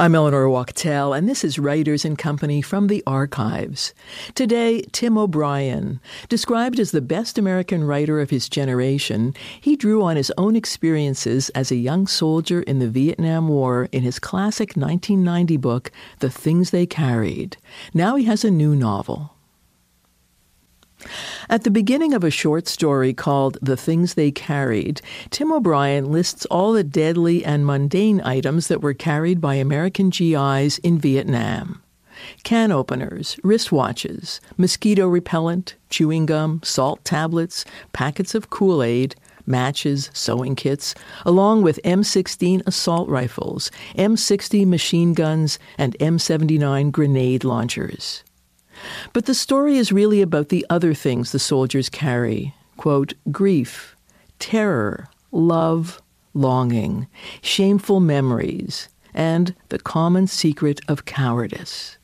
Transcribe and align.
I'm 0.00 0.14
Eleanor 0.14 0.48
Wachtel, 0.48 1.12
and 1.12 1.28
this 1.28 1.44
is 1.44 1.58
Writers 1.58 2.06
and 2.06 2.16
Company 2.16 2.62
from 2.62 2.86
the 2.86 3.02
Archives. 3.06 3.92
Today, 4.34 4.80
Tim 4.92 5.18
O'Brien. 5.18 6.00
Described 6.30 6.80
as 6.80 6.90
the 6.90 7.02
best 7.02 7.36
American 7.36 7.84
writer 7.84 8.18
of 8.18 8.30
his 8.30 8.48
generation, 8.48 9.34
he 9.60 9.76
drew 9.76 10.02
on 10.02 10.16
his 10.16 10.32
own 10.38 10.56
experiences 10.56 11.50
as 11.50 11.70
a 11.70 11.76
young 11.76 12.06
soldier 12.06 12.62
in 12.62 12.78
the 12.78 12.88
Vietnam 12.88 13.48
War 13.48 13.90
in 13.92 14.02
his 14.02 14.18
classic 14.18 14.70
1990 14.70 15.58
book, 15.58 15.92
The 16.20 16.30
Things 16.30 16.70
They 16.70 16.86
Carried. 16.86 17.58
Now 17.92 18.16
he 18.16 18.24
has 18.24 18.42
a 18.42 18.50
new 18.50 18.74
novel. 18.74 19.34
At 21.48 21.64
the 21.64 21.70
beginning 21.70 22.14
of 22.14 22.24
a 22.24 22.30
short 22.30 22.68
story 22.68 23.12
called 23.12 23.58
The 23.62 23.76
Things 23.76 24.14
They 24.14 24.30
Carried, 24.30 25.00
Tim 25.30 25.52
O'Brien 25.52 26.10
lists 26.10 26.46
all 26.46 26.72
the 26.72 26.84
deadly 26.84 27.44
and 27.44 27.66
mundane 27.66 28.20
items 28.22 28.68
that 28.68 28.82
were 28.82 28.94
carried 28.94 29.40
by 29.40 29.54
American 29.54 30.10
GIs 30.10 30.78
in 30.78 30.98
Vietnam 30.98 31.82
can 32.42 32.72
openers, 32.72 33.36
wristwatches, 33.42 34.40
mosquito 34.56 35.06
repellent, 35.06 35.74
chewing 35.88 36.26
gum, 36.26 36.60
salt 36.62 37.04
tablets, 37.04 37.64
packets 37.92 38.34
of 38.34 38.50
Kool 38.50 38.82
Aid, 38.82 39.14
matches, 39.46 40.10
sewing 40.12 40.54
kits, 40.54 40.94
along 41.24 41.62
with 41.62 41.80
M16 41.84 42.62
assault 42.66 43.08
rifles, 43.08 43.70
M60 43.96 44.66
machine 44.66 45.14
guns, 45.14 45.58
and 45.78 45.98
M79 45.98 46.92
grenade 46.92 47.44
launchers. 47.44 48.22
But 49.12 49.26
the 49.26 49.34
story 49.34 49.76
is 49.76 49.92
really 49.92 50.22
about 50.22 50.48
the 50.48 50.66
other 50.70 50.94
things 50.94 51.32
the 51.32 51.38
soldiers 51.38 51.88
carry 51.88 52.54
quote, 52.76 53.12
grief, 53.30 53.94
terror, 54.38 55.06
love, 55.32 56.00
longing, 56.32 57.06
shameful 57.42 58.00
memories, 58.00 58.88
and 59.12 59.54
the 59.68 59.78
common 59.78 60.26
secret 60.26 60.80
of 60.88 61.04
cowardice. 61.04 61.98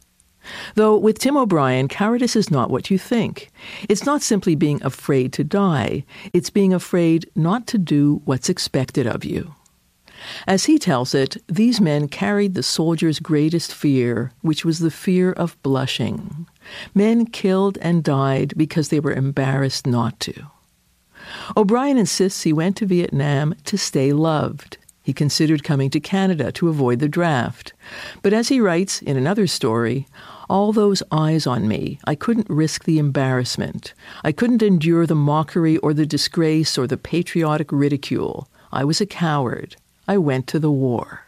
Though 0.75 0.97
with 0.97 1.19
Tim 1.19 1.37
O'Brien, 1.37 1.89
cowardice 1.89 2.37
is 2.37 2.51
not 2.51 2.71
what 2.71 2.91
you 2.91 2.99
think. 2.99 3.51
It's 3.89 4.05
not 4.05 4.23
simply 4.23 4.55
being 4.55 4.83
afraid 4.83 5.33
to 5.33 5.45
die, 5.45 6.05
it's 6.33 6.51
being 6.51 6.73
afraid 6.73 7.29
not 7.35 7.67
to 7.69 7.79
do 7.79 8.21
what's 8.25 8.49
expected 8.49 9.07
of 9.07 9.25
you. 9.25 9.55
As 10.47 10.65
he 10.65 10.79
tells 10.79 11.15
it, 11.15 11.37
these 11.47 11.81
men 11.81 12.09
carried 12.09 12.55
the 12.55 12.63
soldier's 12.63 13.19
greatest 13.19 13.75
fear, 13.75 14.33
which 14.41 14.65
was 14.65 14.79
the 14.79 14.91
fear 14.91 15.33
of 15.33 15.61
blushing. 15.63 16.47
Men 16.95 17.27
killed 17.27 17.79
and 17.81 18.03
died 18.03 18.55
because 18.57 18.89
they 18.89 19.01
were 19.01 19.13
embarrassed 19.13 19.87
not 19.87 20.19
to. 20.21 20.47
O'Brien 21.57 21.99
insists 21.99 22.43
he 22.43 22.53
went 22.53 22.77
to 22.77 22.87
Vietnam 22.87 23.55
to 23.65 23.77
stay 23.77 24.13
loved. 24.13 24.79
He 25.03 25.13
considered 25.13 25.63
coming 25.63 25.91
to 25.91 26.01
Canada 26.01 26.51
to 26.53 26.69
avoid 26.69 26.99
the 26.99 27.09
draft. 27.09 27.73
But 28.23 28.33
as 28.33 28.49
he 28.49 28.61
writes 28.61 29.03
in 29.03 29.17
another 29.17 29.47
story, 29.47 30.09
all 30.49 30.73
those 30.73 31.03
eyes 31.13 31.47
on 31.47 31.69
me, 31.69 32.01
I 32.05 32.17
couldn't 32.17 32.51
risk 32.51 32.85
the 32.85 32.99
embarrassment. 32.99 33.95
I 34.25 34.33
couldn't 34.33 34.63
endure 34.63 35.07
the 35.07 35.15
mockery 35.15 35.77
or 35.79 35.95
the 35.95 36.07
disgrace 36.07 36.77
or 36.77 36.87
the 36.89 36.97
patriotic 36.97 37.71
ridicule. 37.71 38.49
I 38.73 38.85
was 38.85 39.01
a 39.01 39.07
coward. 39.07 39.77
I 40.09 40.19
went 40.19 40.47
to 40.49 40.59
the 40.59 40.71
war. 40.71 41.26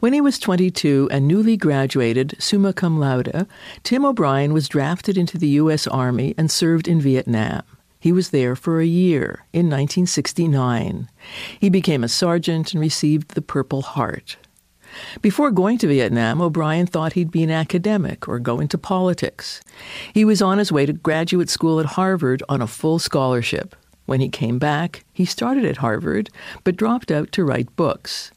When 0.00 0.12
he 0.12 0.20
was 0.20 0.38
22 0.38 1.08
and 1.10 1.28
newly 1.28 1.56
graduated 1.56 2.36
summa 2.38 2.72
cum 2.72 2.98
laude, 2.98 3.46
Tim 3.82 4.04
O'Brien 4.04 4.52
was 4.52 4.68
drafted 4.68 5.18
into 5.18 5.38
the 5.38 5.48
U.S. 5.48 5.86
Army 5.86 6.34
and 6.38 6.50
served 6.50 6.88
in 6.88 7.00
Vietnam. 7.00 7.62
He 7.98 8.12
was 8.12 8.30
there 8.30 8.56
for 8.56 8.80
a 8.80 8.86
year 8.86 9.44
in 9.52 9.66
1969. 9.66 11.10
He 11.58 11.68
became 11.68 12.02
a 12.02 12.08
sergeant 12.08 12.72
and 12.72 12.80
received 12.80 13.34
the 13.34 13.42
Purple 13.42 13.82
Heart. 13.82 14.38
Before 15.22 15.50
going 15.50 15.78
to 15.78 15.86
Vietnam, 15.86 16.40
O'Brien 16.40 16.86
thought 16.86 17.12
he'd 17.12 17.30
be 17.30 17.42
an 17.42 17.50
academic 17.50 18.26
or 18.26 18.38
go 18.38 18.58
into 18.58 18.78
politics. 18.78 19.60
He 20.12 20.24
was 20.24 20.42
on 20.42 20.58
his 20.58 20.72
way 20.72 20.86
to 20.86 20.92
graduate 20.92 21.50
school 21.50 21.78
at 21.78 21.86
Harvard 21.86 22.42
on 22.48 22.62
a 22.62 22.66
full 22.66 22.98
scholarship. 22.98 23.76
When 24.06 24.20
he 24.20 24.28
came 24.28 24.58
back, 24.58 25.04
he 25.12 25.24
started 25.24 25.64
at 25.64 25.76
Harvard, 25.76 26.30
but 26.64 26.76
dropped 26.76 27.10
out 27.10 27.30
to 27.32 27.44
write 27.44 27.76
books. 27.76 28.32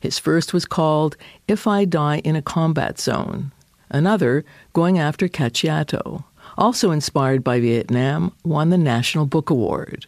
His 0.00 0.18
first 0.18 0.52
was 0.52 0.66
called 0.66 1.16
If 1.46 1.66
I 1.66 1.84
Die 1.84 2.18
in 2.18 2.36
a 2.36 2.42
Combat 2.42 2.98
Zone. 2.98 3.52
Another, 3.90 4.44
Going 4.72 4.98
After 4.98 5.28
Cacciato, 5.28 6.24
also 6.56 6.90
inspired 6.90 7.42
by 7.42 7.60
Vietnam, 7.60 8.32
won 8.44 8.70
the 8.70 8.78
National 8.78 9.26
Book 9.26 9.50
Award. 9.50 10.06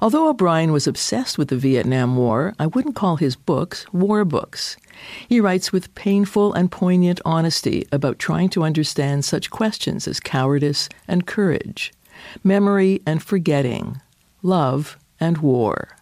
Although 0.00 0.28
O'Brien 0.28 0.72
was 0.72 0.88
obsessed 0.88 1.38
with 1.38 1.48
the 1.48 1.56
Vietnam 1.56 2.16
War, 2.16 2.54
I 2.58 2.66
wouldn't 2.66 2.96
call 2.96 3.16
his 3.16 3.36
books 3.36 3.86
war 3.92 4.24
books. 4.24 4.76
He 5.28 5.40
writes 5.40 5.72
with 5.72 5.94
painful 5.94 6.52
and 6.54 6.72
poignant 6.72 7.20
honesty 7.24 7.86
about 7.92 8.18
trying 8.18 8.48
to 8.50 8.64
understand 8.64 9.24
such 9.24 9.50
questions 9.50 10.08
as 10.08 10.18
cowardice 10.18 10.88
and 11.06 11.26
courage, 11.26 11.92
memory 12.42 13.00
and 13.06 13.22
forgetting, 13.22 14.00
love 14.42 14.98
and 15.20 15.38
war. 15.38 15.96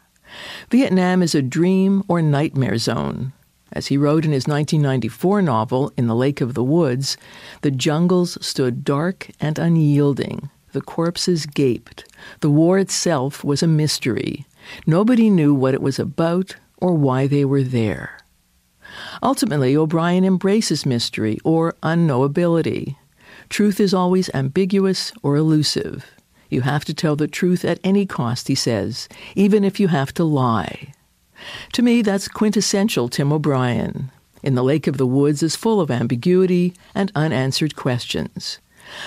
Vietnam 0.70 1.22
is 1.22 1.34
a 1.34 1.42
dream 1.42 2.02
or 2.08 2.22
nightmare 2.22 2.78
zone. 2.78 3.32
As 3.72 3.86
he 3.86 3.96
wrote 3.96 4.24
in 4.24 4.32
his 4.32 4.48
1994 4.48 5.42
novel, 5.42 5.92
In 5.96 6.06
the 6.06 6.14
Lake 6.14 6.40
of 6.40 6.54
the 6.54 6.64
Woods, 6.64 7.16
the 7.62 7.70
jungles 7.70 8.36
stood 8.44 8.84
dark 8.84 9.30
and 9.40 9.58
unyielding. 9.58 10.50
The 10.72 10.80
corpses 10.80 11.46
gaped. 11.46 12.04
The 12.40 12.50
war 12.50 12.78
itself 12.78 13.44
was 13.44 13.62
a 13.62 13.68
mystery. 13.68 14.46
Nobody 14.86 15.30
knew 15.30 15.54
what 15.54 15.74
it 15.74 15.82
was 15.82 15.98
about 15.98 16.56
or 16.78 16.94
why 16.94 17.26
they 17.26 17.44
were 17.44 17.62
there. 17.62 18.18
Ultimately, 19.22 19.76
O'Brien 19.76 20.24
embraces 20.24 20.86
mystery 20.86 21.38
or 21.44 21.74
unknowability. 21.82 22.96
Truth 23.48 23.80
is 23.80 23.94
always 23.94 24.30
ambiguous 24.34 25.12
or 25.22 25.36
elusive. 25.36 26.06
You 26.50 26.62
have 26.62 26.84
to 26.86 26.94
tell 26.94 27.16
the 27.16 27.28
truth 27.28 27.64
at 27.64 27.80
any 27.82 28.04
cost, 28.04 28.48
he 28.48 28.54
says, 28.54 29.08
even 29.34 29.64
if 29.64 29.80
you 29.80 29.88
have 29.88 30.12
to 30.14 30.24
lie. 30.24 30.92
To 31.72 31.82
me, 31.82 32.02
that's 32.02 32.28
quintessential 32.28 33.08
Tim 33.08 33.32
O'Brien. 33.32 34.10
In 34.42 34.56
the 34.56 34.64
Lake 34.64 34.86
of 34.86 34.96
the 34.96 35.06
Woods 35.06 35.42
is 35.42 35.56
full 35.56 35.80
of 35.80 35.90
ambiguity 35.90 36.74
and 36.94 37.12
unanswered 37.14 37.76
questions. 37.76 38.58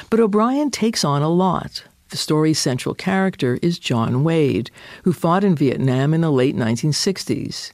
But 0.10 0.20
O'Brien 0.20 0.72
takes 0.72 1.04
on 1.04 1.22
a 1.22 1.30
lot. 1.30 1.84
The 2.10 2.18
story's 2.18 2.60
central 2.60 2.96
character 2.96 3.60
is 3.62 3.80
John 3.80 4.24
Wade, 4.24 4.70
who 5.04 5.14
fought 5.14 5.44
in 5.44 5.56
Vietnam 5.56 6.14
in 6.14 6.22
the 6.22 6.32
late 6.32 6.56
1960s. 6.56 7.72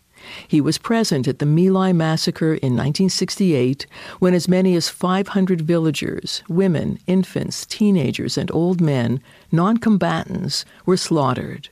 He 0.47 0.61
was 0.61 0.77
present 0.77 1.27
at 1.27 1.39
the 1.39 1.45
My 1.45 1.69
Lai 1.69 1.93
massacre 1.93 2.53
in 2.53 2.73
1968 2.73 3.85
when 4.19 4.33
as 4.33 4.47
many 4.47 4.75
as 4.75 4.89
500 4.89 5.61
villagers, 5.61 6.43
women, 6.47 6.99
infants, 7.07 7.65
teenagers, 7.65 8.37
and 8.37 8.51
old 8.51 8.81
men, 8.81 9.21
non 9.51 9.77
combatants, 9.77 10.65
were 10.85 10.97
slaughtered. 10.97 11.69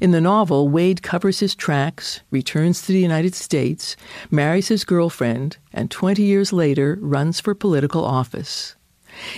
In 0.00 0.10
the 0.10 0.20
novel, 0.20 0.68
Wade 0.68 1.02
covers 1.02 1.40
his 1.40 1.54
tracks, 1.54 2.20
returns 2.30 2.82
to 2.82 2.92
the 2.92 2.98
United 2.98 3.34
States, 3.34 3.96
marries 4.30 4.68
his 4.68 4.84
girlfriend, 4.84 5.56
and 5.72 5.90
20 5.90 6.22
years 6.22 6.52
later 6.52 6.98
runs 7.00 7.40
for 7.40 7.54
political 7.54 8.04
office. 8.04 8.76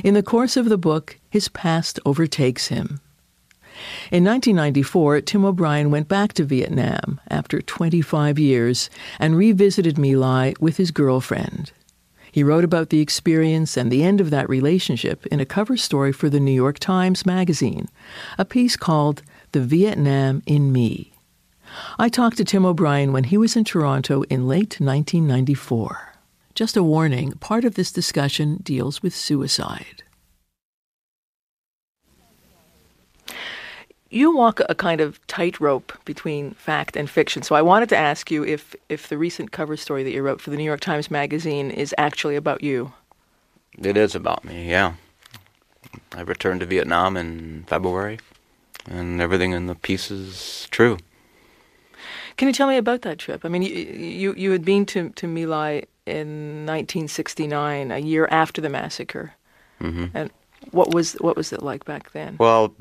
In 0.02 0.14
the 0.14 0.22
course 0.22 0.56
of 0.56 0.68
the 0.68 0.78
book, 0.78 1.18
his 1.30 1.48
past 1.48 1.98
overtakes 2.04 2.68
him. 2.68 3.00
In 4.10 4.24
1994, 4.24 5.22
Tim 5.22 5.44
O'Brien 5.44 5.90
went 5.90 6.08
back 6.08 6.32
to 6.34 6.44
Vietnam 6.44 7.20
after 7.28 7.60
25 7.60 8.38
years 8.38 8.90
and 9.18 9.36
revisited 9.36 9.98
My 9.98 10.14
Lai 10.14 10.54
with 10.60 10.76
his 10.76 10.90
girlfriend. 10.90 11.72
He 12.32 12.42
wrote 12.42 12.64
about 12.64 12.88
the 12.88 13.00
experience 13.00 13.76
and 13.76 13.90
the 13.90 14.02
end 14.02 14.20
of 14.20 14.30
that 14.30 14.48
relationship 14.48 15.26
in 15.26 15.38
a 15.38 15.44
cover 15.44 15.76
story 15.76 16.12
for 16.12 16.30
the 16.30 16.40
New 16.40 16.52
York 16.52 16.78
Times 16.78 17.26
Magazine, 17.26 17.88
a 18.38 18.44
piece 18.46 18.74
called 18.74 19.22
The 19.52 19.60
Vietnam 19.60 20.42
in 20.46 20.72
Me. 20.72 21.12
I 21.98 22.08
talked 22.08 22.38
to 22.38 22.44
Tim 22.44 22.64
O'Brien 22.64 23.12
when 23.12 23.24
he 23.24 23.36
was 23.36 23.54
in 23.54 23.64
Toronto 23.64 24.22
in 24.24 24.48
late 24.48 24.80
1994. 24.80 26.14
Just 26.54 26.76
a 26.76 26.82
warning 26.82 27.32
part 27.32 27.64
of 27.64 27.74
this 27.74 27.92
discussion 27.92 28.58
deals 28.62 29.02
with 29.02 29.14
suicide. 29.14 30.01
You 34.12 34.36
walk 34.36 34.60
a 34.68 34.74
kind 34.74 35.00
of 35.00 35.24
tightrope 35.26 35.92
between 36.04 36.52
fact 36.52 36.96
and 36.96 37.08
fiction. 37.08 37.42
So 37.42 37.54
I 37.54 37.62
wanted 37.62 37.88
to 37.88 37.96
ask 37.96 38.30
you 38.30 38.44
if 38.44 38.74
if 38.88 39.08
the 39.08 39.18
recent 39.18 39.52
cover 39.52 39.76
story 39.76 40.02
that 40.04 40.12
you 40.12 40.22
wrote 40.22 40.40
for 40.40 40.50
the 40.50 40.56
New 40.56 40.64
York 40.64 40.80
Times 40.80 41.10
Magazine 41.10 41.70
is 41.70 41.94
actually 41.96 42.36
about 42.36 42.62
you. 42.62 42.92
It 43.78 43.96
is 43.96 44.14
about 44.14 44.44
me, 44.44 44.68
yeah. 44.68 44.94
I 46.14 46.20
returned 46.20 46.60
to 46.60 46.66
Vietnam 46.66 47.16
in 47.16 47.64
February, 47.66 48.18
and 48.86 49.20
everything 49.20 49.52
in 49.52 49.66
the 49.66 49.74
piece 49.74 50.10
is 50.10 50.68
true. 50.70 50.98
Can 52.36 52.48
you 52.48 52.54
tell 52.54 52.68
me 52.68 52.76
about 52.76 53.02
that 53.02 53.18
trip? 53.18 53.44
I 53.44 53.48
mean, 53.48 53.62
you 53.62 53.74
you, 53.74 54.34
you 54.34 54.50
had 54.52 54.64
been 54.64 54.84
to 54.86 55.08
to 55.10 55.26
My 55.26 55.44
Lai 55.44 55.82
in 56.04 56.66
1969, 56.66 57.90
a 57.90 57.98
year 57.98 58.28
after 58.30 58.60
the 58.60 58.68
massacre, 58.68 59.32
hmm 59.78 60.06
and 60.12 60.30
what 60.70 60.94
was 60.94 61.14
what 61.14 61.36
was 61.36 61.52
it 61.52 61.62
like 61.62 61.84
back 61.84 62.12
then? 62.12 62.36
Well, 62.38 62.74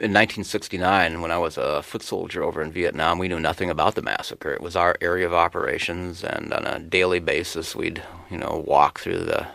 in 0.00 0.12
1969, 0.12 1.20
when 1.20 1.30
I 1.30 1.38
was 1.38 1.56
a 1.56 1.82
foot 1.82 2.02
soldier 2.02 2.42
over 2.42 2.62
in 2.62 2.70
Vietnam, 2.70 3.18
we 3.18 3.28
knew 3.28 3.40
nothing 3.40 3.70
about 3.70 3.94
the 3.94 4.02
massacre. 4.02 4.52
It 4.52 4.60
was 4.60 4.76
our 4.76 4.96
area 5.00 5.26
of 5.26 5.34
operations, 5.34 6.22
and 6.22 6.52
on 6.52 6.66
a 6.66 6.78
daily 6.78 7.18
basis, 7.20 7.74
we'd 7.74 8.02
you 8.30 8.36
know 8.36 8.62
walk 8.66 9.00
through 9.00 9.20
the 9.24 9.46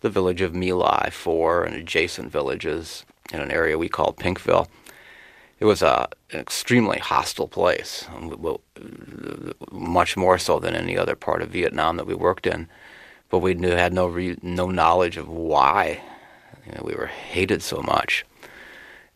the 0.00 0.10
village 0.10 0.40
of 0.40 0.54
My 0.54 0.70
Lai 0.70 1.10
4 1.10 1.64
and 1.64 1.74
adjacent 1.74 2.30
villages 2.30 3.04
in 3.32 3.40
an 3.40 3.50
area 3.50 3.76
we 3.76 3.88
called 3.88 4.16
Pinkville. 4.16 4.68
It 5.58 5.64
was 5.64 5.82
a, 5.82 6.08
an 6.30 6.38
extremely 6.38 6.98
hostile 6.98 7.48
place, 7.48 8.06
much 9.72 10.16
more 10.16 10.38
so 10.38 10.60
than 10.60 10.76
any 10.76 10.96
other 10.96 11.16
part 11.16 11.42
of 11.42 11.50
Vietnam 11.50 11.96
that 11.96 12.06
we 12.06 12.14
worked 12.14 12.46
in. 12.46 12.68
But 13.28 13.40
we 13.40 13.54
knew, 13.54 13.70
had 13.70 13.92
no 13.92 14.06
re, 14.06 14.38
no 14.40 14.70
knowledge 14.70 15.16
of 15.16 15.28
why 15.28 16.00
you 16.68 16.74
know, 16.76 16.82
we 16.84 16.94
were 16.94 17.06
hated 17.06 17.62
so 17.62 17.82
much. 17.82 18.24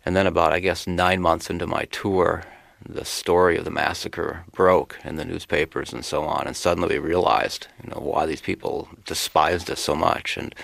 And 0.04 0.16
then, 0.16 0.26
about 0.26 0.52
I 0.52 0.60
guess 0.60 0.86
nine 0.86 1.20
months 1.20 1.50
into 1.50 1.66
my 1.66 1.84
tour, 1.90 2.44
the 2.84 3.04
story 3.04 3.56
of 3.56 3.64
the 3.64 3.70
massacre 3.70 4.44
broke 4.50 4.98
in 5.04 5.16
the 5.16 5.24
newspapers 5.24 5.92
and 5.92 6.04
so 6.04 6.24
on, 6.24 6.46
and 6.46 6.56
suddenly 6.56 6.98
we 6.98 7.08
realized, 7.08 7.68
you 7.84 7.90
know, 7.90 8.00
why 8.00 8.26
these 8.26 8.40
people 8.40 8.88
despised 9.06 9.70
us 9.70 9.80
so 9.80 9.94
much, 9.94 10.36
and 10.36 10.54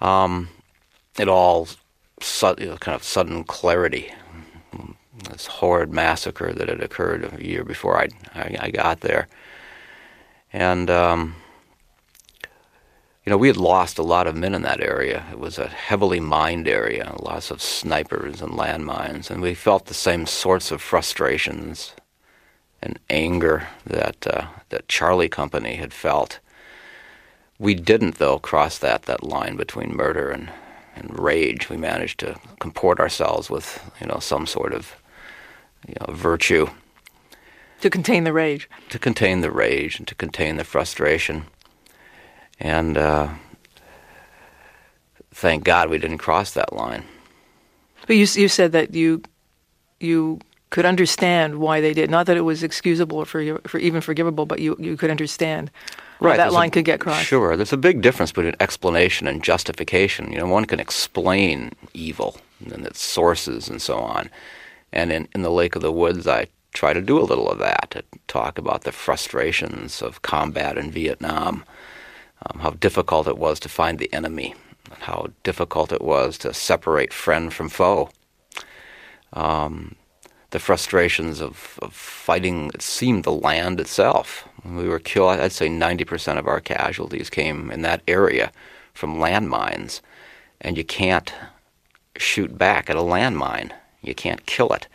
um, 0.00 0.48
it 1.18 1.28
all 1.28 1.68
su- 2.20 2.56
you 2.58 2.66
know, 2.66 2.76
kind 2.76 2.96
of 2.96 3.04
sudden 3.04 3.44
clarity. 3.44 4.12
This 5.28 5.46
horrid 5.46 5.92
massacre 5.92 6.52
that 6.54 6.68
had 6.68 6.80
occurred 6.80 7.30
a 7.38 7.44
year 7.44 7.62
before 7.62 8.00
I 8.00 8.08
I, 8.34 8.56
I 8.58 8.70
got 8.70 9.00
there, 9.00 9.28
and 10.52 10.90
um, 10.90 11.36
you 13.30 13.34
know, 13.34 13.38
we 13.38 13.46
had 13.46 13.56
lost 13.56 13.96
a 13.96 14.02
lot 14.02 14.26
of 14.26 14.34
men 14.34 14.56
in 14.56 14.62
that 14.62 14.80
area. 14.80 15.24
It 15.30 15.38
was 15.38 15.56
a 15.56 15.68
heavily 15.68 16.18
mined 16.18 16.66
area, 16.66 17.14
lots 17.20 17.52
of 17.52 17.62
snipers 17.62 18.42
and 18.42 18.54
landmines, 18.54 19.30
and 19.30 19.40
we 19.40 19.54
felt 19.54 19.86
the 19.86 19.94
same 19.94 20.26
sorts 20.26 20.72
of 20.72 20.82
frustrations 20.82 21.94
and 22.82 22.98
anger 23.08 23.68
that 23.86 24.26
uh, 24.26 24.46
that 24.70 24.88
Charlie 24.88 25.28
Company 25.28 25.76
had 25.76 25.92
felt. 25.94 26.40
We 27.60 27.76
didn't, 27.76 28.16
though, 28.16 28.40
cross 28.40 28.78
that 28.78 29.02
that 29.02 29.22
line 29.22 29.54
between 29.54 29.94
murder 29.94 30.32
and 30.32 30.50
and 30.96 31.16
rage. 31.16 31.70
We 31.70 31.76
managed 31.76 32.18
to 32.20 32.34
comport 32.58 32.98
ourselves 32.98 33.48
with 33.48 33.78
you 34.00 34.08
know 34.08 34.18
some 34.18 34.44
sort 34.44 34.74
of 34.74 34.96
you 35.86 35.94
know 36.00 36.12
virtue 36.12 36.66
To 37.82 37.90
contain 37.90 38.24
the 38.24 38.32
rage. 38.32 38.68
to 38.88 38.98
contain 38.98 39.40
the 39.40 39.52
rage 39.52 40.00
and 40.00 40.08
to 40.08 40.16
contain 40.16 40.56
the 40.56 40.64
frustration. 40.64 41.44
And 42.60 42.98
uh, 42.98 43.28
thank 45.32 45.64
God 45.64 45.90
we 45.90 45.98
didn't 45.98 46.18
cross 46.18 46.52
that 46.52 46.72
line. 46.72 47.04
But 48.06 48.16
you 48.16 48.26
you 48.34 48.48
said 48.48 48.72
that 48.72 48.94
you 48.94 49.22
you 49.98 50.40
could 50.70 50.86
understand 50.86 51.58
why 51.58 51.80
they 51.80 51.92
did. 51.92 52.10
Not 52.10 52.26
that 52.26 52.36
it 52.36 52.42
was 52.42 52.62
excusable 52.62 53.18
or 53.18 53.26
for, 53.26 53.58
for 53.66 53.78
even 53.78 54.00
forgivable, 54.00 54.46
but 54.46 54.60
you, 54.60 54.76
you 54.78 54.96
could 54.96 55.10
understand 55.10 55.70
why 56.20 56.36
that 56.36 56.52
line 56.52 56.68
a- 56.68 56.70
could 56.70 56.84
get 56.84 57.00
crossed. 57.00 57.26
Sure, 57.26 57.56
there's 57.56 57.72
a 57.72 57.76
big 57.76 58.02
difference 58.02 58.30
between 58.30 58.54
explanation 58.60 59.26
and 59.26 59.42
justification. 59.42 60.32
You 60.32 60.38
know, 60.38 60.46
one 60.46 60.66
can 60.66 60.78
explain 60.78 61.72
evil 61.92 62.40
and 62.72 62.86
its 62.86 63.00
sources 63.00 63.68
and 63.68 63.82
so 63.82 63.98
on. 63.98 64.30
And 64.92 65.12
in, 65.12 65.28
in 65.34 65.42
the 65.42 65.50
Lake 65.50 65.76
of 65.76 65.82
the 65.82 65.92
Woods, 65.92 66.26
I 66.26 66.46
try 66.72 66.92
to 66.92 67.00
do 67.00 67.18
a 67.18 67.22
little 67.22 67.48
of 67.48 67.58
that, 67.58 67.88
to 67.90 68.04
talk 68.28 68.58
about 68.58 68.82
the 68.82 68.92
frustrations 68.92 70.02
of 70.02 70.22
combat 70.22 70.78
in 70.78 70.90
Vietnam, 70.90 71.64
um, 72.46 72.60
how 72.60 72.70
difficult 72.70 73.28
it 73.28 73.38
was 73.38 73.60
to 73.60 73.68
find 73.68 73.98
the 73.98 74.12
enemy, 74.12 74.54
how 75.00 75.28
difficult 75.42 75.92
it 75.92 76.02
was 76.02 76.38
to 76.38 76.54
separate 76.54 77.12
friend 77.12 77.52
from 77.52 77.68
foe. 77.68 78.10
Um, 79.32 79.96
the 80.50 80.58
frustrations 80.58 81.40
of, 81.40 81.78
of 81.80 81.94
fighting, 81.94 82.70
it 82.74 82.82
seemed, 82.82 83.24
the 83.24 83.32
land 83.32 83.80
itself. 83.80 84.48
We 84.64 84.88
were 84.88 84.98
killed, 84.98 85.38
I'd 85.38 85.52
say 85.52 85.68
90% 85.68 86.38
of 86.38 86.48
our 86.48 86.60
casualties 86.60 87.30
came 87.30 87.70
in 87.70 87.82
that 87.82 88.02
area 88.08 88.50
from 88.92 89.16
landmines. 89.16 90.00
And 90.60 90.76
you 90.76 90.84
can't 90.84 91.32
shoot 92.16 92.58
back 92.58 92.90
at 92.90 92.96
a 92.96 93.00
landmine, 93.00 93.70
you 94.02 94.14
can't 94.14 94.44
kill 94.46 94.72
it. 94.72 94.88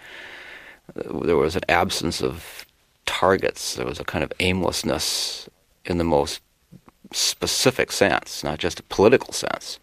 There 0.94 1.38
was 1.38 1.56
an 1.56 1.64
absence 1.70 2.22
of 2.22 2.66
targets, 3.06 3.76
there 3.76 3.86
was 3.86 4.00
a 4.00 4.04
kind 4.04 4.24
of 4.24 4.34
aimlessness 4.40 5.50
in 5.86 5.98
the 5.98 6.04
most 6.04 6.42
specific 7.12 7.92
sense, 7.92 8.44
not 8.44 8.60
just 8.60 8.80
a 8.80 8.84
political 8.84 9.34
sense, 9.34 9.80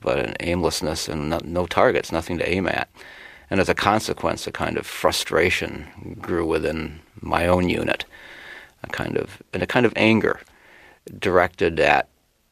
but 0.00 0.18
an 0.18 0.34
aimlessness 0.40 1.08
and 1.08 1.42
no, 1.44 1.66
targets, 1.66 2.12
nothing 2.12 2.38
to 2.38 2.48
aim 2.48 2.66
at. 2.66 2.88
And 3.50 3.60
as 3.60 3.68
a 3.68 3.74
consequence, 3.74 4.46
a 4.46 4.52
kind 4.52 4.76
of 4.76 4.86
frustration 4.86 6.16
grew 6.20 6.46
within 6.46 7.00
my 7.20 7.46
own 7.46 7.68
unit, 7.68 8.04
a 8.82 8.88
kind 8.88 9.16
of 9.16 9.42
and 9.52 9.62
a 9.62 9.66
kind 9.66 9.86
of 9.86 9.92
anger 9.96 10.40
directed 11.18 11.80
at 11.80 12.08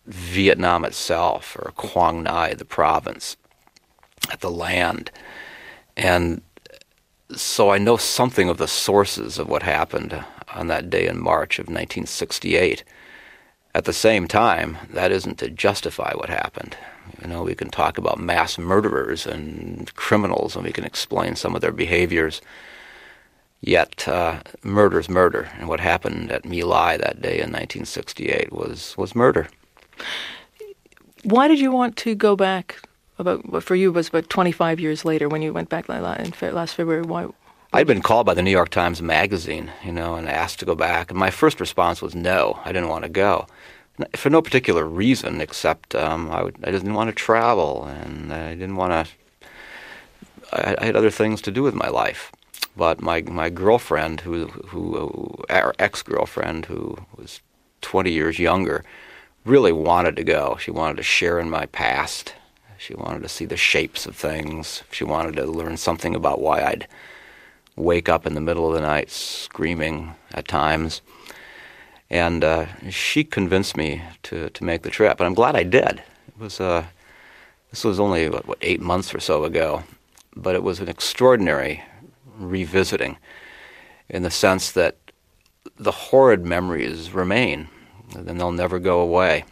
Vietnam 0.06 0.84
itself 0.84 1.56
or 1.56 1.72
Quang 1.76 2.24
Ngai, 2.24 2.56
the 2.56 2.64
province, 2.64 3.36
at 4.32 4.40
the 4.40 4.50
land. 4.50 5.10
And 5.96 6.42
so 7.34 7.70
I 7.70 7.78
know 7.78 7.96
something 7.96 8.48
of 8.48 8.58
the 8.58 8.68
sources 8.68 9.38
of 9.38 9.48
what 9.48 9.62
happened 9.62 10.24
on 10.54 10.68
that 10.68 10.88
day 10.88 11.06
in 11.06 11.20
March 11.20 11.58
of 11.58 11.64
1968. 11.66 12.84
At 13.76 13.84
the 13.84 13.92
same 13.92 14.26
time, 14.26 14.78
that 14.88 15.12
isn't 15.12 15.36
to 15.40 15.50
justify 15.50 16.14
what 16.14 16.30
happened. 16.30 16.78
You 17.20 17.28
know, 17.28 17.42
we 17.42 17.54
can 17.54 17.68
talk 17.68 17.98
about 17.98 18.18
mass 18.18 18.56
murderers 18.56 19.26
and 19.26 19.94
criminals, 19.94 20.56
and 20.56 20.64
we 20.64 20.72
can 20.72 20.84
explain 20.84 21.36
some 21.36 21.54
of 21.54 21.60
their 21.60 21.72
behaviors. 21.72 22.40
Yet, 23.60 24.08
uh, 24.08 24.40
murder's 24.62 25.10
murder, 25.10 25.50
and 25.58 25.68
what 25.68 25.80
happened 25.80 26.32
at 26.32 26.46
My 26.46 26.62
Lai 26.62 26.96
that 26.96 27.20
day 27.20 27.34
in 27.34 27.52
1968 27.52 28.50
was 28.50 28.96
was 28.96 29.14
murder. 29.14 29.46
Why 31.24 31.46
did 31.46 31.60
you 31.60 31.70
want 31.70 31.98
to 31.98 32.14
go 32.14 32.34
back? 32.34 32.80
About 33.18 33.62
for 33.62 33.74
you 33.74 33.92
was 33.92 34.08
about 34.08 34.30
25 34.30 34.80
years 34.80 35.04
later 35.04 35.28
when 35.28 35.42
you 35.42 35.52
went 35.52 35.68
back 35.68 35.86
la- 35.90 35.98
la- 35.98 36.14
in 36.14 36.32
last 36.54 36.76
February. 36.76 37.02
Why? 37.02 37.26
I'd 37.74 37.86
been 37.86 38.00
called 38.00 38.24
by 38.24 38.32
the 38.32 38.42
New 38.42 38.50
York 38.50 38.70
Times 38.70 39.02
Magazine, 39.02 39.70
you 39.84 39.92
know, 39.92 40.14
and 40.14 40.26
asked 40.26 40.60
to 40.60 40.64
go 40.64 40.74
back. 40.74 41.10
And 41.10 41.20
my 41.20 41.30
first 41.30 41.60
response 41.60 42.00
was 42.00 42.14
no, 42.14 42.58
I 42.64 42.72
didn't 42.72 42.88
want 42.88 43.02
to 43.02 43.10
go. 43.10 43.46
For 44.14 44.30
no 44.30 44.42
particular 44.42 44.84
reason, 44.84 45.40
except 45.40 45.94
um, 45.94 46.30
I, 46.30 46.42
would, 46.42 46.56
I 46.62 46.70
didn't 46.70 46.94
want 46.94 47.08
to 47.08 47.14
travel 47.14 47.84
and 47.84 48.32
I 48.32 48.54
didn't 48.54 48.76
want 48.76 49.08
to. 49.08 49.12
I, 50.52 50.76
I 50.78 50.84
had 50.86 50.96
other 50.96 51.10
things 51.10 51.40
to 51.42 51.50
do 51.50 51.62
with 51.62 51.74
my 51.74 51.88
life. 51.88 52.32
But 52.76 53.00
my 53.00 53.22
my 53.22 53.48
girlfriend, 53.48 54.20
who 54.20 54.48
who 54.48 55.34
our 55.48 55.74
ex 55.78 56.02
girlfriend, 56.02 56.66
who 56.66 56.98
was 57.16 57.40
20 57.80 58.10
years 58.10 58.38
younger, 58.38 58.84
really 59.46 59.72
wanted 59.72 60.16
to 60.16 60.24
go. 60.24 60.58
She 60.60 60.70
wanted 60.70 60.98
to 60.98 61.02
share 61.02 61.38
in 61.38 61.48
my 61.48 61.66
past. 61.66 62.34
She 62.78 62.94
wanted 62.94 63.22
to 63.22 63.28
see 63.30 63.46
the 63.46 63.56
shapes 63.56 64.04
of 64.04 64.14
things. 64.14 64.82
She 64.90 65.04
wanted 65.04 65.36
to 65.36 65.46
learn 65.46 65.78
something 65.78 66.14
about 66.14 66.42
why 66.42 66.60
I'd 66.62 66.86
wake 67.76 68.08
up 68.08 68.26
in 68.26 68.34
the 68.34 68.40
middle 68.40 68.68
of 68.68 68.74
the 68.74 68.86
night 68.86 69.10
screaming 69.10 70.14
at 70.34 70.48
times. 70.48 71.00
And 72.08 72.44
uh, 72.44 72.66
she 72.90 73.24
convinced 73.24 73.76
me 73.76 74.02
to, 74.24 74.50
to 74.50 74.64
make 74.64 74.82
the 74.82 74.90
trip, 74.90 75.18
and 75.18 75.26
I'm 75.26 75.34
glad 75.34 75.56
I 75.56 75.64
did. 75.64 76.02
It 76.28 76.38
was 76.38 76.60
uh, 76.60 76.84
this 77.70 77.84
was 77.84 77.98
only 77.98 78.28
what, 78.28 78.46
what 78.46 78.58
eight 78.62 78.80
months 78.80 79.14
or 79.14 79.20
so 79.20 79.44
ago, 79.44 79.82
but 80.34 80.54
it 80.54 80.62
was 80.62 80.80
an 80.80 80.88
extraordinary 80.88 81.82
revisiting, 82.38 83.16
in 84.08 84.22
the 84.22 84.30
sense 84.30 84.70
that 84.72 84.96
the 85.76 85.90
horrid 85.90 86.44
memories 86.44 87.10
remain, 87.10 87.68
and 88.14 88.38
they'll 88.40 88.52
never 88.52 88.78
go 88.78 89.00
away. 89.00 89.44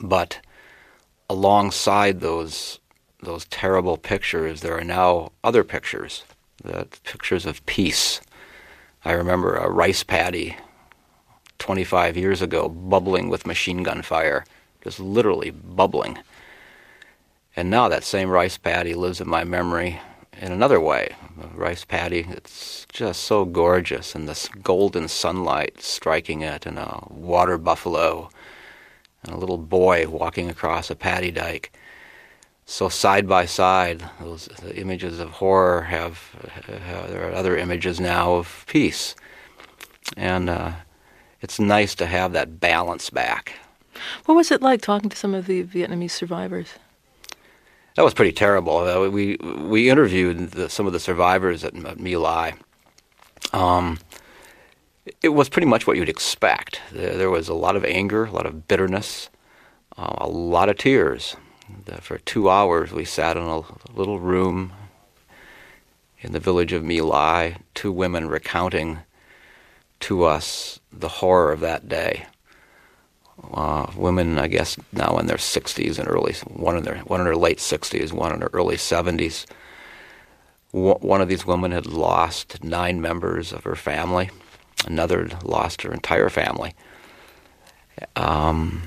But 0.00 0.40
alongside 1.28 2.20
those 2.20 2.80
those 3.22 3.44
terrible 3.46 3.96
pictures, 3.96 4.62
there 4.62 4.76
are 4.76 4.84
now 4.84 5.30
other 5.44 5.62
pictures, 5.62 6.24
the 6.64 6.88
pictures 7.04 7.46
of 7.46 7.64
peace. 7.66 8.20
I 9.04 9.12
remember 9.12 9.56
a 9.56 9.70
rice 9.70 10.02
paddy 10.02 10.56
25 11.60 12.16
years 12.16 12.42
ago 12.42 12.68
bubbling 12.68 13.28
with 13.28 13.46
machine 13.46 13.84
gun 13.84 14.02
fire, 14.02 14.44
just 14.82 14.98
literally 14.98 15.50
bubbling. 15.50 16.18
And 17.54 17.70
now 17.70 17.88
that 17.88 18.02
same 18.02 18.30
rice 18.30 18.58
paddy 18.58 18.94
lives 18.94 19.20
in 19.20 19.28
my 19.28 19.44
memory 19.44 20.00
in 20.40 20.50
another 20.50 20.80
way. 20.80 21.14
Rice 21.54 21.84
paddy, 21.84 22.26
it's 22.30 22.86
just 22.92 23.22
so 23.22 23.44
gorgeous, 23.44 24.14
and 24.14 24.28
this 24.28 24.48
golden 24.62 25.08
sunlight 25.08 25.82
striking 25.82 26.40
it, 26.40 26.66
and 26.66 26.78
a 26.78 27.04
water 27.08 27.58
buffalo, 27.58 28.30
and 29.22 29.34
a 29.34 29.38
little 29.38 29.58
boy 29.58 30.08
walking 30.08 30.48
across 30.48 30.90
a 30.90 30.96
paddy 30.96 31.30
dike. 31.30 31.72
So 32.64 32.88
side 32.88 33.28
by 33.28 33.46
side, 33.46 34.08
those 34.20 34.48
images 34.74 35.18
of 35.18 35.30
horror 35.30 35.82
have, 35.82 36.18
have, 36.84 37.10
there 37.10 37.28
are 37.28 37.34
other 37.34 37.56
images 37.56 38.00
now 38.00 38.34
of 38.34 38.64
peace, 38.66 39.16
and 40.16 40.48
uh, 40.48 40.72
it's 41.40 41.58
nice 41.58 41.94
to 41.96 42.06
have 42.06 42.32
that 42.32 42.60
balance 42.60 43.10
back. 43.10 43.54
What 44.24 44.34
was 44.34 44.50
it 44.50 44.62
like 44.62 44.82
talking 44.82 45.10
to 45.10 45.16
some 45.16 45.34
of 45.34 45.46
the 45.46 45.64
Vietnamese 45.64 46.12
survivors? 46.12 46.74
That 47.96 48.04
was 48.04 48.14
pretty 48.14 48.32
terrible. 48.32 48.78
Uh, 48.78 49.08
we 49.08 49.36
we 49.36 49.90
interviewed 49.90 50.52
the, 50.52 50.68
some 50.68 50.86
of 50.86 50.92
the 50.92 51.00
survivors 51.00 51.64
at, 51.64 51.74
at 51.84 51.98
My 51.98 52.14
Lai. 52.14 52.54
Um, 53.52 53.98
it 55.22 55.30
was 55.30 55.48
pretty 55.48 55.66
much 55.66 55.86
what 55.86 55.96
you'd 55.96 56.08
expect. 56.08 56.80
There, 56.92 57.16
there, 57.16 57.30
was 57.30 57.48
a 57.48 57.54
lot 57.54 57.76
of 57.76 57.84
anger, 57.84 58.26
a 58.26 58.30
lot 58.30 58.46
of 58.46 58.68
bitterness, 58.68 59.28
uh, 59.96 60.14
a 60.18 60.28
lot 60.28 60.68
of 60.68 60.78
tears. 60.78 61.36
For 62.00 62.18
two 62.18 62.50
hours, 62.50 62.92
we 62.92 63.04
sat 63.04 63.36
in 63.36 63.44
a 63.44 63.62
little 63.92 64.18
room 64.18 64.72
in 66.20 66.32
the 66.32 66.40
village 66.40 66.72
of 66.72 66.84
My 66.84 66.98
Lai, 67.00 67.56
two 67.74 67.92
women 67.92 68.28
recounting 68.28 68.98
to 70.00 70.24
us 70.24 70.79
the 70.92 71.08
horror 71.08 71.52
of 71.52 71.60
that 71.60 71.88
day 71.88 72.26
uh, 73.52 73.90
women, 73.96 74.38
I 74.38 74.48
guess, 74.48 74.76
now 74.92 75.18
in 75.18 75.26
their 75.26 75.36
60s 75.36 75.98
and 75.98 76.08
early, 76.08 76.34
one 76.48 76.76
in 76.76 76.84
their 76.84 76.98
one 76.98 77.20
in 77.20 77.26
her 77.26 77.36
late 77.36 77.58
60s, 77.58 78.12
one 78.12 78.32
in 78.32 78.40
her 78.40 78.50
early 78.52 78.76
70s. 78.76 79.46
W- 80.72 80.94
one 80.96 81.20
of 81.20 81.28
these 81.28 81.46
women 81.46 81.72
had 81.72 81.86
lost 81.86 82.62
nine 82.62 83.00
members 83.00 83.52
of 83.52 83.64
her 83.64 83.76
family. 83.76 84.30
Another 84.86 85.28
lost 85.42 85.82
her 85.82 85.92
entire 85.92 86.28
family. 86.28 86.74
Um, 88.16 88.82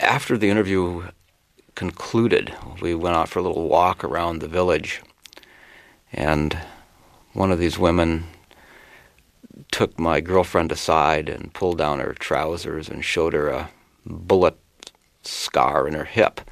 after 0.00 0.38
the 0.38 0.50
interview 0.50 1.08
concluded, 1.74 2.54
we 2.80 2.94
went 2.94 3.16
out 3.16 3.28
for 3.28 3.38
a 3.38 3.42
little 3.42 3.68
walk 3.68 4.02
around 4.04 4.38
the 4.38 4.48
village, 4.48 5.02
and 6.12 6.58
one 7.32 7.50
of 7.50 7.58
these 7.58 7.78
women 7.78 8.24
took 9.80 9.98
my 9.98 10.20
girlfriend 10.20 10.70
aside 10.70 11.26
and 11.26 11.54
pulled 11.54 11.78
down 11.78 12.00
her 12.00 12.12
trousers 12.12 12.86
and 12.86 13.02
showed 13.02 13.32
her 13.32 13.48
a 13.48 13.70
bullet 14.04 14.58
scar 15.22 15.88
in 15.88 15.94
her 15.94 16.04
hip 16.04 16.42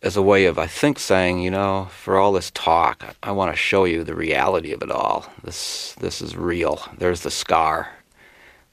as 0.00 0.16
a 0.16 0.22
way 0.22 0.44
of, 0.44 0.60
I 0.60 0.68
think, 0.68 1.00
saying, 1.00 1.40
you 1.40 1.50
know, 1.50 1.88
for 1.90 2.18
all 2.18 2.30
this 2.30 2.52
talk, 2.52 3.16
I, 3.20 3.32
want 3.32 3.52
to 3.52 3.56
show 3.56 3.84
you 3.84 4.04
the 4.04 4.14
reality 4.14 4.70
of 4.70 4.80
it 4.80 4.92
all. 4.92 5.26
This 5.42 5.94
this 5.94 6.22
is 6.22 6.36
real. 6.36 6.84
There's 6.98 7.22
the 7.22 7.32
scar. 7.32 7.90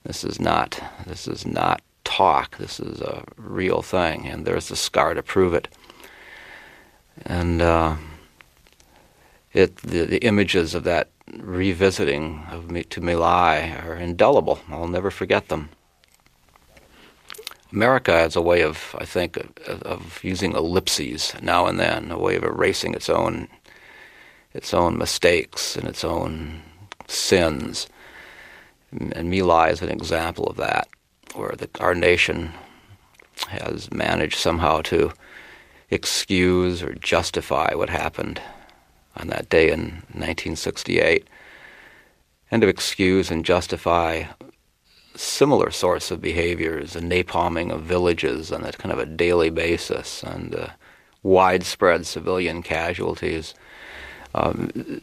This 0.04 0.24
is 0.24 0.39
not 0.39 0.80
this 1.08 1.28
is 1.28 1.48
not 1.48 1.82
talk. 2.04 2.60
This 2.60 2.80
is 2.80 3.01
a 3.01 3.24
real 3.38 3.82
thing, 3.82 4.28
and 4.28 4.46
there's 4.46 4.70
the 4.70 4.75
scar 4.75 5.16
to 5.16 5.24
prove 5.24 5.56
it. 5.56 5.68
And 7.25 7.60
uh, 7.60 7.96
it 9.51 9.78
the, 9.78 10.06
the 10.06 10.24
images 10.24 10.75
of 10.75 10.84
that 10.84 11.10
revisiting 11.38 12.45
of 12.51 12.71
me 12.71 12.83
to 12.83 13.01
My 13.01 13.13
Lai 13.13 13.69
are 13.86 13.95
indelible. 13.95 14.59
I'll 14.69 14.88
never 14.88 15.12
forget 15.12 15.50
them. 15.50 15.69
America 17.71 18.12
has 18.12 18.36
a 18.36 18.41
way 18.41 18.63
of, 18.63 18.95
I 18.98 19.05
think, 19.05 19.38
of, 19.67 20.19
using 20.24 20.53
ellipses 20.53 21.36
now 21.41 21.67
and 21.67 21.79
then, 21.79 22.09
a 22.09 22.17
way 22.17 22.36
of 22.36 22.43
erasing 22.43 22.95
its 22.95 23.09
own, 23.09 23.48
its 24.53 24.74
own 24.74 24.98
mistakes 24.98 25.75
and 25.75 25.88
its 25.88 26.03
own 26.03 26.63
sins. 27.07 27.88
And 28.91 29.29
My 29.29 29.41
Lai 29.41 29.69
is 29.69 29.81
an 29.83 29.89
example 29.89 30.48
of 30.48 30.57
that, 30.57 30.88
where 31.36 31.53
the, 31.55 31.69
our 31.79 31.93
nation 31.93 32.53
has 33.50 33.91
managed 33.91 34.39
somehow 34.39 34.81
to 34.81 35.13
excuse 35.91 36.81
or 36.81 36.93
justify 36.95 37.74
what 37.75 37.89
happened 37.89 38.41
on 39.16 39.28
that 39.28 39.50
day 39.50 39.70
in 39.72 40.04
1968, 40.13 41.28
and 42.51 42.62
to 42.62 42.68
excuse 42.68 43.30
and 43.32 43.46
justify 43.46 44.24
similar 45.16 45.72
sorts 45.72 46.12
of 46.12 46.22
behaviors, 46.22 46.94
the 46.94 47.01
napalming 47.01 47.72
of 47.72 47.84
villages 47.84 48.51
on 48.51 48.63
a 48.63 48.72
kind 48.72 48.92
of 48.92 49.00
a 49.00 49.06
daily 49.06 49.50
basis, 49.50 50.24
and 50.24 50.56
uh, 50.56 50.68
widespread 51.24 52.06
civilian 52.06 52.63
casualties. 52.63 53.54
Um, 54.34 55.01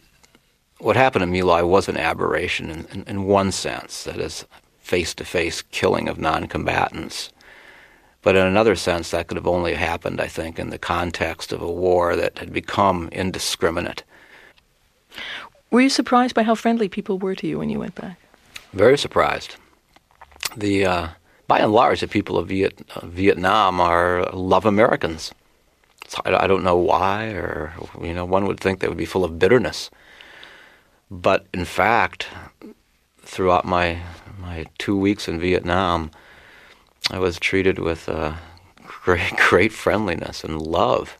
what 0.79 0.95
happened 0.95 1.23
in 1.23 1.31
My 1.31 1.41
Lai 1.41 1.61
was 1.61 1.87
an 1.87 1.97
aberration 1.97 2.69
in, 2.69 2.85
in, 2.85 3.03
in 3.03 3.23
one 3.25 3.51
sense, 3.51 4.03
that 4.03 4.17
is, 4.17 4.45
face-to-face 4.79 5.63
killing 5.63 6.07
of 6.07 6.17
non-combatants. 6.17 7.31
But 8.27 8.35
in 8.35 8.45
another 8.45 8.75
sense, 8.75 9.11
that 9.11 9.27
could 9.27 9.37
have 9.37 9.47
only 9.47 9.73
happened, 9.73 10.19
I 10.19 10.27
think, 10.27 10.59
in 10.59 10.69
the 10.69 10.77
context 10.77 11.53
of 11.53 11.61
a 11.61 11.71
war 11.71 12.17
that 12.17 12.39
had 12.39 12.51
become 12.51 13.07
indiscriminate. 13.13 14.03
Were 15.71 15.79
you 15.79 15.89
surprised 15.89 16.35
by 16.35 16.43
how 16.43 16.53
friendly 16.53 16.89
people 16.89 17.19
were 17.19 17.35
to 17.35 17.47
you 17.47 17.57
when 17.59 17.69
you 17.69 17.79
went 17.79 17.95
back? 17.95 18.19
Very 18.73 18.97
surprised. 18.97 19.55
The 20.57 20.85
uh, 20.85 21.07
by 21.47 21.59
and 21.59 21.71
large, 21.71 22.01
the 22.01 22.07
people 22.09 22.37
of 22.37 22.49
Viet, 22.49 22.85
uh, 22.95 23.05
Vietnam 23.05 23.79
are 23.79 24.29
love 24.33 24.65
Americans. 24.65 25.33
I, 26.25 26.35
I 26.35 26.47
don't 26.47 26.65
know 26.65 26.75
why, 26.75 27.27
or 27.27 27.71
you 28.01 28.13
know, 28.13 28.25
one 28.25 28.45
would 28.45 28.59
think 28.59 28.81
they 28.81 28.89
would 28.89 28.97
be 28.97 29.05
full 29.05 29.23
of 29.23 29.39
bitterness. 29.39 29.89
But 31.09 31.45
in 31.53 31.63
fact, 31.63 32.27
throughout 33.21 33.63
my 33.63 34.01
my 34.37 34.65
two 34.79 34.97
weeks 34.97 35.29
in 35.29 35.39
Vietnam, 35.39 36.11
I 37.09 37.19
was 37.19 37.39
treated 37.39 37.79
with 37.79 38.09
uh, 38.09 38.35
great, 38.83 39.35
great 39.37 39.71
friendliness 39.71 40.43
and 40.43 40.61
love. 40.61 41.17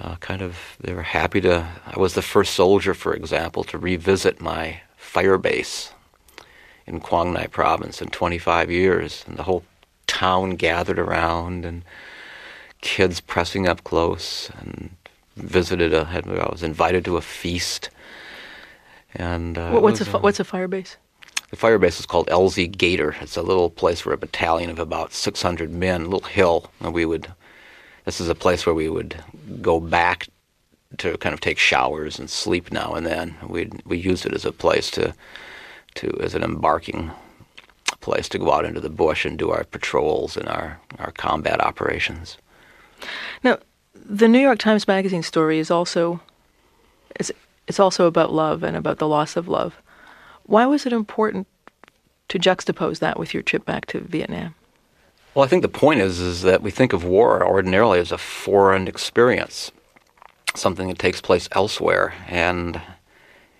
Uh, 0.00 0.16
kind 0.16 0.42
of, 0.42 0.56
they 0.80 0.94
were 0.94 1.02
happy 1.02 1.40
to. 1.42 1.68
I 1.86 1.98
was 1.98 2.14
the 2.14 2.22
first 2.22 2.54
soldier, 2.54 2.94
for 2.94 3.14
example, 3.14 3.62
to 3.64 3.78
revisit 3.78 4.40
my 4.40 4.80
fire 4.96 5.38
base 5.38 5.92
in 6.86 7.00
Quang 7.00 7.34
Ngai 7.34 7.50
province 7.50 8.00
in 8.00 8.08
25 8.08 8.70
years, 8.70 9.24
and 9.26 9.36
the 9.36 9.44
whole 9.44 9.64
town 10.06 10.50
gathered 10.56 10.98
around, 10.98 11.64
and 11.64 11.84
kids 12.80 13.20
pressing 13.20 13.68
up 13.68 13.84
close, 13.84 14.50
and 14.58 14.90
visited 15.36 15.92
a. 15.92 16.08
I 16.08 16.50
was 16.50 16.62
invited 16.62 17.04
to 17.04 17.16
a 17.16 17.22
feast. 17.22 17.90
And 19.14 19.58
uh, 19.58 19.78
what's 19.78 20.00
a 20.00 20.18
what's 20.18 20.40
a 20.40 20.44
fire 20.44 20.68
base? 20.68 20.96
The 21.52 21.58
fire 21.58 21.78
base 21.78 22.00
is 22.00 22.06
called 22.06 22.28
LZ 22.28 22.78
Gator. 22.78 23.14
It's 23.20 23.36
a 23.36 23.42
little 23.42 23.68
place 23.68 24.00
for 24.00 24.14
a 24.14 24.16
battalion 24.16 24.70
of 24.70 24.78
about 24.78 25.12
600 25.12 25.70
men, 25.70 26.00
a 26.00 26.04
little 26.04 26.26
hill, 26.26 26.70
and 26.80 26.94
we 26.94 27.04
would. 27.04 27.30
This 28.06 28.22
is 28.22 28.30
a 28.30 28.34
place 28.34 28.64
where 28.64 28.74
we 28.74 28.88
would 28.88 29.22
go 29.60 29.78
back 29.78 30.28
to 30.96 31.18
kind 31.18 31.34
of 31.34 31.42
take 31.42 31.58
showers 31.58 32.18
and 32.18 32.30
sleep 32.30 32.72
now 32.72 32.94
and 32.94 33.04
then. 33.04 33.36
We 33.46 33.70
we 33.84 33.98
used 33.98 34.24
it 34.24 34.32
as 34.32 34.46
a 34.46 34.50
place 34.50 34.90
to 34.92 35.12
to 35.96 36.18
as 36.22 36.34
an 36.34 36.42
embarking 36.42 37.10
place 38.00 38.30
to 38.30 38.38
go 38.38 38.50
out 38.50 38.64
into 38.64 38.80
the 38.80 38.88
bush 38.88 39.26
and 39.26 39.38
do 39.38 39.50
our 39.50 39.64
patrols 39.64 40.38
and 40.38 40.48
our 40.48 40.80
our 40.98 41.12
combat 41.12 41.60
operations. 41.60 42.38
Now, 43.44 43.58
the 43.94 44.26
New 44.26 44.40
York 44.40 44.58
Times 44.58 44.88
Magazine 44.88 45.22
story 45.22 45.58
is 45.58 45.70
also 45.70 46.22
it's 47.14 47.30
it's 47.68 47.78
also 47.78 48.06
about 48.06 48.32
love 48.32 48.62
and 48.62 48.74
about 48.74 48.96
the 48.96 49.06
loss 49.06 49.36
of 49.36 49.48
love. 49.48 49.81
Why 50.52 50.66
was 50.66 50.84
it 50.84 50.92
important 50.92 51.46
to 52.28 52.38
juxtapose 52.38 52.98
that 52.98 53.18
with 53.18 53.32
your 53.32 53.42
trip 53.42 53.64
back 53.64 53.86
to 53.86 54.00
Vietnam? 54.00 54.54
Well, 55.34 55.46
I 55.46 55.48
think 55.48 55.62
the 55.62 55.68
point 55.68 56.00
is 56.00 56.20
is 56.20 56.42
that 56.42 56.60
we 56.60 56.70
think 56.70 56.92
of 56.92 57.04
war 57.04 57.42
ordinarily 57.42 57.98
as 57.98 58.12
a 58.12 58.18
foreign 58.18 58.86
experience, 58.86 59.72
something 60.54 60.88
that 60.88 60.98
takes 60.98 61.22
place 61.22 61.48
elsewhere, 61.52 62.12
and 62.28 62.82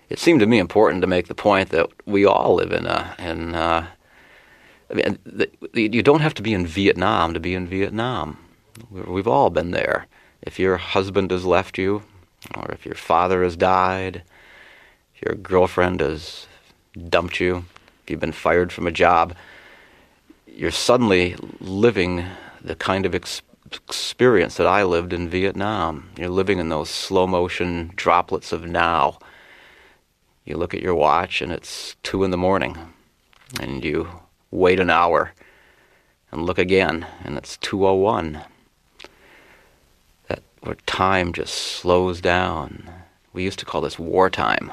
it 0.07 0.19
seemed 0.19 0.41
to 0.41 0.45
me 0.45 0.59
important 0.59 1.01
to 1.01 1.07
make 1.07 1.29
the 1.29 1.33
point 1.33 1.69
that 1.69 1.89
we 2.05 2.27
all 2.27 2.53
live 2.53 2.71
in 2.71 2.85
a 2.85 3.15
in. 3.17 3.55
Uh, 3.55 3.87
I 4.91 4.93
mean, 4.93 5.17
you 5.73 6.03
don't 6.03 6.21
have 6.21 6.35
to 6.35 6.43
be 6.43 6.53
in 6.53 6.67
Vietnam 6.67 7.33
to 7.33 7.39
be 7.39 7.55
in 7.55 7.65
Vietnam. 7.65 8.37
We've 8.91 9.27
all 9.27 9.49
been 9.49 9.71
there. 9.71 10.05
If 10.43 10.59
your 10.59 10.77
husband 10.77 11.31
has 11.31 11.43
left 11.43 11.79
you, 11.79 12.03
or 12.53 12.69
if 12.69 12.85
your 12.85 12.93
father 12.93 13.41
has 13.43 13.57
died, 13.57 14.21
if 15.15 15.23
your 15.23 15.33
girlfriend 15.33 15.99
has 15.99 16.45
dumped 17.09 17.39
you, 17.39 17.65
if 18.03 18.09
you've 18.09 18.19
been 18.19 18.31
fired 18.31 18.71
from 18.71 18.87
a 18.87 18.91
job, 18.91 19.35
you're 20.47 20.71
suddenly 20.71 21.35
living 21.59 22.25
the 22.61 22.75
kind 22.75 23.05
of 23.05 23.15
ex- 23.15 23.41
experience 23.71 24.55
that 24.55 24.67
I 24.67 24.83
lived 24.83 25.13
in 25.13 25.29
Vietnam. 25.29 26.09
You're 26.17 26.29
living 26.29 26.59
in 26.59 26.69
those 26.69 26.89
slow 26.89 27.27
motion 27.27 27.91
droplets 27.95 28.51
of 28.51 28.65
now. 28.65 29.19
You 30.45 30.57
look 30.57 30.73
at 30.73 30.81
your 30.81 30.95
watch 30.95 31.41
and 31.41 31.51
it's 31.51 31.95
two 32.03 32.23
in 32.23 32.31
the 32.31 32.37
morning, 32.37 32.77
and 33.59 33.83
you 33.83 34.07
wait 34.51 34.79
an 34.79 34.89
hour 34.89 35.33
and 36.31 36.45
look 36.45 36.57
again 36.57 37.05
and 37.23 37.37
it's 37.37 37.57
201. 37.57 38.41
That 40.27 40.43
where 40.61 40.75
time 40.85 41.33
just 41.33 41.53
slows 41.53 42.21
down. 42.21 42.89
We 43.31 43.43
used 43.43 43.59
to 43.59 43.65
call 43.65 43.81
this 43.81 43.97
wartime. 43.97 44.71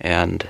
And 0.00 0.48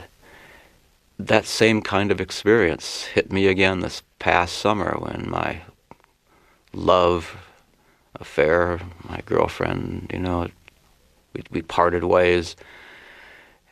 that 1.18 1.46
same 1.46 1.82
kind 1.82 2.10
of 2.10 2.20
experience 2.20 3.04
hit 3.04 3.32
me 3.32 3.48
again 3.48 3.80
this 3.80 4.02
past 4.18 4.56
summer 4.56 4.96
when 4.98 5.28
my 5.28 5.62
love 6.72 7.36
affair, 8.20 8.80
my 9.08 9.20
girlfriend, 9.26 10.10
you 10.12 10.20
know, 10.20 10.48
we, 11.32 11.42
we 11.50 11.62
parted 11.62 12.04
ways. 12.04 12.56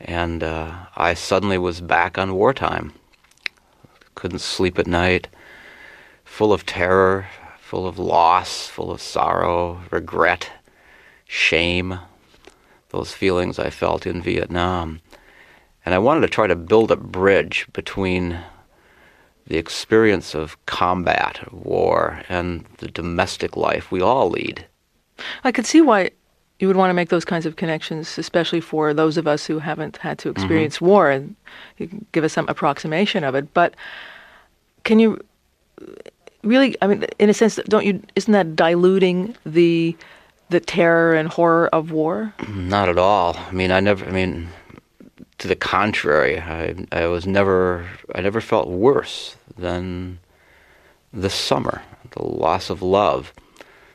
And 0.00 0.42
uh, 0.42 0.86
I 0.96 1.14
suddenly 1.14 1.58
was 1.58 1.80
back 1.80 2.18
on 2.18 2.34
wartime. 2.34 2.92
Couldn't 4.14 4.40
sleep 4.40 4.78
at 4.78 4.86
night, 4.86 5.28
full 6.24 6.52
of 6.52 6.66
terror, 6.66 7.28
full 7.60 7.86
of 7.86 7.98
loss, 7.98 8.66
full 8.66 8.90
of 8.90 9.00
sorrow, 9.00 9.80
regret, 9.90 10.50
shame, 11.26 11.98
those 12.90 13.12
feelings 13.12 13.58
I 13.58 13.70
felt 13.70 14.06
in 14.06 14.22
Vietnam. 14.22 15.00
And 15.86 15.94
I 15.94 15.98
wanted 15.98 16.22
to 16.22 16.28
try 16.28 16.48
to 16.48 16.56
build 16.56 16.90
a 16.90 16.96
bridge 16.96 17.66
between 17.72 18.38
the 19.46 19.56
experience 19.56 20.34
of 20.34 20.58
combat, 20.66 21.52
war, 21.52 22.20
and 22.28 22.66
the 22.78 22.88
domestic 22.88 23.56
life 23.56 23.92
we 23.92 24.02
all 24.02 24.28
lead. 24.28 24.66
I 25.44 25.52
could 25.52 25.64
see 25.64 25.80
why 25.80 26.10
you 26.58 26.66
would 26.66 26.76
want 26.76 26.90
to 26.90 26.94
make 26.94 27.10
those 27.10 27.24
kinds 27.24 27.46
of 27.46 27.54
connections, 27.54 28.18
especially 28.18 28.60
for 28.60 28.92
those 28.92 29.16
of 29.16 29.28
us 29.28 29.46
who 29.46 29.60
haven't 29.60 29.98
had 29.98 30.18
to 30.18 30.28
experience 30.28 30.76
mm-hmm. 30.76 30.86
war, 30.86 31.10
and 31.10 31.36
you 31.78 31.86
can 31.86 32.04
give 32.10 32.24
us 32.24 32.32
some 32.32 32.48
approximation 32.48 33.22
of 33.22 33.36
it. 33.36 33.54
But 33.54 33.74
can 34.82 34.98
you 34.98 35.20
really? 36.42 36.76
I 36.82 36.88
mean, 36.88 37.04
in 37.18 37.30
a 37.30 37.34
sense, 37.34 37.60
don't 37.68 37.84
you? 37.84 38.02
Isn't 38.16 38.32
that 38.32 38.56
diluting 38.56 39.36
the 39.44 39.96
the 40.48 40.60
terror 40.60 41.14
and 41.14 41.28
horror 41.28 41.68
of 41.68 41.92
war? 41.92 42.34
Not 42.48 42.88
at 42.88 42.98
all. 42.98 43.36
I 43.36 43.52
mean, 43.52 43.70
I 43.70 43.80
never. 43.80 44.04
I 44.04 44.10
mean, 44.10 44.48
to 45.38 45.48
the 45.48 45.56
contrary, 45.56 46.38
I 46.40 46.74
I 46.92 47.06
was 47.06 47.26
never. 47.26 47.88
I 48.14 48.20
never 48.20 48.40
felt 48.40 48.68
worse 48.68 49.36
than 49.56 50.18
the 51.12 51.30
summer, 51.30 51.82
the 52.10 52.22
loss 52.22 52.70
of 52.70 52.82
love. 52.82 53.32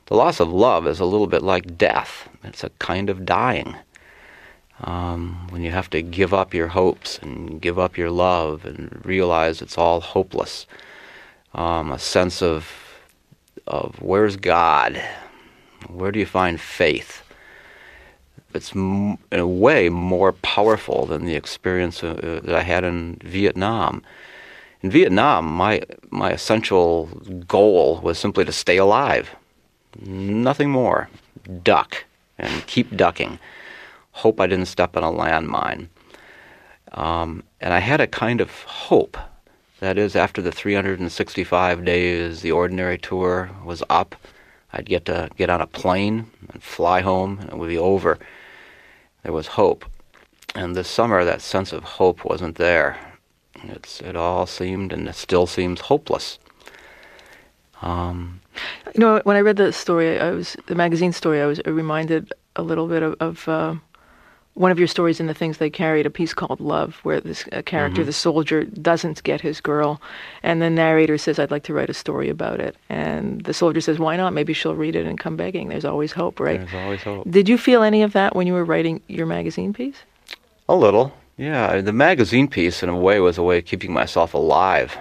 The 0.07 0.15
loss 0.15 0.39
of 0.39 0.51
love 0.51 0.87
is 0.87 0.99
a 0.99 1.05
little 1.05 1.27
bit 1.27 1.41
like 1.41 1.77
death. 1.77 2.29
It's 2.43 2.63
a 2.63 2.69
kind 2.79 3.09
of 3.09 3.25
dying. 3.25 3.75
Um, 4.81 5.47
when 5.51 5.61
you 5.61 5.69
have 5.71 5.89
to 5.91 6.01
give 6.01 6.33
up 6.33 6.53
your 6.53 6.69
hopes 6.69 7.19
and 7.19 7.61
give 7.61 7.77
up 7.77 7.97
your 7.97 8.09
love 8.09 8.65
and 8.65 8.99
realize 9.05 9.61
it's 9.61 9.77
all 9.77 10.01
hopeless. 10.01 10.65
Um, 11.53 11.91
a 11.91 11.99
sense 11.99 12.41
of 12.41 12.67
of 13.67 14.01
where's 14.01 14.37
God? 14.37 15.01
Where 15.87 16.11
do 16.11 16.19
you 16.19 16.25
find 16.25 16.59
faith? 16.59 17.23
It's 18.53 18.73
in 18.73 19.17
a 19.31 19.47
way 19.47 19.89
more 19.89 20.33
powerful 20.33 21.05
than 21.05 21.25
the 21.25 21.35
experience 21.35 22.03
uh, 22.03 22.41
that 22.43 22.55
I 22.55 22.61
had 22.61 22.83
in 22.83 23.17
Vietnam. 23.23 24.03
In 24.81 24.89
Vietnam, 24.89 25.45
my 25.45 25.81
my 26.09 26.31
essential 26.31 27.05
goal 27.47 27.99
was 28.01 28.17
simply 28.17 28.45
to 28.45 28.51
stay 28.51 28.77
alive, 28.77 29.35
nothing 29.99 30.69
more. 30.69 31.09
Duck 31.63 32.05
and 32.37 32.65
keep 32.67 32.95
ducking. 32.95 33.39
Hope 34.11 34.39
I 34.39 34.47
didn't 34.47 34.65
step 34.65 34.97
on 34.97 35.03
a 35.03 35.11
landmine. 35.11 35.87
Um, 36.91 37.43
and 37.61 37.73
I 37.73 37.79
had 37.79 38.01
a 38.01 38.07
kind 38.07 38.41
of 38.41 38.51
hope. 38.63 39.17
That 39.79 39.97
is, 39.97 40.15
after 40.15 40.41
the 40.41 40.51
365 40.51 41.85
days 41.85 42.41
the 42.41 42.51
ordinary 42.51 42.97
tour 42.97 43.49
was 43.63 43.81
up, 43.89 44.15
I'd 44.73 44.85
get 44.85 45.05
to 45.05 45.29
get 45.37 45.49
on 45.49 45.61
a 45.61 45.67
plane 45.67 46.29
and 46.51 46.61
fly 46.61 47.01
home, 47.01 47.39
and 47.39 47.49
it 47.49 47.57
would 47.57 47.69
be 47.69 47.77
over. 47.77 48.19
There 49.23 49.33
was 49.33 49.47
hope. 49.47 49.85
And 50.55 50.75
this 50.75 50.89
summer, 50.89 51.23
that 51.23 51.41
sense 51.41 51.71
of 51.71 51.83
hope 51.83 52.25
wasn't 52.25 52.55
there. 52.57 52.97
It's, 53.63 54.01
it 54.01 54.15
all 54.15 54.45
seemed, 54.45 54.91
and 54.91 55.07
it 55.07 55.15
still 55.15 55.47
seems, 55.47 55.81
hopeless. 55.81 56.39
Um, 57.81 58.41
you 58.93 58.99
know, 58.99 59.21
when 59.23 59.37
I 59.37 59.41
read 59.41 59.57
the 59.57 59.71
story, 59.71 60.19
I 60.19 60.31
was 60.31 60.57
the 60.67 60.75
magazine 60.75 61.13
story. 61.13 61.41
I 61.41 61.45
was 61.45 61.61
reminded 61.65 62.33
a 62.55 62.61
little 62.61 62.87
bit 62.87 63.03
of, 63.03 63.15
of 63.19 63.47
uh, 63.47 63.75
one 64.53 64.71
of 64.71 64.77
your 64.77 64.87
stories 64.87 65.19
in 65.19 65.27
the 65.27 65.33
things 65.33 65.57
they 65.57 65.69
carried, 65.69 66.05
a 66.05 66.09
piece 66.09 66.33
called 66.33 66.59
Love, 66.59 66.95
where 67.03 67.21
this 67.21 67.43
character, 67.65 68.01
mm-hmm. 68.01 68.05
the 68.05 68.13
soldier, 68.13 68.65
doesn't 68.65 69.23
get 69.23 69.41
his 69.41 69.61
girl, 69.61 70.01
and 70.43 70.61
the 70.61 70.69
narrator 70.69 71.17
says, 71.17 71.39
"I'd 71.39 71.51
like 71.51 71.63
to 71.63 71.73
write 71.73 71.89
a 71.89 71.93
story 71.93 72.29
about 72.29 72.59
it." 72.59 72.75
And 72.89 73.41
the 73.45 73.53
soldier 73.53 73.81
says, 73.81 73.97
"Why 73.97 74.17
not? 74.17 74.33
Maybe 74.33 74.53
she'll 74.53 74.75
read 74.75 74.95
it 74.95 75.05
and 75.05 75.19
come 75.19 75.37
begging." 75.37 75.69
There's 75.69 75.85
always 75.85 76.11
hope, 76.11 76.39
right? 76.39 76.59
There's 76.59 76.83
always 76.83 77.01
hope. 77.01 77.29
Did 77.29 77.47
you 77.47 77.57
feel 77.57 77.81
any 77.81 78.03
of 78.03 78.13
that 78.13 78.35
when 78.35 78.45
you 78.45 78.53
were 78.53 78.65
writing 78.65 79.01
your 79.07 79.25
magazine 79.25 79.73
piece? 79.73 79.97
A 80.67 80.75
little, 80.75 81.13
yeah. 81.37 81.79
The 81.81 81.93
magazine 81.93 82.47
piece, 82.47 82.83
in 82.83 82.89
a 82.89 82.97
way, 82.97 83.19
was 83.19 83.37
a 83.37 83.43
way 83.43 83.59
of 83.59 83.65
keeping 83.65 83.93
myself 83.93 84.33
alive 84.33 84.97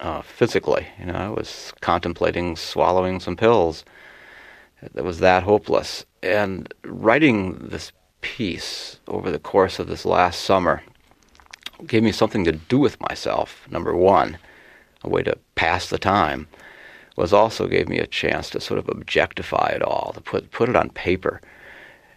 uh, 0.00 0.22
physically. 0.22 0.86
You 0.98 1.06
know, 1.06 1.14
I 1.14 1.28
was 1.28 1.72
contemplating 1.80 2.56
swallowing 2.56 3.20
some 3.20 3.36
pills. 3.36 3.84
It 4.94 5.04
was 5.04 5.20
that 5.20 5.42
hopeless. 5.42 6.04
And 6.22 6.72
writing 6.84 7.56
this 7.58 7.92
piece 8.26 8.98
over 9.06 9.30
the 9.30 9.38
course 9.38 9.78
of 9.78 9.86
this 9.86 10.04
last 10.04 10.40
summer 10.40 10.82
gave 11.86 12.02
me 12.02 12.10
something 12.10 12.44
to 12.44 12.52
do 12.52 12.78
with 12.78 13.00
myself, 13.00 13.68
number 13.70 13.94
one, 13.94 14.36
a 15.02 15.08
way 15.08 15.22
to 15.22 15.38
pass 15.54 15.88
the 15.88 15.98
time, 15.98 16.48
was 17.14 17.32
also 17.32 17.68
gave 17.68 17.88
me 17.88 17.98
a 17.98 18.06
chance 18.06 18.50
to 18.50 18.60
sort 18.60 18.78
of 18.78 18.88
objectify 18.88 19.68
it 19.68 19.82
all, 19.82 20.12
to 20.12 20.20
put 20.20 20.50
put 20.50 20.68
it 20.68 20.74
on 20.76 20.90
paper. 20.90 21.40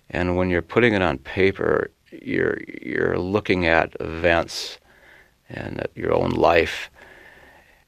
And 0.10 0.36
when 0.36 0.50
you're 0.50 0.64
putting 0.64 0.96
it 0.96 1.04
on 1.04 1.20
paper, 1.20 1.92
you're 2.12 2.58
you're 2.82 3.20
looking 3.20 3.68
at 3.68 3.96
events 4.00 4.80
and 5.48 5.80
at 5.80 5.92
your 5.96 6.14
own 6.14 6.32
life 6.32 6.90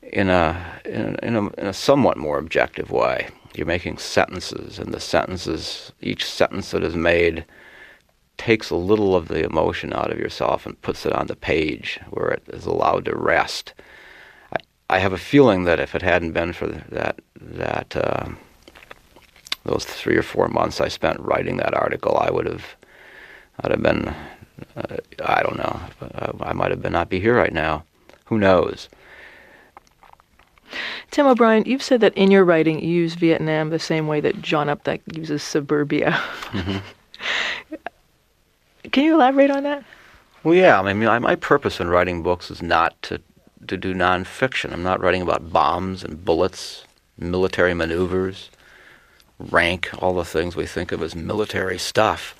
in 0.03 0.29
a, 0.29 0.79
in 0.86 1.15
in 1.23 1.36
a, 1.36 1.47
in 1.62 1.67
a 1.67 1.73
somewhat 1.73 2.17
more 2.17 2.38
objective 2.38 2.91
way. 2.91 3.29
You're 3.55 3.67
making 3.67 3.97
sentences, 3.97 4.79
and 4.79 4.93
the 4.93 4.99
sentences, 4.99 5.91
each 6.01 6.23
sentence 6.23 6.71
that 6.71 6.84
is 6.84 6.95
made, 6.95 7.45
takes 8.41 8.71
a 8.71 8.75
little 8.75 9.15
of 9.15 9.27
the 9.27 9.43
emotion 9.43 9.93
out 9.93 10.12
of 10.12 10.17
yourself 10.17 10.65
and 10.65 10.82
puts 10.82 11.06
it 11.06 11.13
on 11.13 11.27
the 11.27 11.36
page 11.36 11.99
where 12.10 12.30
it 12.30 12.41
is 12.47 12.65
allowed 12.65 13.06
to 13.06 13.15
rest. 13.15 13.75
I, 14.51 14.95
I 14.95 14.97
have 14.97 15.13
a 15.13 15.19
feeling 15.19 15.65
that 15.65 15.80
if 15.80 15.93
it 15.93 16.01
hadn't 16.01 16.32
been 16.32 16.51
for 16.51 16.65
that 16.65 17.19
that 17.39 17.95
uh, 17.95 18.30
those 19.63 19.86
three 19.86 20.17
or 20.17 20.23
four 20.23 20.47
months 20.47 20.82
I 20.82 20.88
spent 20.88 21.19
writing 21.19 21.58
that 21.58 21.75
article, 21.75 22.17
I 22.17 22.32
would 22.32 22.47
have 22.47 22.65
I'd 23.60 23.69
have 23.69 23.84
been 23.84 24.08
uh, 24.75 24.97
I 25.23 25.43
don't 25.43 25.60
know 25.60 25.80
I 26.41 26.54
might 26.54 26.71
have 26.71 26.82
been 26.82 26.93
not 26.93 27.10
be 27.10 27.19
here 27.19 27.36
right 27.36 27.54
now. 27.54 27.84
Who 28.25 28.39
knows? 28.39 28.89
Tim 31.12 31.27
O'Brien, 31.27 31.65
you've 31.67 31.84
said 31.84 32.01
that 32.01 32.15
in 32.15 32.32
your 32.32 32.43
writing 32.43 32.80
you 32.80 32.89
use 32.89 33.13
Vietnam 33.13 33.69
the 33.69 33.77
same 33.77 34.08
way 34.08 34.19
that 34.21 34.41
John 34.41 34.65
Updike 34.65 35.01
uses 35.15 35.43
suburbia. 35.43 36.12
Mm-hmm. 36.54 36.77
Can 38.91 39.03
you 39.03 39.15
elaborate 39.15 39.51
on 39.51 39.63
that? 39.63 39.83
Well, 40.43 40.55
yeah. 40.55 40.79
I 40.79 40.93
mean, 40.93 41.21
my 41.21 41.35
purpose 41.35 41.79
in 41.79 41.89
writing 41.89 42.23
books 42.23 42.49
is 42.49 42.61
not 42.61 42.99
to 43.03 43.21
to 43.67 43.77
do 43.77 43.93
nonfiction. 43.93 44.73
I'm 44.73 44.81
not 44.81 45.01
writing 45.01 45.21
about 45.21 45.51
bombs 45.51 46.03
and 46.03 46.25
bullets, 46.25 46.83
military 47.17 47.75
maneuvers, 47.75 48.49
rank, 49.37 49.89
all 49.99 50.15
the 50.15 50.25
things 50.25 50.55
we 50.55 50.65
think 50.65 50.91
of 50.91 51.03
as 51.03 51.15
military 51.15 51.77
stuff. 51.77 52.35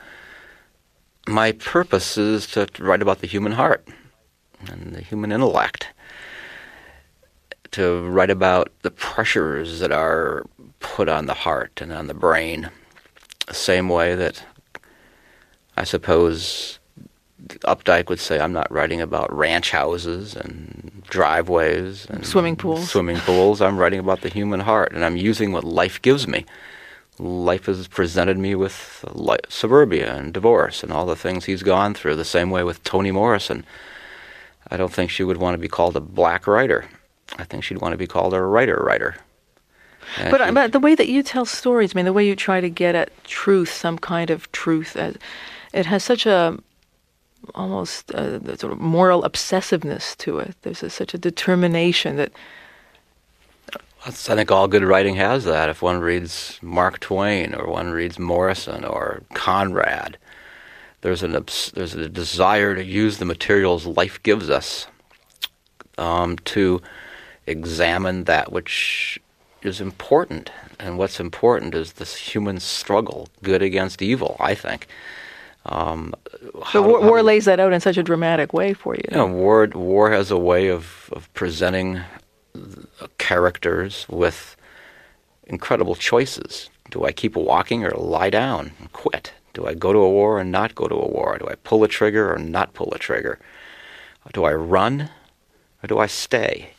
My 1.27 1.51
purpose 1.51 2.17
is 2.17 2.47
to 2.47 2.67
write 2.80 3.04
about 3.04 3.19
the 3.19 3.27
human 3.27 3.51
heart 3.51 3.88
and 4.67 4.93
the 4.95 5.01
human 5.01 5.32
intellect 5.32 5.88
to 7.71 8.01
write 8.10 8.30
about 8.30 8.69
the 8.82 8.91
pressures 8.91 9.80
that 9.80 9.91
are 9.91 10.45
put 10.80 11.08
on 11.08 11.25
the 11.25 11.34
heart 11.34 11.82
and 11.82 11.91
on 11.91 12.08
the 12.08 12.13
brain, 12.13 12.69
the 13.47 13.54
same 13.54 13.88
way 13.88 14.13
that 14.15 14.43
I 15.82 15.84
suppose 15.84 16.78
Updike 17.65 18.08
would 18.08 18.20
say, 18.20 18.39
I'm 18.39 18.54
not 18.54 18.72
writing 18.72 19.02
about 19.02 19.36
ranch 19.36 19.72
houses 19.72 20.36
and 20.36 21.02
driveways 21.10 22.06
and 22.06 22.24
swimming 22.24 22.56
pools. 22.56 22.91
Swimming 22.91 23.17
pools. 23.17 23.62
I'm 23.62 23.80
writing 23.80 24.00
about 24.00 24.22
the 24.22 24.30
human 24.30 24.60
heart, 24.60 24.91
and 24.91 25.04
I'm 25.04 25.17
using 25.17 25.52
what 25.52 25.63
life 25.63 26.00
gives 26.00 26.28
me. 26.28 26.46
Life 27.17 27.65
has 27.65 27.88
presented 27.88 28.38
me 28.38 28.54
with 28.54 29.04
suburbia 29.50 30.15
and 30.15 30.32
divorce 30.32 30.84
and 30.84 30.94
all 30.94 31.08
the 31.08 31.15
things 31.15 31.46
he's 31.46 31.63
gone 31.63 31.96
through. 31.96 32.15
The 32.15 32.26
same 32.26 32.52
way 32.52 32.63
with 32.63 32.84
Toni 32.84 33.10
Morrison. 33.10 33.65
I 34.70 34.78
don't 34.78 34.94
think 34.94 35.10
she 35.10 35.24
would 35.24 35.38
want 35.38 35.56
to 35.56 35.58
be 35.58 35.67
called 35.67 35.96
a 35.96 36.00
black 36.00 36.46
writer. 36.46 36.86
I 37.39 37.44
think 37.44 37.63
she'd 37.63 37.82
want 37.82 37.94
to 37.94 37.98
be 37.98 38.06
called 38.06 38.36
a 38.36 38.41
writer 38.41 38.78
writer. 38.86 39.15
but, 40.30 40.46
she, 40.46 40.52
but 40.52 40.74
the 40.74 40.80
way 40.80 40.94
that 40.94 41.08
you 41.08 41.24
tell 41.24 41.46
stories, 41.46 41.96
I 41.96 41.98
mean, 41.98 42.06
the 42.06 42.13
way 42.13 42.28
you 42.28 42.36
try 42.36 42.62
to 42.62 42.70
get 42.70 42.94
at 42.94 43.10
truth, 43.24 43.72
some 43.74 43.98
kind 43.98 44.30
of 44.30 44.52
truth, 44.52 44.96
uh, 44.96 45.13
it 45.74 45.86
has 45.86 46.04
such 46.04 46.26
a 46.26 46.58
almost 47.56 48.12
a, 48.12 48.36
uh, 48.36 48.56
sort 48.56 48.72
of 48.74 48.80
moral 48.80 49.24
obsessiveness 49.24 50.16
to 50.18 50.38
it. 50.40 50.56
There's 50.62 50.84
a, 50.84 50.90
such 50.90 51.14
a 51.14 51.18
determination 51.18 52.18
that 52.18 52.32
I 54.04 54.10
think 54.10 54.52
all 54.52 54.68
good 54.68 54.84
writing 54.84 55.16
has 55.16 55.46
that. 55.46 55.70
If 55.70 55.84
one 55.84 56.00
reads 56.00 56.58
Mark 56.64 57.00
Twain 57.00 57.54
or 57.54 57.70
one 57.70 57.92
reads 57.92 58.18
Morrison 58.18 58.84
or 58.84 59.22
Conrad, 59.36 60.18
there's 61.02 61.22
an 61.22 61.34
there's 61.34 61.94
a 61.94 62.10
desire 62.10 62.74
to 62.74 62.84
use 62.84 63.18
the 63.20 63.26
materials 63.26 63.86
life 63.86 64.22
gives 64.24 64.50
us 64.50 64.88
um, 66.00 66.38
to 66.46 66.82
examine 67.46 68.24
that 68.24 68.52
which 68.52 69.20
is 69.62 69.80
important. 69.80 70.52
And 70.80 70.98
what's 70.98 71.20
important 71.20 71.76
is 71.76 71.94
this 71.94 72.16
human 72.16 72.60
struggle, 72.60 73.30
good 73.44 73.62
against 73.62 74.02
evil. 74.02 74.36
I 74.40 74.56
think. 74.56 74.88
Um, 75.65 76.13
but 76.74 76.84
war, 76.84 77.02
war 77.02 77.24
lays 77.24 77.45
that 77.45 77.60
out 77.60 77.71
in 77.71 77.80
such 77.80 77.97
a 77.97 78.04
dramatic 78.04 78.52
way 78.52 78.74
for 78.74 78.95
you. 78.95 79.04
You 79.12 79.17
know, 79.17 79.28
war 79.28 79.67
war 79.74 80.12
has 80.12 80.32
a 80.32 80.38
way 80.38 80.69
of, 80.69 81.10
of 81.13 81.32
presenting 81.34 82.02
characters 83.17 84.06
with 84.10 84.56
incredible 85.45 85.95
choices. 85.95 86.69
Do 86.89 87.06
I 87.06 87.12
keep 87.12 87.36
walking 87.36 87.86
or 87.86 87.91
lie 87.91 88.30
down 88.30 88.71
and 88.80 88.91
quit? 88.91 89.34
Do 89.54 89.67
I 89.67 89.74
go 89.74 89.93
to 89.93 90.00
a 90.00 90.10
war 90.10 90.39
or 90.39 90.43
not 90.43 90.76
go 90.76 90.88
to 90.88 90.95
a 90.95 91.08
war? 91.08 91.38
Do 91.38 91.47
I 91.47 91.56
pull 91.56 91.84
a 91.84 91.88
trigger 91.88 92.34
or 92.34 92.38
not 92.38 92.74
pull 92.74 92.91
a 92.93 93.00
trigger? 93.00 93.39
Do 94.34 94.43
I 94.45 94.54
run 94.54 95.10
or 95.84 95.88
do 95.88 96.00
I 96.00 96.08
stay? 96.08 96.71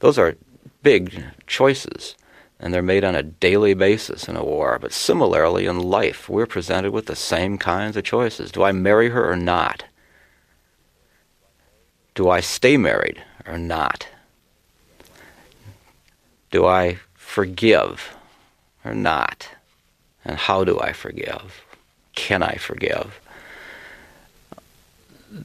Those 0.00 0.18
are 0.18 0.36
big 0.82 1.24
choices, 1.46 2.14
and 2.60 2.72
they're 2.72 2.82
made 2.82 3.04
on 3.04 3.14
a 3.14 3.22
daily 3.22 3.74
basis 3.74 4.28
in 4.28 4.36
a 4.36 4.44
war. 4.44 4.78
But 4.80 4.92
similarly, 4.92 5.66
in 5.66 5.78
life, 5.78 6.28
we're 6.28 6.46
presented 6.46 6.92
with 6.92 7.06
the 7.06 7.16
same 7.16 7.58
kinds 7.58 7.96
of 7.96 8.04
choices. 8.04 8.52
Do 8.52 8.62
I 8.62 8.72
marry 8.72 9.10
her 9.10 9.30
or 9.30 9.36
not? 9.36 9.84
Do 12.14 12.30
I 12.30 12.40
stay 12.40 12.76
married 12.76 13.22
or 13.46 13.58
not? 13.58 14.08
Do 16.50 16.64
I 16.64 16.98
forgive 17.14 18.16
or 18.84 18.94
not? 18.94 19.48
And 20.24 20.36
how 20.36 20.64
do 20.64 20.78
I 20.78 20.92
forgive? 20.92 21.64
Can 22.14 22.42
I 22.42 22.54
forgive? 22.54 23.20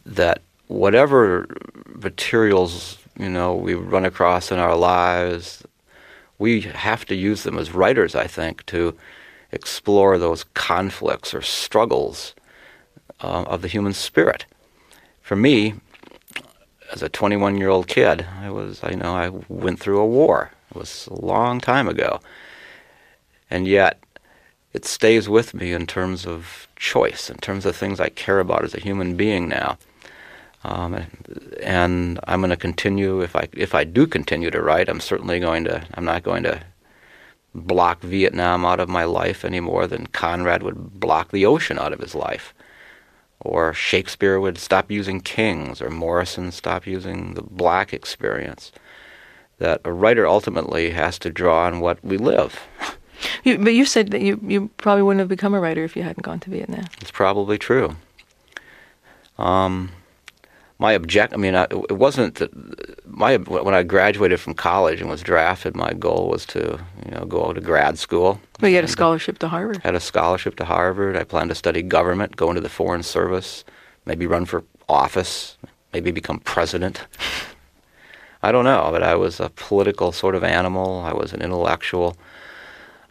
That 0.06 0.42
whatever 0.68 1.48
materials 1.88 3.00
you 3.18 3.28
know 3.28 3.56
we 3.56 3.74
run 3.74 4.06
across 4.06 4.52
in 4.52 4.60
our 4.60 4.76
lives, 4.76 5.64
we 6.40 6.62
have 6.62 7.06
to 7.06 7.16
use 7.16 7.44
them 7.44 7.58
as 7.58 7.74
writers, 7.74 8.16
I 8.16 8.26
think, 8.26 8.66
to 8.68 8.96
explore 9.52 10.18
those 10.18 10.46
conflicts 10.54 11.34
or 11.34 11.42
struggles 11.42 12.34
uh, 13.22 13.44
of 13.44 13.62
the 13.62 13.68
human 13.68 13.94
spirit. 13.94 14.46
For 15.22 15.36
me, 15.36 15.76
as 16.92 17.04
a 17.04 17.10
21 17.10 17.58
year 17.58 17.70
old 17.70 17.88
kid, 17.88 18.26
I 18.42 18.50
was, 18.50 18.80
I 18.84 18.92
know, 18.92 19.16
I 19.16 19.30
went 19.50 19.80
through 19.80 20.00
a 20.00 20.08
war. 20.08 20.52
It 20.72 20.78
was 20.78 21.08
a 21.08 21.26
long 21.26 21.60
time 21.60 21.88
ago. 21.88 22.20
And 23.50 23.68
yet, 23.68 24.02
it 24.74 24.86
stays 24.86 25.28
with 25.28 25.54
me 25.54 25.74
in 25.74 25.88
terms 25.88 26.26
of 26.26 26.68
choice, 26.76 27.30
in 27.30 27.38
terms 27.38 27.66
of 27.66 27.76
things 27.76 28.00
I 28.00 28.10
care 28.10 28.40
about 28.40 28.64
as 28.64 28.76
a 28.76 28.80
human 28.80 29.16
being 29.16 29.50
now. 29.50 29.78
Um, 30.64 31.06
and 31.64 32.20
I'm 32.26 32.42
going 32.42 32.50
to 32.50 32.58
continue. 32.58 33.22
If 33.22 33.36
I 33.36 33.48
if 33.54 33.74
I 33.74 33.84
do 33.84 34.06
continue 34.06 34.52
to 34.52 34.62
write, 34.62 34.90
I'm 34.90 35.00
certainly 35.00 35.40
going 35.40 35.64
to. 35.66 35.86
I'm 35.94 36.06
not 36.06 36.24
going 36.24 36.44
to 36.44 36.62
block 37.56 38.02
Vietnam 38.02 38.66
out 38.66 38.80
of 38.80 38.90
my 38.90 39.06
life 39.06 39.44
any 39.44 39.60
more 39.60 39.88
than 39.88 40.08
Conrad 40.08 40.62
would 40.64 41.00
block 41.00 41.32
the 41.32 41.46
ocean 41.46 41.80
out 41.80 41.94
of 41.94 42.00
his 42.00 42.14
life, 42.14 42.54
or 43.40 43.74
Shakespeare 43.74 44.40
would 44.40 44.58
stop 44.58 44.92
using 44.92 45.22
kings, 45.22 45.82
or 45.82 45.90
Morrison 45.90 46.52
stop 46.52 46.86
using 46.86 47.36
the 47.36 47.42
black 47.42 47.94
experience 47.94 48.72
that 49.60 49.82
a 49.86 49.94
writer 49.94 50.28
ultimately 50.28 50.92
has 50.92 51.20
to 51.20 51.30
draw 51.30 51.66
on 51.66 51.80
what 51.80 52.04
we 52.04 52.18
live. 52.18 52.60
You, 53.44 53.58
but 53.58 53.74
you 53.74 53.86
said 53.86 54.12
that 54.12 54.22
you, 54.22 54.40
you 54.44 54.70
probably 54.78 55.04
wouldn't 55.04 55.20
have 55.20 55.28
become 55.28 55.54
a 55.54 55.60
writer 55.60 55.84
if 55.84 55.96
you 55.96 56.04
hadn't 56.04 56.24
gone 56.24 56.40
to 56.42 56.50
Vietnam. 56.50 56.86
It's 57.02 57.12
probably 57.12 57.58
true. 57.58 57.96
Um, 59.38 59.92
my 60.80 60.94
object, 60.94 61.34
I 61.34 61.38
mean, 61.38 61.56
I, 61.56 61.64
it 61.64 61.98
wasn't 61.98 62.36
that 62.36 62.52
my 63.06 63.36
when 63.36 63.74
I 63.74 63.84
graduated 63.84 64.40
from 64.40 64.54
college 64.54 65.02
and 65.02 65.10
was 65.10 65.22
drafted, 65.22 65.76
my 65.76 65.94
goal 65.94 66.30
was 66.30 66.46
to 66.48 66.80
you 67.06 67.12
know 67.12 67.26
go 67.26 67.52
to 67.52 67.60
grad 67.60 68.00
school. 68.00 68.40
But 68.60 68.68
you 68.68 68.76
had 68.78 68.86
a 68.86 68.90
scholarship 68.90 69.40
to 69.40 69.50
Harvard. 69.50 69.82
Had 69.84 69.96
a 69.96 70.00
scholarship 70.00 70.56
to 70.56 70.66
Harvard. 70.66 71.18
I 71.18 71.26
planned 71.26 71.50
to 71.50 71.56
study 71.56 71.82
government, 71.82 72.38
go 72.38 72.50
into 72.50 72.62
the 72.62 72.70
foreign 72.70 73.04
service, 73.04 73.66
maybe 74.06 74.26
run 74.26 74.46
for 74.46 74.64
office, 74.88 75.58
maybe 75.94 76.12
become 76.12 76.40
president. 76.40 77.06
I 78.42 78.54
don't 78.54 78.64
know, 78.64 78.88
but 78.92 79.04
I 79.04 79.16
was 79.16 79.42
a 79.42 79.50
political 79.50 80.14
sort 80.14 80.34
of 80.34 80.46
animal. 80.46 81.02
I 81.02 81.12
was 81.12 81.34
an 81.34 81.42
intellectual. 81.42 82.16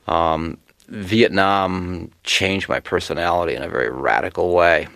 Um, 0.07 0.57
Vietnam 0.89 2.11
changed 2.25 2.67
my 2.67 2.81
personality 2.81 3.55
in 3.55 3.63
a 3.63 3.69
very 3.69 3.91
radical 3.91 4.55
way. 4.55 4.89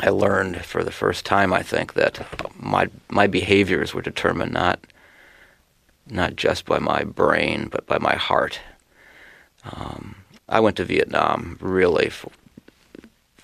I 0.00 0.08
learned 0.08 0.64
for 0.64 0.82
the 0.82 0.90
first 0.90 1.24
time, 1.24 1.52
I 1.52 1.62
think, 1.62 1.94
that 1.94 2.26
my 2.60 2.88
my 3.08 3.26
behaviors 3.26 3.94
were 3.94 4.02
determined 4.02 4.52
not 4.52 4.80
not 6.08 6.36
just 6.36 6.66
by 6.66 6.78
my 6.78 7.04
brain, 7.04 7.68
but 7.70 7.86
by 7.86 7.98
my 7.98 8.14
heart. 8.14 8.60
Um, 9.64 10.16
I 10.48 10.60
went 10.60 10.76
to 10.76 10.84
Vietnam 10.84 11.56
really 11.60 12.10
for, 12.10 12.30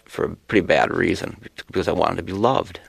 for 0.05 0.25
a 0.27 0.37
pretty 0.37 0.67
bad 0.67 0.95
reason 0.95 1.39
because 1.67 1.89
I 1.89 1.93
wanted 1.93 2.17
to 2.17 2.23
be 2.23 2.33
loved. 2.33 2.81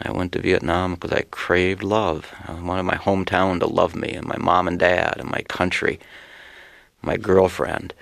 I 0.00 0.12
went 0.12 0.30
to 0.32 0.40
Vietnam 0.40 0.94
because 0.94 1.12
I 1.12 1.22
craved 1.30 1.82
love. 1.82 2.32
I 2.46 2.52
wanted 2.52 2.84
my 2.84 2.94
hometown 2.94 3.58
to 3.60 3.66
love 3.66 3.96
me, 3.96 4.10
and 4.10 4.26
my 4.26 4.36
mom 4.38 4.68
and 4.68 4.78
dad, 4.78 5.16
and 5.18 5.28
my 5.28 5.42
country, 5.48 5.98
my 7.02 7.16
girlfriend. 7.16 7.94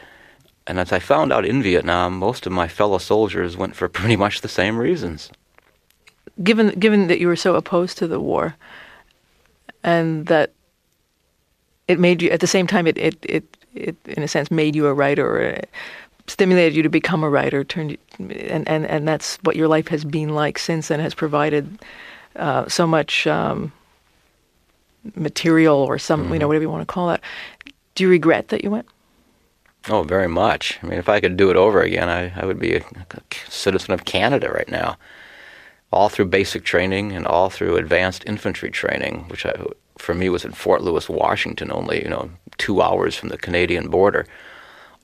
And 0.66 0.80
as 0.80 0.92
I 0.92 0.98
found 0.98 1.32
out 1.32 1.44
in 1.44 1.62
Vietnam, 1.62 2.18
most 2.18 2.46
of 2.46 2.52
my 2.52 2.68
fellow 2.68 2.98
soldiers 2.98 3.56
went 3.56 3.76
for 3.76 3.88
pretty 4.00 4.16
much 4.16 4.40
the 4.40 4.48
same 4.48 4.78
reasons. 4.78 5.30
Given, 6.42 6.78
given 6.78 7.06
that 7.06 7.18
you 7.18 7.28
were 7.28 7.36
so 7.36 7.54
opposed 7.54 7.96
to 7.98 8.06
the 8.06 8.20
war, 8.20 8.56
and 9.82 10.26
that 10.26 10.52
it 11.88 11.98
made 11.98 12.20
you, 12.20 12.30
at 12.30 12.40
the 12.40 12.46
same 12.46 12.66
time, 12.66 12.86
it, 12.86 12.98
it, 12.98 13.16
it, 13.22 13.56
it 13.74 13.96
in 14.04 14.22
a 14.22 14.28
sense, 14.28 14.50
made 14.50 14.74
you 14.76 14.86
a 14.86 14.92
writer 14.92 15.24
or 15.24 15.60
stimulated 16.26 16.74
you 16.74 16.82
to 16.82 16.88
become 16.88 17.22
a 17.22 17.30
writer, 17.30 17.64
turned 17.64 17.96
and, 18.18 18.68
and, 18.68 18.86
and 18.86 19.06
that's 19.06 19.36
what 19.44 19.56
your 19.56 19.68
life 19.68 19.88
has 19.88 20.04
been 20.04 20.30
like 20.30 20.58
since 20.58 20.90
and 20.90 21.00
has 21.00 21.14
provided 21.14 21.78
uh, 22.34 22.68
so 22.68 22.86
much 22.86 23.26
um, 23.26 23.72
material 25.14 25.76
or 25.76 25.98
some, 25.98 26.24
mm-hmm. 26.24 26.34
you 26.34 26.38
know, 26.38 26.44
mm-hmm. 26.44 26.48
whatever 26.48 26.62
you 26.62 26.70
want 26.70 26.86
to 26.86 26.92
call 26.92 27.10
it. 27.10 27.20
Do 27.94 28.04
you 28.04 28.10
regret 28.10 28.48
that 28.48 28.64
you 28.64 28.70
went? 28.70 28.88
Oh, 29.88 30.02
very 30.02 30.28
much. 30.28 30.78
I 30.82 30.86
mean, 30.86 30.98
if 30.98 31.08
I 31.08 31.20
could 31.20 31.36
do 31.36 31.50
it 31.50 31.56
over 31.56 31.80
again, 31.80 32.08
I, 32.08 32.32
I 32.40 32.44
would 32.44 32.58
be 32.58 32.74
a, 32.74 32.80
a 32.80 33.20
citizen 33.48 33.94
of 33.94 34.04
Canada 34.04 34.50
right 34.50 34.68
now. 34.68 34.96
All 35.92 36.08
through 36.08 36.26
basic 36.26 36.64
training 36.64 37.12
and 37.12 37.26
all 37.26 37.50
through 37.50 37.76
advanced 37.76 38.24
infantry 38.26 38.70
training, 38.70 39.26
which 39.28 39.46
I, 39.46 39.54
for 39.96 40.14
me 40.14 40.28
was 40.28 40.44
in 40.44 40.52
Fort 40.52 40.82
Lewis, 40.82 41.08
Washington, 41.08 41.70
only 41.72 42.02
you 42.02 42.10
know 42.10 42.30
two 42.58 42.82
hours 42.82 43.14
from 43.14 43.28
the 43.28 43.38
Canadian 43.38 43.88
border 43.88 44.26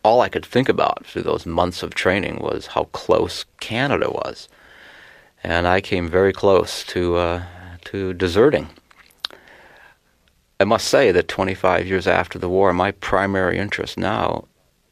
all 0.04 0.20
I 0.20 0.28
could 0.28 0.44
think 0.44 0.68
about 0.68 1.06
through 1.06 1.22
those 1.22 1.46
months 1.46 1.82
of 1.82 1.94
training 1.94 2.38
was 2.40 2.68
how 2.68 2.84
close 2.84 3.44
Canada 3.60 4.10
was, 4.10 4.48
and 5.42 5.66
I 5.66 5.80
came 5.80 6.08
very 6.08 6.32
close 6.32 6.84
to 6.86 7.16
uh, 7.16 7.42
to 7.86 8.12
deserting. 8.12 8.68
I 10.60 10.64
must 10.64 10.86
say 10.86 11.10
that 11.10 11.26
25 11.26 11.86
years 11.88 12.06
after 12.06 12.38
the 12.38 12.48
war, 12.48 12.72
my 12.72 12.92
primary 12.92 13.58
interest 13.58 13.98
now 13.98 14.44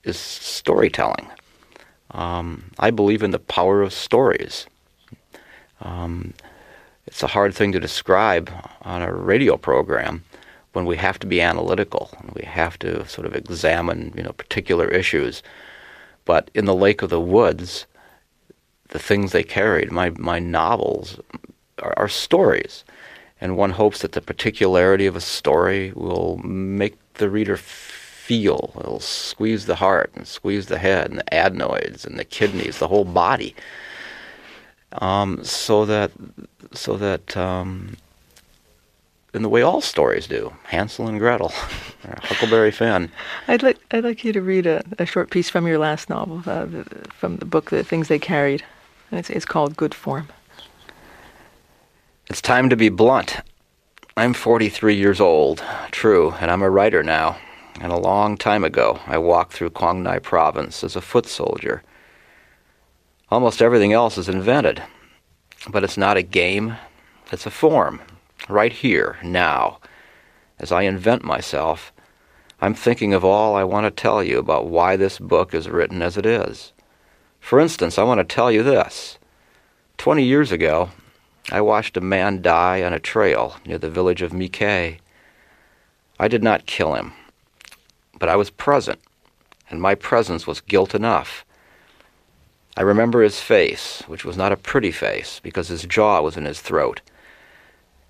is 0.04 0.18
storytelling. 0.18 1.28
Um, 2.12 2.70
I 2.78 2.90
believe 2.90 3.22
in 3.22 3.30
the 3.30 3.38
power 3.38 3.82
of 3.82 3.92
stories. 3.92 4.66
Um, 5.80 6.34
it's 7.06 7.22
a 7.22 7.28
hard 7.28 7.54
thing 7.54 7.72
to 7.72 7.80
describe 7.80 8.50
on 8.82 9.02
a 9.02 9.12
radio 9.12 9.56
program, 9.56 10.24
when 10.72 10.84
we 10.84 10.96
have 10.96 11.18
to 11.18 11.26
be 11.26 11.40
analytical 11.40 12.10
and 12.18 12.30
we 12.32 12.44
have 12.44 12.78
to 12.78 13.06
sort 13.08 13.26
of 13.26 13.34
examine 13.34 14.12
you 14.16 14.22
know 14.22 14.32
particular 14.32 14.88
issues. 14.88 15.42
But 16.24 16.50
in 16.54 16.64
the 16.64 16.74
Lake 16.74 17.02
of 17.02 17.10
the 17.10 17.20
Woods, 17.20 17.86
the 18.88 18.98
things 18.98 19.32
they 19.32 19.42
carried, 19.42 19.90
my 19.90 20.10
my 20.10 20.38
novels, 20.38 21.18
are, 21.80 21.94
are 21.96 22.08
stories, 22.08 22.84
and 23.40 23.56
one 23.56 23.70
hopes 23.70 24.02
that 24.02 24.12
the 24.12 24.20
particularity 24.20 25.06
of 25.06 25.16
a 25.16 25.20
story 25.20 25.92
will 25.94 26.38
make 26.38 26.96
the 27.14 27.30
reader 27.30 27.56
feel. 28.30 28.72
It'll 28.78 29.00
squeeze 29.00 29.66
the 29.66 29.74
heart 29.74 30.12
and 30.14 30.24
squeeze 30.24 30.66
the 30.66 30.78
head 30.78 31.10
and 31.10 31.18
the 31.18 31.34
adenoids 31.34 32.04
and 32.04 32.16
the 32.16 32.24
kidneys, 32.24 32.78
the 32.78 32.86
whole 32.86 33.04
body, 33.04 33.56
um, 34.92 35.42
so 35.42 35.84
that 35.84 36.12
so 36.72 36.96
that 36.96 37.36
um, 37.36 37.96
in 39.34 39.42
the 39.42 39.48
way 39.48 39.62
all 39.62 39.80
stories 39.80 40.28
do 40.28 40.52
Hansel 40.62 41.08
and 41.08 41.18
Gretel, 41.18 41.48
Huckleberry 42.22 42.70
Finn. 42.70 43.10
I'd 43.48 43.64
like, 43.64 43.78
I'd 43.90 44.04
like 44.04 44.22
you 44.22 44.32
to 44.32 44.40
read 44.40 44.64
a, 44.64 44.84
a 45.00 45.06
short 45.06 45.30
piece 45.30 45.50
from 45.50 45.66
your 45.66 45.78
last 45.78 46.08
novel, 46.08 46.40
uh, 46.46 46.66
from 47.08 47.38
the 47.38 47.44
book, 47.44 47.70
The 47.70 47.82
Things 47.82 48.06
They 48.06 48.20
Carried. 48.20 48.62
It's, 49.10 49.28
it's 49.28 49.44
called 49.44 49.76
Good 49.76 49.92
Form. 49.92 50.28
It's 52.28 52.40
time 52.40 52.70
to 52.70 52.76
be 52.76 52.90
blunt. 52.90 53.38
I'm 54.16 54.34
43 54.34 54.94
years 54.94 55.20
old, 55.20 55.64
true, 55.90 56.30
and 56.40 56.48
I'm 56.48 56.62
a 56.62 56.70
writer 56.70 57.02
now. 57.02 57.36
And 57.80 57.92
a 57.92 57.98
long 57.98 58.36
time 58.36 58.62
ago, 58.62 59.00
I 59.06 59.16
walked 59.16 59.54
through 59.54 59.70
Quang 59.70 60.04
Ngai 60.04 60.22
province 60.22 60.84
as 60.84 60.96
a 60.96 61.00
foot 61.00 61.24
soldier. 61.24 61.82
Almost 63.30 63.62
everything 63.62 63.94
else 63.94 64.18
is 64.18 64.28
invented. 64.28 64.82
But 65.68 65.82
it's 65.82 65.96
not 65.96 66.18
a 66.18 66.22
game, 66.22 66.76
it's 67.32 67.46
a 67.46 67.50
form, 67.50 68.02
right 68.50 68.72
here, 68.72 69.16
now. 69.22 69.78
As 70.58 70.70
I 70.70 70.82
invent 70.82 71.24
myself, 71.24 71.90
I'm 72.60 72.74
thinking 72.74 73.14
of 73.14 73.24
all 73.24 73.56
I 73.56 73.64
want 73.64 73.84
to 73.84 73.90
tell 73.90 74.22
you 74.22 74.38
about 74.38 74.66
why 74.66 74.96
this 74.96 75.18
book 75.18 75.54
is 75.54 75.70
written 75.70 76.02
as 76.02 76.18
it 76.18 76.26
is. 76.26 76.74
For 77.40 77.58
instance, 77.58 77.98
I 77.98 78.02
want 78.02 78.18
to 78.18 78.34
tell 78.34 78.52
you 78.52 78.62
this. 78.62 79.18
Twenty 79.96 80.24
years 80.24 80.52
ago, 80.52 80.90
I 81.50 81.62
watched 81.62 81.96
a 81.96 82.02
man 82.02 82.42
die 82.42 82.82
on 82.82 82.92
a 82.92 83.00
trail 83.00 83.56
near 83.64 83.78
the 83.78 83.88
village 83.90 84.20
of 84.20 84.34
My 84.34 84.48
Khe. 84.48 84.98
I 86.18 86.28
did 86.28 86.42
not 86.42 86.66
kill 86.66 86.94
him, 86.94 87.14
but 88.20 88.28
I 88.28 88.36
was 88.36 88.50
present, 88.50 89.00
and 89.68 89.82
my 89.82 89.96
presence 89.96 90.46
was 90.46 90.60
guilt 90.60 90.94
enough. 90.94 91.44
I 92.76 92.82
remember 92.82 93.22
his 93.22 93.40
face, 93.40 94.04
which 94.06 94.24
was 94.24 94.36
not 94.36 94.52
a 94.52 94.56
pretty 94.56 94.92
face 94.92 95.40
because 95.42 95.66
his 95.66 95.82
jaw 95.82 96.20
was 96.20 96.36
in 96.36 96.44
his 96.44 96.60
throat. 96.60 97.00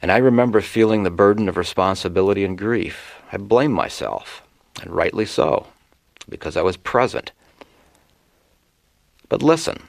And 0.02 0.12
I 0.12 0.18
remember 0.18 0.60
feeling 0.60 1.02
the 1.02 1.10
burden 1.10 1.48
of 1.48 1.56
responsibility 1.56 2.44
and 2.44 2.58
grief. 2.58 3.14
I 3.32 3.38
blamed 3.38 3.74
myself, 3.74 4.42
and 4.82 4.90
rightly 4.90 5.24
so, 5.24 5.68
because 6.28 6.56
I 6.56 6.62
was 6.62 6.76
present. 6.76 7.32
But 9.28 9.42
listen, 9.42 9.84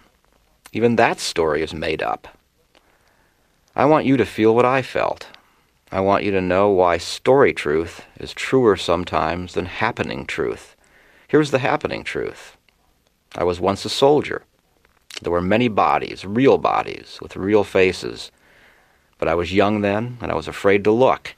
even 0.72 0.96
that 0.96 1.20
story 1.20 1.64
is 1.64 1.74
made 1.74 2.04
up. 2.04 2.38
I 3.76 3.86
want 3.86 4.06
you 4.06 4.18
to 4.18 4.26
feel 4.26 4.54
what 4.54 4.66
I 4.66 4.82
felt. 4.82 5.28
I 5.94 6.00
want 6.00 6.24
you 6.24 6.32
to 6.32 6.42
know 6.42 6.70
why 6.70 6.98
story 6.98 7.54
truth 7.54 8.06
is 8.18 8.34
truer 8.34 8.78
sometimes 8.78 9.56
than 9.56 9.66
happening 9.66 10.26
truth. 10.26 10.78
Here's 11.28 11.52
the 11.52 11.60
happening 11.60 12.06
truth. 12.06 12.56
I 13.36 13.44
was 13.44 13.60
once 13.60 13.84
a 13.84 13.90
soldier. 13.90 14.44
There 15.22 15.34
were 15.34 15.42
many 15.42 15.68
bodies, 15.68 16.24
real 16.24 16.58
bodies, 16.58 17.20
with 17.22 17.36
real 17.36 17.66
faces. 17.66 18.32
But 19.18 19.28
I 19.28 19.36
was 19.36 19.54
young 19.54 19.82
then, 19.82 20.18
and 20.22 20.32
I 20.32 20.36
was 20.36 20.48
afraid 20.48 20.86
to 20.86 20.92
look. 20.92 21.36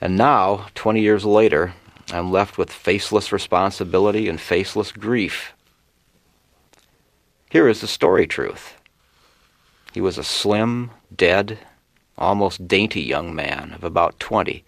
And 0.00 0.16
now, 0.16 0.68
20 0.74 1.02
years 1.02 1.26
later, 1.26 1.74
I'm 2.12 2.32
left 2.32 2.56
with 2.56 2.72
faceless 2.72 3.30
responsibility 3.30 4.26
and 4.26 4.40
faceless 4.40 4.90
grief. 4.90 5.52
Here 7.50 7.68
is 7.68 7.82
the 7.82 7.86
story 7.86 8.26
truth. 8.26 8.74
He 9.92 10.00
was 10.00 10.16
a 10.16 10.24
slim, 10.24 10.90
dead, 11.14 11.58
almost 12.16 12.68
dainty 12.68 13.00
young 13.00 13.34
man 13.34 13.72
of 13.72 13.84
about 13.84 14.18
twenty. 14.18 14.64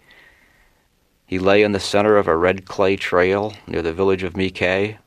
He 1.25 1.39
lay 1.39 1.63
in 1.63 1.73
the 1.73 1.79
center 1.79 2.17
of 2.17 2.27
a 2.27 2.37
red 2.37 2.65
clay 2.65 2.95
trail 2.95 3.53
near 3.67 3.81
the 3.81 3.93
village 3.93 4.23
of 4.23 4.37
My 4.37 4.49
Khe. 4.49 4.97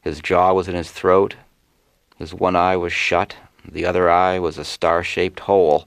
His 0.00 0.20
jaw 0.20 0.52
was 0.52 0.68
in 0.68 0.74
his 0.74 0.90
throat. 0.90 1.34
His 2.16 2.32
one 2.32 2.56
eye 2.56 2.76
was 2.76 2.92
shut. 2.92 3.36
The 3.68 3.84
other 3.84 4.08
eye 4.08 4.38
was 4.38 4.58
a 4.58 4.64
star 4.64 5.02
shaped 5.02 5.40
hole. 5.40 5.86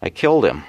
I 0.00 0.10
killed 0.10 0.44
him. 0.44 0.64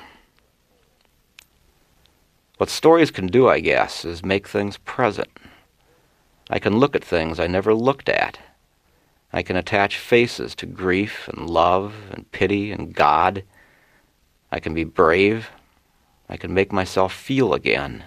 What 2.58 2.70
stories 2.70 3.12
can 3.12 3.28
do, 3.28 3.48
I 3.48 3.60
guess, 3.60 4.04
is 4.04 4.26
make 4.26 4.48
things 4.48 4.78
present. 4.78 5.30
I 6.50 6.60
can 6.60 6.78
look 6.78 6.96
at 6.96 7.04
things 7.04 7.40
I 7.40 7.48
never 7.48 7.74
looked 7.74 8.10
at. 8.10 8.40
I 9.32 9.44
can 9.44 9.56
attach 9.56 9.98
faces 9.98 10.56
to 10.56 10.66
grief 10.66 11.30
and 11.30 11.50
love 11.50 11.94
and 12.12 12.30
pity 12.32 12.72
and 12.72 12.94
God. 12.94 13.44
I 14.52 14.60
can 14.60 14.74
be 14.74 14.84
brave. 14.84 15.50
I 16.28 16.38
can 16.38 16.54
make 16.54 16.72
myself 16.72 17.14
feel 17.14 17.54
again. 17.54 18.04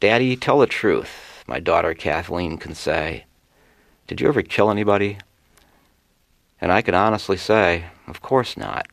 Daddy, 0.00 0.36
tell 0.36 0.58
the 0.58 0.66
truth, 0.66 1.44
my 1.46 1.58
daughter 1.60 1.94
Kathleen 1.94 2.58
can 2.58 2.74
say. 2.74 3.24
Did 4.06 4.20
you 4.20 4.28
ever 4.28 4.42
kill 4.42 4.70
anybody? 4.70 5.18
And 6.60 6.70
I 6.70 6.82
can 6.82 6.94
honestly 6.94 7.36
say, 7.36 7.84
Of 8.06 8.22
course 8.22 8.56
not. 8.56 8.86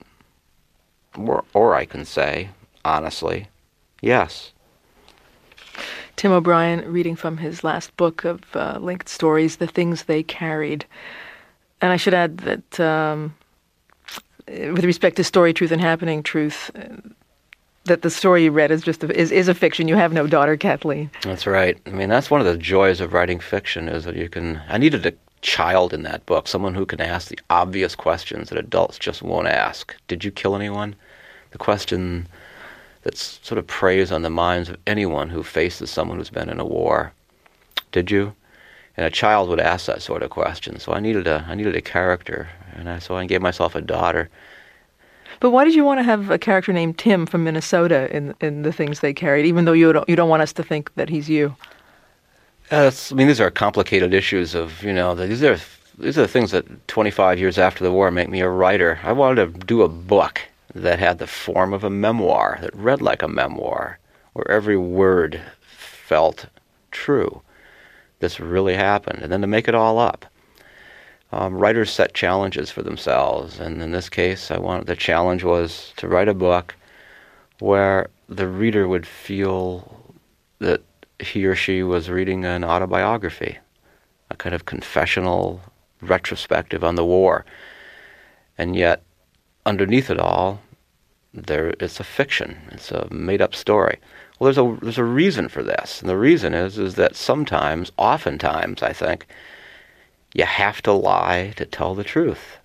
Or, 1.18 1.44
or 1.54 1.76
I 1.76 1.86
can 1.86 2.06
say, 2.06 2.50
honestly, 2.84 3.48
yes. 4.02 4.52
Tim 6.16 6.32
O'Brien 6.32 6.92
reading 6.92 7.16
from 7.16 7.38
his 7.38 7.64
last 7.64 7.96
book 7.98 8.24
of 8.24 8.56
uh, 8.56 8.78
linked 8.80 9.10
stories, 9.10 9.58
The 9.58 9.68
Things 9.68 10.04
They 10.04 10.24
Carried. 10.24 10.86
And 11.82 11.92
I 11.92 11.98
should 11.98 12.14
add 12.14 12.38
that 12.40 12.80
um, 12.80 13.36
with 14.48 14.84
respect 14.84 15.16
to 15.18 15.24
story 15.24 15.54
truth 15.54 15.72
and 15.72 15.82
happening 15.82 16.24
truth, 16.24 16.72
uh, 16.76 17.10
that 17.86 18.02
the 18.02 18.10
story 18.10 18.46
you 18.46 18.52
read 18.52 18.72
is 18.72 18.82
just 18.82 19.04
a, 19.04 19.18
is, 19.18 19.32
is 19.32 19.48
a 19.48 19.54
fiction. 19.54 19.88
You 19.88 19.96
have 19.96 20.14
no 20.14 20.26
daughter, 20.28 20.56
Kathleen. 20.56 21.12
That's 21.24 21.46
right. 21.46 21.78
I 21.86 21.90
mean, 21.90 22.10
that's 22.10 22.32
one 22.32 22.40
of 22.40 22.48
the 22.48 22.58
joys 22.58 23.02
of 23.02 23.14
writing 23.14 23.40
fiction 23.40 23.90
is 23.90 24.06
that 24.06 24.16
you 24.16 24.30
can. 24.30 24.62
I 24.70 24.78
needed 24.78 25.06
a 25.06 25.14
child 25.42 25.94
in 25.94 26.04
that 26.04 26.26
book, 26.26 26.48
someone 26.48 26.74
who 26.74 26.86
can 26.86 27.02
ask 27.02 27.28
the 27.28 27.40
obvious 27.50 27.96
questions 27.96 28.50
that 28.50 28.58
adults 28.58 28.98
just 28.98 29.22
won't 29.22 29.48
ask. 29.48 29.96
Did 30.08 30.24
you 30.24 30.32
kill 30.32 30.56
anyone? 30.56 30.96
The 31.52 31.58
question 31.58 32.28
that 33.04 33.18
sort 33.18 33.60
of 33.60 33.68
preys 33.68 34.12
on 34.12 34.22
the 34.22 34.30
minds 34.30 34.70
of 34.70 34.78
anyone 34.88 35.30
who 35.30 35.44
faces 35.44 35.92
someone 35.92 36.18
who's 36.18 36.30
been 36.30 36.50
in 36.50 36.60
a 36.60 36.66
war. 36.66 37.12
Did 37.92 38.10
you? 38.10 38.34
And 38.96 39.06
a 39.06 39.12
child 39.12 39.50
would 39.50 39.60
ask 39.60 39.86
that 39.88 40.02
sort 40.02 40.24
of 40.24 40.30
question. 40.30 40.80
So 40.80 40.94
I 40.94 41.00
needed 41.00 41.28
a 41.28 41.46
I 41.48 41.56
needed 41.56 41.76
a 41.76 41.82
character, 41.82 42.50
and 42.76 42.90
I, 42.90 43.00
so 43.00 43.16
I 43.16 43.26
gave 43.26 43.42
myself 43.42 43.76
a 43.76 43.82
daughter. 43.82 44.30
But 45.40 45.52
why 45.52 45.66
did 45.66 45.76
you 45.76 45.84
want 45.84 46.00
to 46.00 46.04
have 46.04 46.30
a 46.30 46.38
character 46.38 46.72
named 46.72 46.98
Tim 46.98 47.26
from 47.26 47.44
Minnesota 47.44 48.14
in 48.16 48.34
in 48.40 48.62
the 48.62 48.72
things 48.72 49.00
they 49.00 49.14
carried, 49.14 49.46
even 49.46 49.66
though 49.66 49.74
you 49.74 49.94
don't 49.94 50.08
you 50.08 50.16
don't 50.16 50.30
want 50.30 50.42
us 50.42 50.54
to 50.54 50.64
think 50.64 50.94
that 50.96 51.10
he's 51.10 51.30
you? 51.30 51.56
Uh, 52.72 52.92
I 53.12 53.14
mean, 53.14 53.28
these 53.28 53.42
are 53.42 53.52
complicated 53.52 54.14
issues 54.14 54.56
of 54.56 54.84
you 54.84 54.94
know 54.94 55.16
these 55.16 55.44
are 55.44 55.60
these 55.98 56.18
are 56.18 56.22
the 56.22 56.28
things 56.28 56.52
that 56.52 56.88
25 56.88 57.40
years 57.40 57.58
after 57.58 57.84
the 57.84 57.92
war 57.92 58.10
make 58.10 58.30
me 58.30 58.42
a 58.42 58.50
writer. 58.50 59.00
I 59.04 59.12
wanted 59.12 59.54
to 59.54 59.66
do 59.66 59.82
a 59.82 59.90
book 59.90 60.42
that 60.74 61.00
had 61.00 61.20
the 61.20 61.28
form 61.28 61.74
of 61.74 61.84
a 61.84 61.90
memoir, 61.90 62.58
that 62.62 62.76
read 62.76 63.02
like 63.02 63.22
a 63.22 63.28
memoir, 63.28 64.00
where 64.34 64.50
every 64.50 64.78
word 64.78 65.40
felt 65.62 66.48
true. 66.92 67.42
This 68.20 68.40
really 68.40 68.76
happened. 68.76 69.22
And 69.22 69.32
then 69.32 69.42
to 69.42 69.48
make 69.48 69.68
it 69.68 69.76
all 69.76 70.00
up. 70.00 70.26
Um, 71.34 71.56
writers 71.56 71.90
set 71.90 72.14
challenges 72.14 72.70
for 72.70 72.84
themselves, 72.84 73.60
and 73.60 73.82
in 73.82 73.92
this 73.92 74.08
case, 74.08 74.52
I 74.52 74.60
wanted 74.60 74.86
the 74.86 74.96
challenge 74.96 75.44
was 75.44 75.92
to 75.98 76.08
write 76.08 76.28
a 76.28 76.34
book 76.36 76.76
where 77.58 78.08
the 78.30 78.48
reader 78.48 78.88
would 78.88 79.08
feel 79.08 80.14
that 80.60 80.82
he 81.18 81.46
or 81.46 81.56
she 81.56 81.82
was 81.82 82.08
reading 82.08 82.46
an 82.46 82.64
autobiography, 82.64 83.58
a 84.30 84.36
kind 84.36 84.54
of 84.54 84.66
confessional 84.66 85.60
retrospective 86.02 86.84
on 86.84 86.94
the 86.94 87.06
war, 87.06 87.46
and 88.60 88.76
yet 88.76 89.02
underneath 89.66 90.12
it 90.12 90.20
all, 90.20 90.62
there 91.34 91.74
it's 91.80 92.00
a 92.00 92.04
fiction. 92.04 92.58
It's 92.72 92.92
a 92.92 93.08
made-up 93.12 93.56
story. 93.56 93.98
Well, 94.38 94.54
there's 94.54 94.60
a 94.60 94.78
there's 94.84 95.00
a 95.00 95.04
reason 95.04 95.50
for 95.50 95.64
this, 95.64 96.00
and 96.00 96.08
the 96.08 96.18
reason 96.18 96.54
is 96.54 96.78
is 96.78 96.94
that 96.96 97.16
sometimes, 97.16 97.92
oftentimes, 97.98 98.84
I 98.84 98.94
think, 98.94 99.26
you 100.34 100.46
have 100.46 100.82
to 100.84 100.92
lie 100.92 101.54
to 101.58 101.66
tell 101.66 101.96
the 101.96 102.04
truth. 102.04 102.58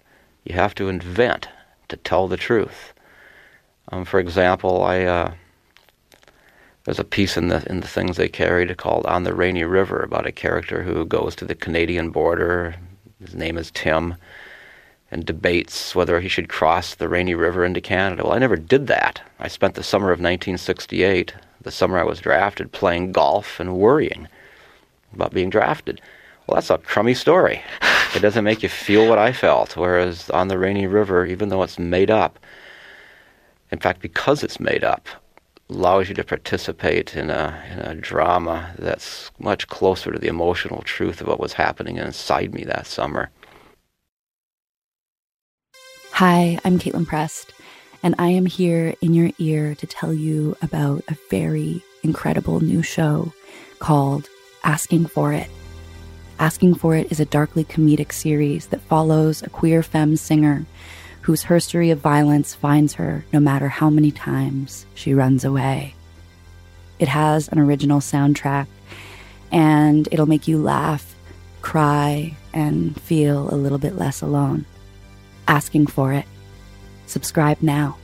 You 0.44 0.54
have 0.54 0.74
to 0.76 0.88
invent 0.88 1.48
to 1.88 1.96
tell 1.96 2.28
the 2.28 2.36
truth. 2.36 2.92
Um, 3.90 4.04
for 4.04 4.20
example, 4.20 4.82
I 4.82 5.02
uh, 5.04 5.32
there's 6.84 6.98
a 6.98 7.04
piece 7.04 7.36
in 7.36 7.48
the 7.48 7.66
in 7.68 7.80
the 7.80 7.86
things 7.86 8.16
they 8.16 8.28
carried 8.28 8.74
called 8.76 9.06
"On 9.06 9.24
the 9.24 9.34
Rainy 9.34 9.64
River" 9.64 10.00
about 10.00 10.26
a 10.26 10.32
character 10.32 10.82
who 10.82 11.04
goes 11.04 11.36
to 11.36 11.44
the 11.44 11.54
Canadian 11.54 12.10
border. 12.10 12.76
His 13.20 13.34
name 13.34 13.58
is 13.58 13.70
Tim 13.70 14.14
and 15.10 15.24
debates 15.24 15.94
whether 15.94 16.20
he 16.20 16.28
should 16.28 16.48
cross 16.48 16.94
the 16.94 17.08
Rainy 17.08 17.34
River 17.34 17.64
into 17.64 17.80
Canada. 17.80 18.24
Well, 18.24 18.34
I 18.34 18.38
never 18.38 18.56
did 18.56 18.86
that. 18.88 19.22
I 19.38 19.48
spent 19.48 19.74
the 19.74 19.82
summer 19.82 20.08
of 20.08 20.18
1968, 20.18 21.34
the 21.62 21.70
summer 21.70 21.98
I 21.98 22.04
was 22.04 22.20
drafted, 22.20 22.72
playing 22.72 23.12
golf 23.12 23.58
and 23.58 23.76
worrying 23.76 24.28
about 25.14 25.32
being 25.32 25.48
drafted. 25.48 26.02
Well, 26.48 26.54
that's 26.54 26.70
a 26.70 26.78
crummy 26.78 27.12
story. 27.12 27.62
It 28.14 28.20
doesn't 28.20 28.44
make 28.44 28.62
you 28.62 28.70
feel 28.70 29.06
what 29.06 29.18
I 29.18 29.34
felt. 29.34 29.76
Whereas 29.76 30.30
on 30.30 30.48
the 30.48 30.58
Rainy 30.58 30.86
River, 30.86 31.26
even 31.26 31.50
though 31.50 31.62
it's 31.62 31.78
made 31.78 32.10
up, 32.10 32.38
in 33.70 33.78
fact, 33.78 34.00
because 34.00 34.42
it's 34.42 34.58
made 34.58 34.82
up, 34.82 35.06
allows 35.68 36.08
you 36.08 36.14
to 36.14 36.24
participate 36.24 37.14
in 37.14 37.28
a 37.28 37.62
in 37.70 37.78
a 37.80 37.94
drama 37.94 38.74
that's 38.78 39.30
much 39.38 39.68
closer 39.68 40.10
to 40.10 40.18
the 40.18 40.28
emotional 40.28 40.80
truth 40.82 41.20
of 41.20 41.26
what 41.26 41.38
was 41.38 41.52
happening 41.52 41.98
inside 41.98 42.54
me 42.54 42.64
that 42.64 42.86
summer. 42.86 43.30
Hi, 46.12 46.58
I'm 46.64 46.78
Kaitlin 46.78 47.06
Prest, 47.06 47.52
and 48.02 48.14
I 48.18 48.28
am 48.28 48.46
here 48.46 48.94
in 49.02 49.12
your 49.12 49.30
ear 49.38 49.74
to 49.74 49.86
tell 49.86 50.14
you 50.14 50.56
about 50.62 51.04
a 51.08 51.16
very 51.28 51.82
incredible 52.02 52.60
new 52.60 52.82
show 52.82 53.34
called 53.80 54.26
Asking 54.64 55.04
for 55.04 55.34
It. 55.34 55.50
Asking 56.38 56.76
for 56.76 56.94
It 56.94 57.10
is 57.10 57.18
a 57.18 57.24
darkly 57.24 57.64
comedic 57.64 58.12
series 58.12 58.68
that 58.68 58.80
follows 58.82 59.42
a 59.42 59.50
queer 59.50 59.82
femme 59.82 60.16
singer 60.16 60.66
whose 61.22 61.42
history 61.42 61.90
of 61.90 61.98
violence 61.98 62.54
finds 62.54 62.94
her 62.94 63.24
no 63.32 63.40
matter 63.40 63.68
how 63.68 63.90
many 63.90 64.12
times 64.12 64.86
she 64.94 65.12
runs 65.14 65.44
away. 65.44 65.94
It 67.00 67.08
has 67.08 67.48
an 67.48 67.58
original 67.58 67.98
soundtrack, 67.98 68.68
and 69.50 70.08
it'll 70.12 70.26
make 70.26 70.46
you 70.46 70.58
laugh, 70.58 71.14
cry, 71.60 72.36
and 72.54 72.98
feel 73.00 73.52
a 73.52 73.56
little 73.56 73.78
bit 73.78 73.96
less 73.96 74.22
alone. 74.22 74.64
Asking 75.48 75.88
for 75.88 76.12
it. 76.12 76.24
Subscribe 77.06 77.60
now. 77.62 77.98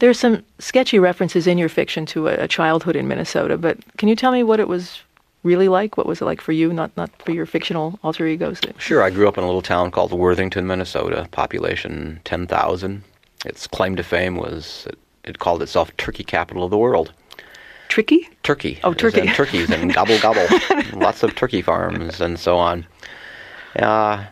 There's 0.00 0.18
some 0.18 0.42
sketchy 0.58 0.98
references 0.98 1.46
in 1.46 1.58
your 1.58 1.68
fiction 1.68 2.06
to 2.06 2.28
a, 2.28 2.44
a, 2.44 2.48
childhood 2.48 2.96
in 2.96 3.06
Minnesota, 3.06 3.56
but 3.56 3.78
can 3.96 4.08
you 4.08 4.16
tell 4.16 4.32
me 4.32 4.42
what 4.42 4.58
it 4.58 4.66
was 4.66 5.00
really 5.42 5.68
like? 5.68 5.96
What 5.96 6.06
was 6.06 6.20
it 6.20 6.24
like 6.24 6.40
for 6.40 6.52
you, 6.52 6.72
not 6.72 6.90
not 6.96 7.10
for 7.22 7.32
your 7.32 7.46
fictional 7.46 7.98
alter 8.02 8.26
egos? 8.26 8.60
Sure, 8.78 9.02
I 9.02 9.10
grew 9.10 9.28
up 9.28 9.38
in 9.38 9.44
a 9.44 9.46
little 9.46 9.62
town 9.62 9.90
called 9.90 10.12
Worthington, 10.12 10.66
Minnesota, 10.66 11.28
population 11.30 12.20
10,000. 12.24 13.02
Its 13.44 13.66
claim 13.66 13.96
to 13.96 14.02
fame 14.02 14.36
was 14.36 14.86
it, 14.88 14.98
it 15.24 15.38
called 15.38 15.62
itself 15.62 15.94
Turkey 15.96 16.24
Capital 16.24 16.64
of 16.64 16.70
the 16.70 16.78
World. 16.78 17.12
Tricky? 17.88 18.28
Turkey. 18.44 18.78
Oh, 18.84 18.94
turkey. 18.94 19.20
And 19.20 19.30
turkeys 19.30 19.68
and 19.68 19.92
gobble 19.94 20.18
gobble. 20.20 20.46
Lots 20.92 21.22
of 21.22 21.34
turkey 21.34 21.60
farms 21.60 22.20
and 22.20 22.38
so 22.38 22.56
on. 22.56 22.86
Uh, 23.76 24.24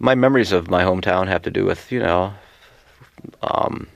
my 0.00 0.14
memories 0.14 0.52
of 0.52 0.68
my 0.68 0.82
hometown 0.82 1.28
have 1.28 1.42
to 1.42 1.50
do 1.50 1.64
with, 1.64 1.90
you 1.92 2.00
know, 2.00 2.34
um, 3.42 3.86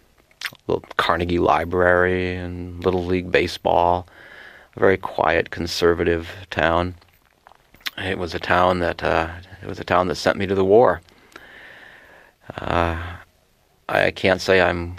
little 0.66 0.84
Carnegie 0.96 1.38
Library 1.38 2.36
and 2.36 2.84
Little 2.84 3.04
League 3.04 3.30
Baseball. 3.30 4.06
A 4.76 4.80
very 4.80 4.96
quiet, 4.96 5.50
conservative 5.50 6.28
town. 6.50 6.94
It 7.98 8.18
was 8.18 8.34
a 8.34 8.38
town 8.38 8.80
that 8.80 9.02
uh, 9.02 9.30
it 9.62 9.66
was 9.68 9.78
a 9.78 9.84
town 9.84 10.08
that 10.08 10.14
sent 10.14 10.38
me 10.38 10.46
to 10.46 10.54
the 10.54 10.64
war. 10.64 11.02
Uh, 12.56 13.16
I 13.88 14.10
can't 14.10 14.40
say 14.40 14.60
I'm 14.60 14.96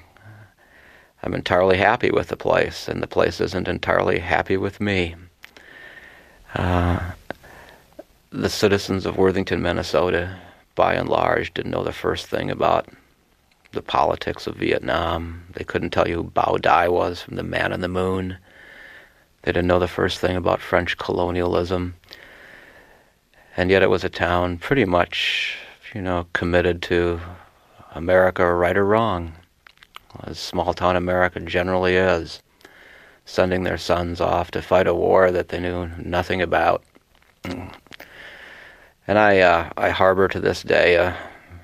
I'm 1.24 1.34
entirely 1.34 1.78
happy 1.78 2.12
with 2.12 2.28
the 2.28 2.38
place, 2.38 2.88
and 2.88 3.02
the 3.02 3.08
place 3.08 3.40
isn't 3.40 3.68
entirely 3.68 4.20
happy 4.20 4.58
with 4.58 4.82
me. 4.82 5.16
Uh, 6.54 7.12
the 8.30 8.50
citizens 8.50 9.06
of 9.06 9.18
Worthington, 9.18 9.62
Minnesota, 9.62 10.38
by 10.76 10.96
and 10.96 11.08
large, 11.08 11.54
didn't 11.54 11.72
know 11.72 11.84
the 11.84 11.94
first 11.94 12.28
thing 12.28 12.52
about 12.52 12.90
the 13.74 13.82
politics 13.82 14.48
of 14.48 14.56
Vietnam. 14.56 15.44
They 15.54 15.64
couldn't 15.64 15.90
tell 15.90 16.08
you 16.08 16.16
who 16.18 16.24
Bao 16.24 16.62
Dai 16.62 16.88
was 16.88 17.22
from 17.22 17.36
The 17.36 17.44
Man 17.44 17.74
on 17.74 17.82
the 17.82 17.88
Moon. 17.88 18.38
They 19.42 19.52
didn't 19.52 19.68
know 19.68 19.80
the 19.80 19.88
first 19.88 20.20
thing 20.20 20.38
about 20.38 20.62
French 20.62 20.98
colonialism. 20.98 21.96
And 23.58 23.70
yet 23.70 23.84
it 23.84 23.90
was 23.90 24.04
a 24.04 24.10
town 24.10 24.58
pretty 24.58 24.86
much, 24.86 25.58
you 25.94 26.02
know, 26.02 26.28
committed 26.34 26.82
to 26.84 27.20
America, 27.94 28.52
right 28.54 28.78
or 28.78 28.86
wrong, 28.86 29.34
as 30.24 30.40
small 30.40 30.74
town 30.74 30.96
America 30.96 31.40
generally 31.40 31.96
is, 31.96 32.42
sending 33.26 33.64
their 33.64 33.78
sons 33.78 34.22
off 34.22 34.52
to 34.52 34.62
fight 34.62 34.88
a 34.88 34.94
war 34.94 35.32
that 35.32 35.50
they 35.50 35.60
knew 35.60 35.88
nothing 35.98 36.42
about. 36.42 36.84
And 39.06 39.20
I, 39.20 39.40
uh, 39.40 39.70
I 39.76 39.90
harbor 39.90 40.28
to 40.30 40.40
this 40.40 40.64
day 40.64 40.96
a 40.96 41.18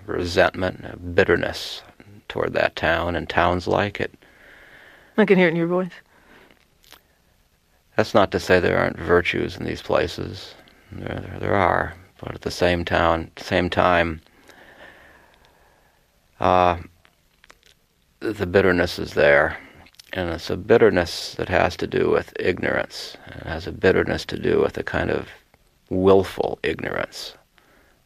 resentment, 0.05 0.83
a 0.83 0.97
bitterness 0.97 1.81
toward 2.29 2.53
that 2.53 2.75
town 2.75 3.15
and 3.15 3.27
towns 3.27 3.67
like 3.67 3.99
it. 3.99 4.13
I 5.17 5.25
can 5.25 5.37
hear 5.37 5.47
it 5.47 5.51
in 5.51 5.57
your 5.57 5.67
voice. 5.67 5.91
That's 7.97 8.13
not 8.13 8.31
to 8.31 8.39
say 8.39 8.59
there 8.59 8.79
aren't 8.79 8.97
virtues 8.97 9.57
in 9.57 9.65
these 9.65 9.81
places. 9.81 10.53
There, 10.93 11.19
there, 11.19 11.39
there 11.39 11.55
are, 11.55 11.93
but 12.21 12.33
at 12.35 12.41
the 12.41 12.51
same 12.51 12.85
town, 12.85 13.31
same 13.35 13.69
time, 13.69 14.21
uh, 16.39 16.77
the 18.21 18.45
bitterness 18.47 18.99
is 18.99 19.13
there. 19.13 19.57
And 20.13 20.29
it's 20.29 20.49
a 20.49 20.57
bitterness 20.57 21.35
that 21.35 21.49
has 21.49 21.75
to 21.77 21.87
do 21.87 22.09
with 22.09 22.33
ignorance. 22.39 23.15
It 23.27 23.45
has 23.45 23.67
a 23.67 23.71
bitterness 23.71 24.25
to 24.25 24.39
do 24.39 24.59
with 24.61 24.77
a 24.77 24.83
kind 24.83 25.11
of 25.11 25.27
willful 25.89 26.57
ignorance, 26.63 27.35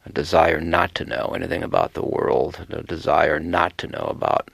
a 0.05 0.11
desire 0.11 0.59
not 0.59 0.93
to 0.95 1.05
know 1.05 1.33
anything 1.35 1.63
about 1.63 1.93
the 1.93 2.05
world, 2.05 2.65
a 2.69 2.83
desire 2.83 3.39
not 3.39 3.77
to 3.77 3.87
know 3.87 4.07
about 4.09 4.49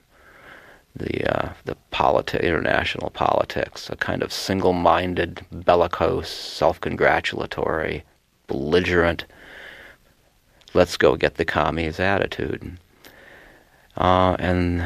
the 0.95 1.25
uh, 1.25 1.53
the 1.65 1.77
politi- 1.91 2.41
international 2.41 3.09
politics, 3.09 3.89
a 3.89 3.95
kind 3.95 4.21
of 4.23 4.33
single-minded, 4.33 5.45
bellicose, 5.51 6.29
self-congratulatory, 6.29 8.03
belligerent, 8.47 9.25
let's 10.73 10.97
go 10.97 11.15
get 11.15 11.35
the 11.35 11.45
commies 11.45 11.99
attitude. 11.99 12.77
Uh, 13.97 14.35
and 14.39 14.83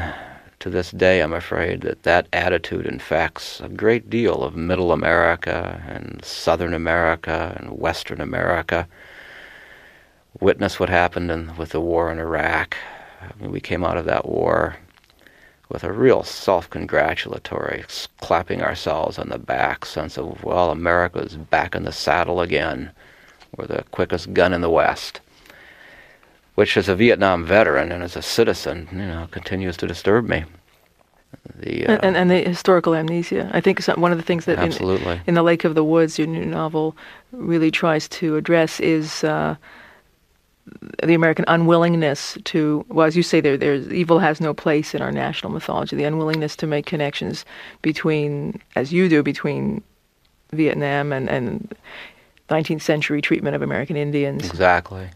to 0.60 0.70
this 0.70 0.90
day, 0.90 1.20
I'm 1.20 1.32
afraid 1.32 1.82
that 1.82 2.04
that 2.04 2.26
attitude 2.32 2.86
infects 2.86 3.60
a 3.60 3.68
great 3.68 4.08
deal 4.08 4.42
of 4.42 4.56
Middle 4.56 4.92
America 4.92 5.82
and 5.86 6.24
Southern 6.24 6.74
America 6.74 7.54
and 7.60 7.78
Western 7.78 8.20
America. 8.20 8.88
Witness 10.40 10.80
what 10.80 10.88
happened 10.88 11.30
in, 11.30 11.56
with 11.56 11.70
the 11.70 11.80
war 11.80 12.10
in 12.10 12.18
Iraq. 12.18 12.76
I 13.20 13.40
mean, 13.40 13.50
we 13.50 13.60
came 13.60 13.84
out 13.84 13.96
of 13.96 14.04
that 14.04 14.28
war 14.28 14.76
with 15.68 15.84
a 15.84 15.92
real 15.92 16.22
self-congratulatory, 16.22 17.84
clapping 18.20 18.62
ourselves 18.62 19.18
on 19.18 19.28
the 19.30 19.38
back 19.38 19.86
sense 19.86 20.18
of, 20.18 20.42
well, 20.44 20.70
America's 20.70 21.36
back 21.36 21.74
in 21.74 21.84
the 21.84 21.92
saddle 21.92 22.40
again. 22.40 22.90
We're 23.56 23.66
the 23.66 23.84
quickest 23.90 24.34
gun 24.34 24.52
in 24.52 24.60
the 24.60 24.70
West 24.70 25.20
which 26.54 26.76
as 26.76 26.88
a 26.88 26.94
Vietnam 26.94 27.44
veteran 27.44 27.90
and 27.90 28.02
as 28.02 28.16
a 28.16 28.22
citizen, 28.22 28.88
you 28.92 28.98
know, 28.98 29.28
continues 29.30 29.76
to 29.78 29.86
disturb 29.86 30.28
me. 30.28 30.44
The, 31.56 31.86
uh, 31.86 31.98
and, 32.02 32.16
and 32.16 32.30
the 32.30 32.42
historical 32.42 32.94
amnesia. 32.94 33.50
I 33.52 33.60
think 33.60 33.84
one 33.84 34.12
of 34.12 34.18
the 34.18 34.24
things 34.24 34.44
that 34.44 34.58
absolutely. 34.58 35.14
In, 35.14 35.22
in, 35.28 35.34
the 35.34 35.42
Lake 35.42 35.64
of 35.64 35.74
the 35.74 35.84
Woods, 35.84 36.18
your 36.18 36.28
new 36.28 36.44
novel 36.44 36.96
really 37.32 37.70
tries 37.70 38.08
to 38.10 38.36
address 38.36 38.80
is 38.80 39.24
uh, 39.24 39.56
the 41.02 41.14
American 41.14 41.44
unwillingness 41.48 42.38
to, 42.44 42.84
well, 42.88 43.06
as 43.06 43.16
you 43.16 43.22
say, 43.22 43.40
there, 43.40 43.56
there's 43.56 43.92
evil 43.92 44.18
has 44.18 44.40
no 44.40 44.54
place 44.54 44.94
in 44.94 45.02
our 45.02 45.12
national 45.12 45.52
mythology. 45.52 45.96
The 45.96 46.04
unwillingness 46.04 46.56
to 46.56 46.66
make 46.66 46.86
connections 46.86 47.44
between, 47.82 48.60
as 48.74 48.92
you 48.92 49.08
do, 49.08 49.22
between 49.22 49.82
Vietnam 50.52 51.12
and, 51.12 51.28
and 51.28 51.74
19th 52.48 52.82
century 52.82 53.20
treatment 53.20 53.56
of 53.56 53.62
American 53.62 53.96
Indians. 53.96 54.46
Exactly. 54.46 55.08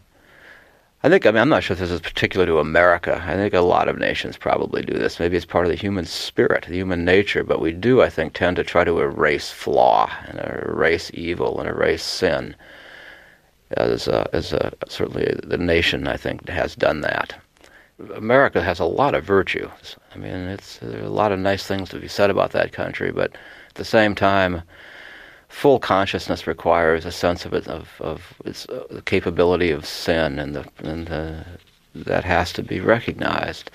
I 1.01 1.07
think, 1.07 1.25
I 1.25 1.31
mean, 1.31 1.41
I'm 1.41 1.49
not 1.49 1.63
sure 1.63 1.75
if 1.75 1.79
this 1.79 1.91
is 1.91 2.01
particular 2.01 2.45
to 2.45 2.59
America. 2.59 3.23
I 3.25 3.35
think 3.35 3.53
a 3.53 3.61
lot 3.61 3.87
of 3.87 3.97
nations 3.97 4.35
probably 4.35 4.81
do 4.81 4.93
this. 4.93 5.19
Maybe 5.19 5.37
it's 5.37 5.45
part 5.45 5.65
of 5.65 5.71
the 5.71 5.77
human 5.77 6.03
spirit, 6.03 6.65
the 6.67 6.75
human 6.75 7.05
nature, 7.05 7.43
but 7.43 7.61
we 7.61 7.71
do, 7.71 8.01
I 8.01 8.09
think, 8.09 8.33
tend 8.33 8.57
to 8.57 8.65
try 8.65 8.83
to 8.83 8.99
erase 8.99 9.49
flaw 9.49 10.11
and 10.27 10.39
erase 10.39 11.09
evil 11.13 11.59
and 11.59 11.69
erase 11.69 12.03
sin. 12.03 12.53
As, 13.71 14.07
a, 14.07 14.27
as 14.33 14.51
a, 14.51 14.73
certainly 14.87 15.35
the 15.43 15.57
nation, 15.57 16.07
I 16.07 16.17
think, 16.17 16.47
has 16.49 16.75
done 16.75 17.01
that. 17.01 17.35
America 18.15 18.63
has 18.63 18.79
a 18.79 18.85
lot 18.85 19.13
of 19.13 19.23
virtues. 19.23 19.95
I 20.13 20.17
mean, 20.17 20.31
it's, 20.31 20.77
there 20.77 21.01
are 21.01 21.05
a 21.05 21.09
lot 21.09 21.31
of 21.31 21.39
nice 21.39 21.67
things 21.67 21.89
to 21.89 21.99
be 21.99 22.07
said 22.07 22.29
about 22.29 22.51
that 22.51 22.71
country, 22.71 23.11
but 23.11 23.31
at 23.69 23.75
the 23.75 23.85
same 23.85 24.15
time, 24.15 24.63
full 25.49 25.79
consciousness 25.79 26.47
requires 26.47 27.05
a 27.05 27.11
sense 27.11 27.45
of 27.45 27.53
it, 27.53 27.67
of, 27.67 27.99
of 27.99 28.33
its 28.45 28.67
uh, 28.69 28.85
the 28.89 29.01
capability 29.01 29.71
of 29.71 29.85
sin, 29.85 30.39
and 30.39 30.55
the 30.55 30.65
and 30.79 31.07
the, 31.07 31.45
that 31.93 32.23
has 32.23 32.53
to 32.53 32.63
be 32.63 32.79
recognized. 32.79 33.69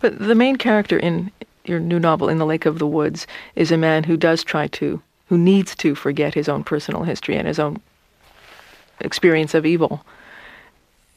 But 0.00 0.18
the 0.18 0.34
main 0.34 0.56
character 0.56 0.98
in 0.98 1.30
your 1.64 1.80
new 1.80 2.00
novel, 2.00 2.28
In 2.28 2.38
the 2.38 2.46
Lake 2.46 2.64
of 2.64 2.78
the 2.78 2.86
Woods, 2.86 3.26
is 3.54 3.70
a 3.70 3.76
man 3.76 4.04
who 4.04 4.16
does 4.16 4.42
try 4.42 4.68
to, 4.68 5.02
who 5.26 5.36
needs 5.36 5.74
to 5.76 5.94
forget 5.94 6.32
his 6.32 6.48
own 6.48 6.64
personal 6.64 7.02
history 7.02 7.36
and 7.36 7.46
his 7.46 7.58
own 7.58 7.80
experience 9.00 9.54
of 9.54 9.66
evil. 9.66 10.04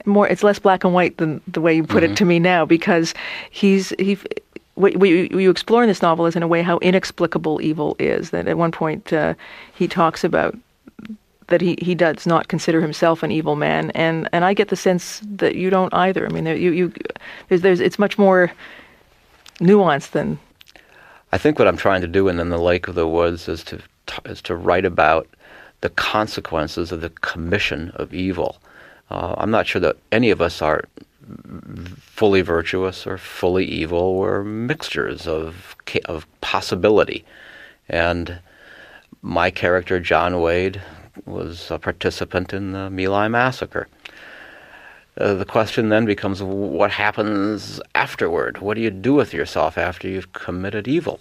More, 0.06 0.28
it's 0.28 0.44
less 0.44 0.60
black 0.60 0.84
and 0.84 0.94
white 0.94 1.18
than 1.18 1.42
the 1.48 1.62
way 1.62 1.76
you 1.76 1.84
put 1.84 2.04
mm-hmm. 2.04 2.14
it 2.14 2.18
to 2.18 2.26
me 2.26 2.40
now, 2.40 2.66
because 2.66 3.14
he's 3.52 3.90
he 4.00 4.18
what, 4.76 4.96
what 4.96 5.10
you 5.10 5.52
explore 5.52 5.84
in 5.84 5.88
this 5.88 6.02
novel 6.02 6.26
is, 6.26 6.36
in 6.36 6.44
a 6.44 6.48
way, 6.48 6.62
how 6.62 6.80
inexplicable 6.80 7.62
evil 7.62 7.96
is. 8.00 8.32
That 8.32 8.48
at 8.48 8.58
one 8.58 8.72
point 8.72 9.14
uh, 9.14 9.36
he 9.76 9.88
talks 9.88 10.24
about 10.24 10.58
that 11.48 11.62
he, 11.62 11.78
he 11.82 11.94
does 11.94 12.26
not 12.26 12.48
consider 12.48 12.82
himself 12.82 13.24
an 13.24 13.32
evil 13.32 13.56
man, 13.56 13.92
and, 13.92 14.28
and 14.32 14.46
I 14.46 14.54
get 14.54 14.70
the 14.70 14.76
sense 14.76 15.22
that 15.26 15.56
you 15.56 15.70
don't 15.70 15.94
either. 15.94 16.26
I 16.26 16.30
mean, 16.30 16.46
there, 16.46 16.56
you, 16.56 16.72
you 16.72 16.94
there's, 17.50 17.62
there's 17.62 17.80
it's 17.80 18.00
much 18.00 18.18
more 18.18 18.52
nuanced 19.60 20.12
than. 20.12 20.40
I 21.34 21.38
think 21.38 21.60
what 21.60 21.68
I'm 21.68 21.78
trying 21.78 22.02
to 22.02 22.08
do 22.08 22.28
in, 22.28 22.40
in 22.40 22.50
the 22.50 22.58
Lake 22.58 22.88
of 22.88 22.96
the 22.96 23.08
Woods 23.08 23.48
is 23.48 23.64
to 23.66 23.82
is 24.26 24.42
to 24.44 24.56
write 24.56 24.86
about 24.86 25.28
the 25.82 25.90
consequences 25.90 26.92
of 26.92 27.02
the 27.02 27.10
commission 27.10 27.92
of 27.96 28.14
evil. 28.14 28.58
Uh, 29.10 29.36
I'm 29.38 29.52
not 29.52 29.68
sure 29.68 29.82
that 29.82 29.98
any 30.12 30.30
of 30.30 30.42
us 30.42 30.62
are 30.62 30.84
fully 31.98 32.42
virtuous 32.42 33.06
or 33.06 33.18
fully 33.18 33.66
evil. 33.66 34.16
We're 34.16 34.44
mixtures 34.44 35.28
of 35.28 35.76
of 36.06 36.26
possibility, 36.42 37.26
and 37.90 38.40
my 39.22 39.52
character 39.52 40.00
John 40.00 40.40
Wade 40.40 40.82
was 41.26 41.70
a 41.70 41.78
participant 41.78 42.54
in 42.54 42.72
the 42.72 42.90
My 42.90 43.08
Lai 43.08 43.28
massacre. 43.28 43.88
Uh, 45.18 45.34
the 45.34 45.46
question 45.46 45.90
then 45.90 46.06
becomes 46.06 46.42
what 46.42 46.92
happens 46.92 47.82
afterward? 47.96 48.60
What 48.60 48.76
do 48.76 48.82
you 48.82 48.90
do 48.90 49.14
with 49.14 49.34
yourself 49.34 49.78
after 49.78 50.08
you've 50.08 50.32
committed 50.32 50.88
evil? 50.88 51.20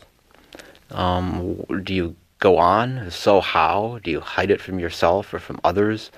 Um, 0.92 1.64
do 1.82 1.92
you 1.92 2.16
go 2.40 2.58
on? 2.58 3.10
So, 3.10 3.40
how? 3.40 4.00
Do 4.02 4.10
you 4.10 4.20
hide 4.20 4.50
it 4.50 4.60
from 4.60 4.78
yourself 4.78 5.32
or 5.32 5.38
from 5.38 5.60
others? 5.62 6.10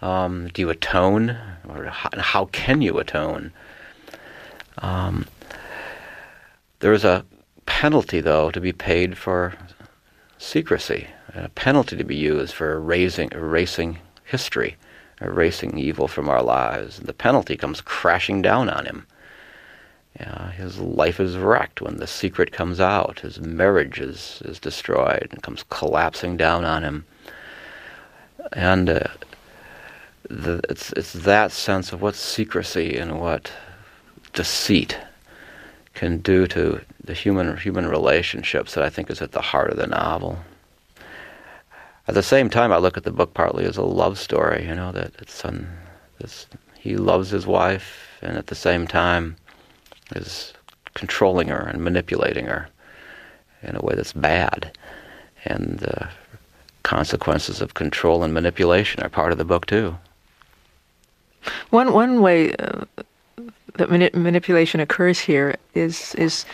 Um, 0.00 0.48
do 0.54 0.62
you 0.62 0.70
atone? 0.70 1.36
Or 1.68 1.86
how, 1.86 2.10
how 2.16 2.44
can 2.46 2.80
you 2.80 2.98
atone? 2.98 3.52
Um, 4.78 5.26
there's 6.78 7.04
a 7.04 7.24
penalty, 7.66 8.20
though, 8.20 8.50
to 8.52 8.60
be 8.60 8.72
paid 8.72 9.18
for 9.18 9.54
secrecy, 10.38 11.08
a 11.34 11.48
penalty 11.48 11.96
to 11.96 12.04
be 12.04 12.14
used 12.14 12.54
for 12.54 12.74
erasing, 12.74 13.30
erasing 13.32 13.98
history 14.24 14.76
erasing 15.20 15.78
evil 15.78 16.08
from 16.08 16.28
our 16.28 16.42
lives. 16.42 16.98
And 16.98 17.06
The 17.08 17.12
penalty 17.12 17.56
comes 17.56 17.80
crashing 17.80 18.42
down 18.42 18.68
on 18.68 18.86
him. 18.86 19.06
Yeah, 20.18 20.50
his 20.52 20.78
life 20.78 21.20
is 21.20 21.36
wrecked 21.36 21.80
when 21.80 21.98
the 21.98 22.06
secret 22.06 22.52
comes 22.52 22.80
out. 22.80 23.20
His 23.20 23.40
marriage 23.40 24.00
is, 24.00 24.42
is 24.44 24.58
destroyed 24.58 25.28
and 25.30 25.42
comes 25.42 25.64
collapsing 25.70 26.36
down 26.36 26.64
on 26.64 26.82
him. 26.82 27.04
And 28.52 28.90
uh, 28.90 29.00
the, 30.28 30.60
it's, 30.68 30.92
it's 30.92 31.12
that 31.12 31.52
sense 31.52 31.92
of 31.92 32.02
what 32.02 32.14
secrecy 32.14 32.96
and 32.96 33.20
what 33.20 33.52
deceit 34.32 34.98
can 35.94 36.18
do 36.18 36.46
to 36.46 36.80
the 37.02 37.14
human 37.14 37.56
human 37.56 37.86
relationships 37.86 38.74
that 38.74 38.84
I 38.84 38.90
think 38.90 39.10
is 39.10 39.22
at 39.22 39.32
the 39.32 39.40
heart 39.40 39.70
of 39.70 39.76
the 39.78 39.86
novel. 39.86 40.38
At 42.06 42.14
the 42.14 42.22
same 42.22 42.48
time, 42.48 42.72
I 42.72 42.78
look 42.78 42.96
at 42.96 43.04
the 43.04 43.10
book 43.10 43.34
partly 43.34 43.64
as 43.64 43.76
a 43.76 43.82
love 43.82 44.18
story. 44.18 44.66
You 44.66 44.74
know 44.74 44.92
that 44.92 45.12
it's 45.18 45.34
son, 45.34 45.68
this, 46.18 46.46
he 46.78 46.96
loves 46.96 47.30
his 47.30 47.46
wife, 47.46 48.18
and 48.22 48.38
at 48.38 48.46
the 48.46 48.54
same 48.54 48.86
time, 48.86 49.36
is 50.14 50.52
controlling 50.94 51.48
her 51.48 51.66
and 51.66 51.82
manipulating 51.82 52.46
her 52.46 52.68
in 53.62 53.76
a 53.76 53.80
way 53.80 53.94
that's 53.94 54.12
bad. 54.12 54.76
And 55.44 55.78
the 55.78 56.08
consequences 56.82 57.60
of 57.60 57.74
control 57.74 58.22
and 58.22 58.32
manipulation 58.32 59.02
are 59.02 59.08
part 59.08 59.32
of 59.32 59.38
the 59.38 59.44
book 59.44 59.66
too. 59.66 59.96
One 61.70 61.92
one 61.92 62.20
way 62.20 62.54
uh, 62.56 62.84
that 63.74 63.90
mani- 63.90 64.10
manipulation 64.12 64.80
occurs 64.80 65.18
here 65.20 65.56
is 65.74 66.14
is 66.16 66.44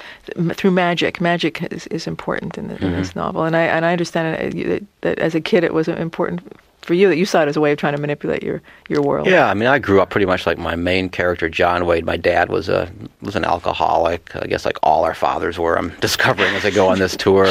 through 0.55 0.71
magic. 0.71 1.21
Magic 1.21 1.63
is, 1.73 1.87
is 1.89 2.07
important 2.07 2.59
in, 2.59 2.69
the, 2.69 2.75
mm-hmm. 2.75 2.85
in, 2.85 2.93
this 2.93 3.11
mm-hmm. 3.11 3.21
novel, 3.21 3.45
and 3.45 3.57
I 3.57 3.63
and 3.63 3.85
I 3.85 3.93
understand 3.93 4.55
it, 4.55 4.69
that, 4.69 4.85
that 5.01 5.19
as 5.19 5.35
a 5.35 5.41
kid 5.41 5.65
it 5.65 5.73
was 5.73 5.89
important 5.89 6.43
for 6.85 6.95
you 6.95 7.09
that 7.09 7.17
you 7.17 7.27
saw 7.27 7.43
it 7.43 7.49
as 7.49 7.57
a 7.57 7.61
way 7.61 7.73
of 7.73 7.79
trying 7.79 7.95
to 7.95 8.01
manipulate 8.01 8.43
your, 8.43 8.63
your 8.89 9.03
world. 9.03 9.27
Yeah, 9.27 9.49
I 9.49 9.55
mean, 9.55 9.69
I 9.69 9.79
grew 9.79 10.01
up 10.01 10.11
pretty 10.11 10.27
much 10.27 10.47
like 10.47 10.59
my 10.59 10.77
main 10.77 11.09
character, 11.09 11.49
John 11.49 11.87
Wade. 11.87 12.05
My 12.05 12.17
dad 12.17 12.49
was 12.49 12.69
a 12.69 12.91
was 13.23 13.37
an 13.37 13.45
alcoholic. 13.45 14.35
I 14.37 14.47
guess 14.47 14.65
like 14.65 14.79
all 14.83 15.05
our 15.05 15.15
fathers 15.15 15.59
were. 15.59 15.77
I'm 15.79 15.91
discovering 16.01 16.55
as 16.55 16.65
I 16.65 16.71
go 16.71 16.89
on 16.89 16.99
this 16.99 17.17
tour. 17.17 17.49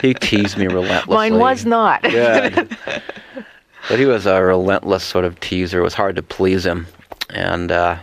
he 0.00 0.14
teased 0.14 0.56
me 0.56 0.66
relentlessly. 0.66 1.14
Mine 1.14 1.38
was 1.38 1.64
not. 1.64 2.10
yeah, 2.10 2.64
but 3.88 3.98
he 3.98 4.06
was 4.06 4.26
a 4.26 4.42
relentless 4.42 5.04
sort 5.04 5.24
of 5.24 5.38
teaser. 5.40 5.80
It 5.80 5.84
was 5.84 5.94
hard 5.94 6.16
to 6.16 6.22
please 6.22 6.64
him, 6.64 6.86
and. 7.30 7.70
Uh, 7.70 7.98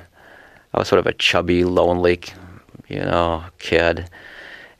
I 0.75 0.79
was 0.79 0.89
sort 0.89 0.99
of 0.99 1.07
a 1.07 1.13
chubby, 1.13 1.63
lonely, 1.63 2.19
you 2.89 2.99
know, 2.99 3.45
kid. 3.59 4.09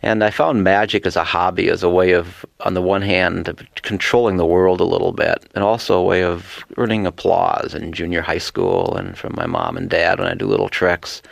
And 0.05 0.23
I 0.23 0.29
found 0.29 0.63
magic 0.63 1.07
as 1.07 1.15
a 1.15 1.23
hobby, 1.23 1.67
as 1.67 1.81
a 1.81 1.89
way 1.89 2.11
of, 2.11 2.45
on 2.59 2.75
the 2.75 2.81
one 2.81 3.01
hand, 3.01 3.67
controlling 3.81 4.37
the 4.37 4.45
world 4.45 4.79
a 4.79 4.83
little 4.83 5.11
bit, 5.11 5.49
and 5.55 5.63
also 5.63 5.97
a 5.97 6.03
way 6.03 6.23
of 6.23 6.63
earning 6.77 7.07
applause 7.07 7.73
in 7.73 7.91
junior 7.91 8.21
high 8.21 8.37
school 8.37 8.95
and 8.95 9.17
from 9.17 9.33
my 9.35 9.47
mom 9.47 9.75
and 9.75 9.89
dad 9.89 10.19
when 10.19 10.27
I 10.27 10.35
do 10.35 10.45
little 10.45 10.69
tricks. 10.69 11.23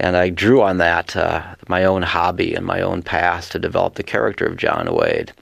And 0.00 0.16
I 0.16 0.30
drew 0.30 0.62
on 0.62 0.78
that, 0.78 1.14
uh, 1.14 1.54
my 1.68 1.84
own 1.84 2.02
hobby 2.02 2.56
and 2.56 2.66
my 2.66 2.80
own 2.80 3.02
past 3.02 3.52
to 3.52 3.60
develop 3.60 3.94
the 3.94 4.02
character 4.02 4.46
of 4.46 4.56
John 4.56 4.92
Wade. 4.92 5.32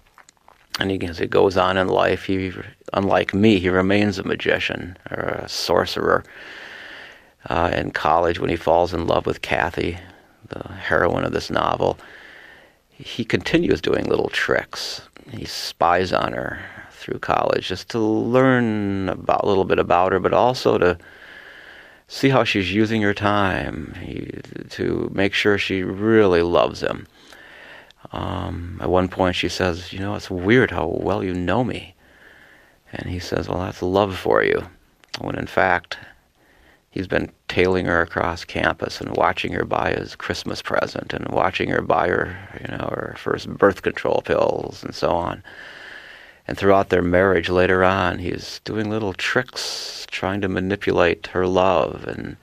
And 0.79 0.91
he, 0.91 1.01
as 1.07 1.21
it 1.23 1.31
goes 1.31 1.57
on 1.57 1.79
in 1.79 1.89
life, 1.89 2.25
he, 2.25 2.53
unlike 2.93 3.33
me, 3.33 3.59
he 3.59 3.71
remains 3.71 4.19
a 4.19 4.23
magician 4.23 4.99
or 5.11 5.23
a 5.45 5.49
sorcerer 5.49 6.23
uh, 7.49 7.71
in 7.75 7.91
college 7.91 8.39
when 8.39 8.51
he 8.51 8.57
falls 8.57 8.93
in 8.93 9.07
love 9.07 9.25
with 9.25 9.41
Kathy, 9.41 9.97
the 10.51 10.69
heroine 10.75 11.25
of 11.25 11.33
this 11.33 11.49
novel. 11.49 11.99
He 12.97 13.25
continues 13.25 13.81
doing 13.81 14.07
little 14.07 14.29
tricks. 14.29 15.03
He 15.31 15.45
spies 15.45 16.13
on 16.13 16.33
her 16.33 16.61
through 16.91 17.19
college 17.19 17.67
just 17.67 17.91
to 17.91 17.99
learn 17.99 19.09
about 19.09 19.43
a 19.45 19.49
little 19.49 19.65
bit 19.65 19.79
about 19.79 20.13
her, 20.13 20.21
but 20.21 20.33
also 20.33 20.79
to 20.79 20.99
see 22.07 22.29
how 22.29 22.45
she's 22.45 22.73
using 22.73 23.03
her 23.03 23.15
time, 23.15 23.95
he, 24.01 24.31
to 24.71 25.11
make 25.13 25.35
sure 25.35 25.59
she 25.59 25.83
really 25.83 26.43
loves 26.43 26.83
him. 26.83 27.07
Um, 28.13 28.79
at 28.81 28.91
one 28.91 29.09
point, 29.09 29.35
she 29.35 29.49
says, 29.49 29.93
"You 29.93 29.99
know, 29.99 30.15
it's 30.15 30.31
weird 30.31 30.71
how 30.71 30.87
well 30.87 31.25
you 31.25 31.35
know 31.35 31.65
me," 31.65 31.95
and 32.93 33.11
he 33.11 33.19
says, 33.19 33.49
"Well, 33.49 33.59
that's 33.59 33.83
love 33.83 34.17
for 34.17 34.45
you," 34.45 34.69
when 35.19 35.37
in 35.37 35.47
fact 35.47 35.99
he's 36.95 37.09
been 37.09 37.29
tailing 37.49 37.87
her 37.87 38.01
across 38.01 38.45
campus 38.45 39.01
and 39.01 39.17
watching 39.17 39.53
her 39.53 39.65
buy 39.65 39.93
his 39.93 40.15
Christmas 40.15 40.63
present 40.63 41.13
and 41.13 41.27
watching 41.29 41.69
her 41.69 41.83
buy 41.83 42.07
her, 42.07 42.39
you 42.61 42.69
know, 42.69 42.89
her 42.89 43.17
first 43.19 43.49
birth 43.49 43.83
control 43.83 44.23
pills 44.25 44.85
and 44.85 44.95
so 44.95 45.11
on. 45.11 45.43
And 46.47 46.57
throughout 46.57 46.91
their 46.91 47.03
marriage 47.03 47.49
later 47.49 47.83
on, 47.83 48.21
he's 48.21 48.61
doing 48.65 48.91
little 48.91 49.13
tricks 49.13 50.07
trying 50.09 50.41
to 50.43 50.49
manipulate 50.49 51.27
her 51.29 51.49
love 51.49 52.05
and 52.07 52.37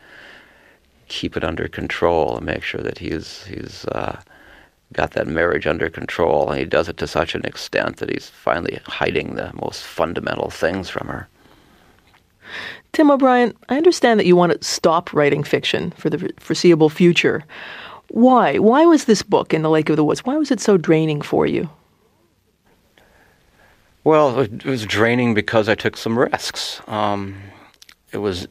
keep 1.08 1.38
it 1.38 1.46
under 1.46 1.70
control 1.70 2.36
and 2.36 2.46
make 2.46 2.64
sure 2.64 2.82
that 2.82 2.98
he's 2.98 3.46
he's 3.46 3.86
uh, 3.86 4.20
got 4.92 5.12
that 5.12 5.28
marriage 5.28 5.66
under 5.66 5.90
control. 5.90 6.50
And 6.50 6.60
he 6.60 6.66
does 6.66 6.90
it 6.90 6.98
to 6.98 7.08
such 7.08 7.36
an 7.36 7.46
extent 7.46 7.98
that 7.98 8.10
he's 8.10 8.28
finally 8.28 8.80
hiding 8.86 9.36
the 9.36 9.52
most 9.54 9.84
fundamental 9.84 10.50
things 10.50 10.90
from 10.90 11.08
her. 11.08 11.30
Tim 12.94 13.10
O'Brien, 13.10 13.54
I 13.70 13.78
understand 13.78 14.20
that 14.20 14.26
you 14.26 14.36
want 14.36 14.52
to 14.52 14.68
stop 14.68 15.14
writing 15.14 15.44
fiction 15.44 15.92
for 15.92 16.10
the 16.10 16.32
foreseeable 16.40 16.90
future. 16.90 17.44
Why? 18.10 18.58
Why 18.58 18.86
was 18.86 19.06
this 19.06 19.22
book 19.22 19.54
in 19.54 19.62
the 19.62 19.70
Lake 19.70 19.90
of 19.90 19.96
the 19.96 20.04
Woods? 20.04 20.26
Why 20.26 20.36
was 20.36 20.52
it 20.52 20.60
so 20.60 20.78
draining 20.78 21.22
for 21.22 21.46
you? 21.46 21.70
Well, 24.04 24.40
it 24.40 24.66
was 24.66 24.86
draining 24.86 25.34
because 25.34 25.70
I 25.70 25.76
took 25.76 25.96
some 25.96 26.18
risks. 26.18 26.82
Um, 26.88 27.38
it 28.12 28.18
was 28.18 28.48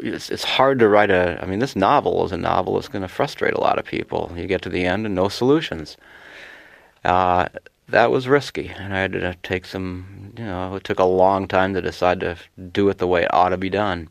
it's, 0.00 0.30
it's, 0.30 0.44
hard 0.44 0.78
to 0.80 0.88
write 0.88 1.10
a. 1.10 1.38
I 1.40 1.46
mean, 1.46 1.58
this 1.60 1.76
novel 1.76 2.24
is 2.24 2.32
a 2.32 2.36
novel 2.36 2.74
that's 2.74 2.88
going 2.88 3.02
to 3.02 3.08
frustrate 3.08 3.54
a 3.54 3.60
lot 3.60 3.78
of 3.78 3.84
people. 3.84 4.32
You 4.34 4.46
get 4.46 4.62
to 4.62 4.68
the 4.68 4.86
end 4.86 5.06
and 5.06 5.14
no 5.14 5.28
solutions. 5.28 5.96
Uh, 7.04 7.48
that 7.88 8.10
was 8.10 8.28
risky, 8.28 8.68
and 8.68 8.94
I 8.94 9.00
had 9.00 9.12
to 9.12 9.34
take 9.42 9.64
some. 9.64 10.32
You 10.36 10.44
know, 10.44 10.76
it 10.76 10.84
took 10.84 10.98
a 10.98 11.04
long 11.04 11.48
time 11.48 11.74
to 11.74 11.82
decide 11.82 12.20
to 12.20 12.36
do 12.72 12.88
it 12.88 12.98
the 12.98 13.06
way 13.06 13.24
it 13.24 13.34
ought 13.34 13.48
to 13.48 13.56
be 13.56 13.70
done. 13.70 14.08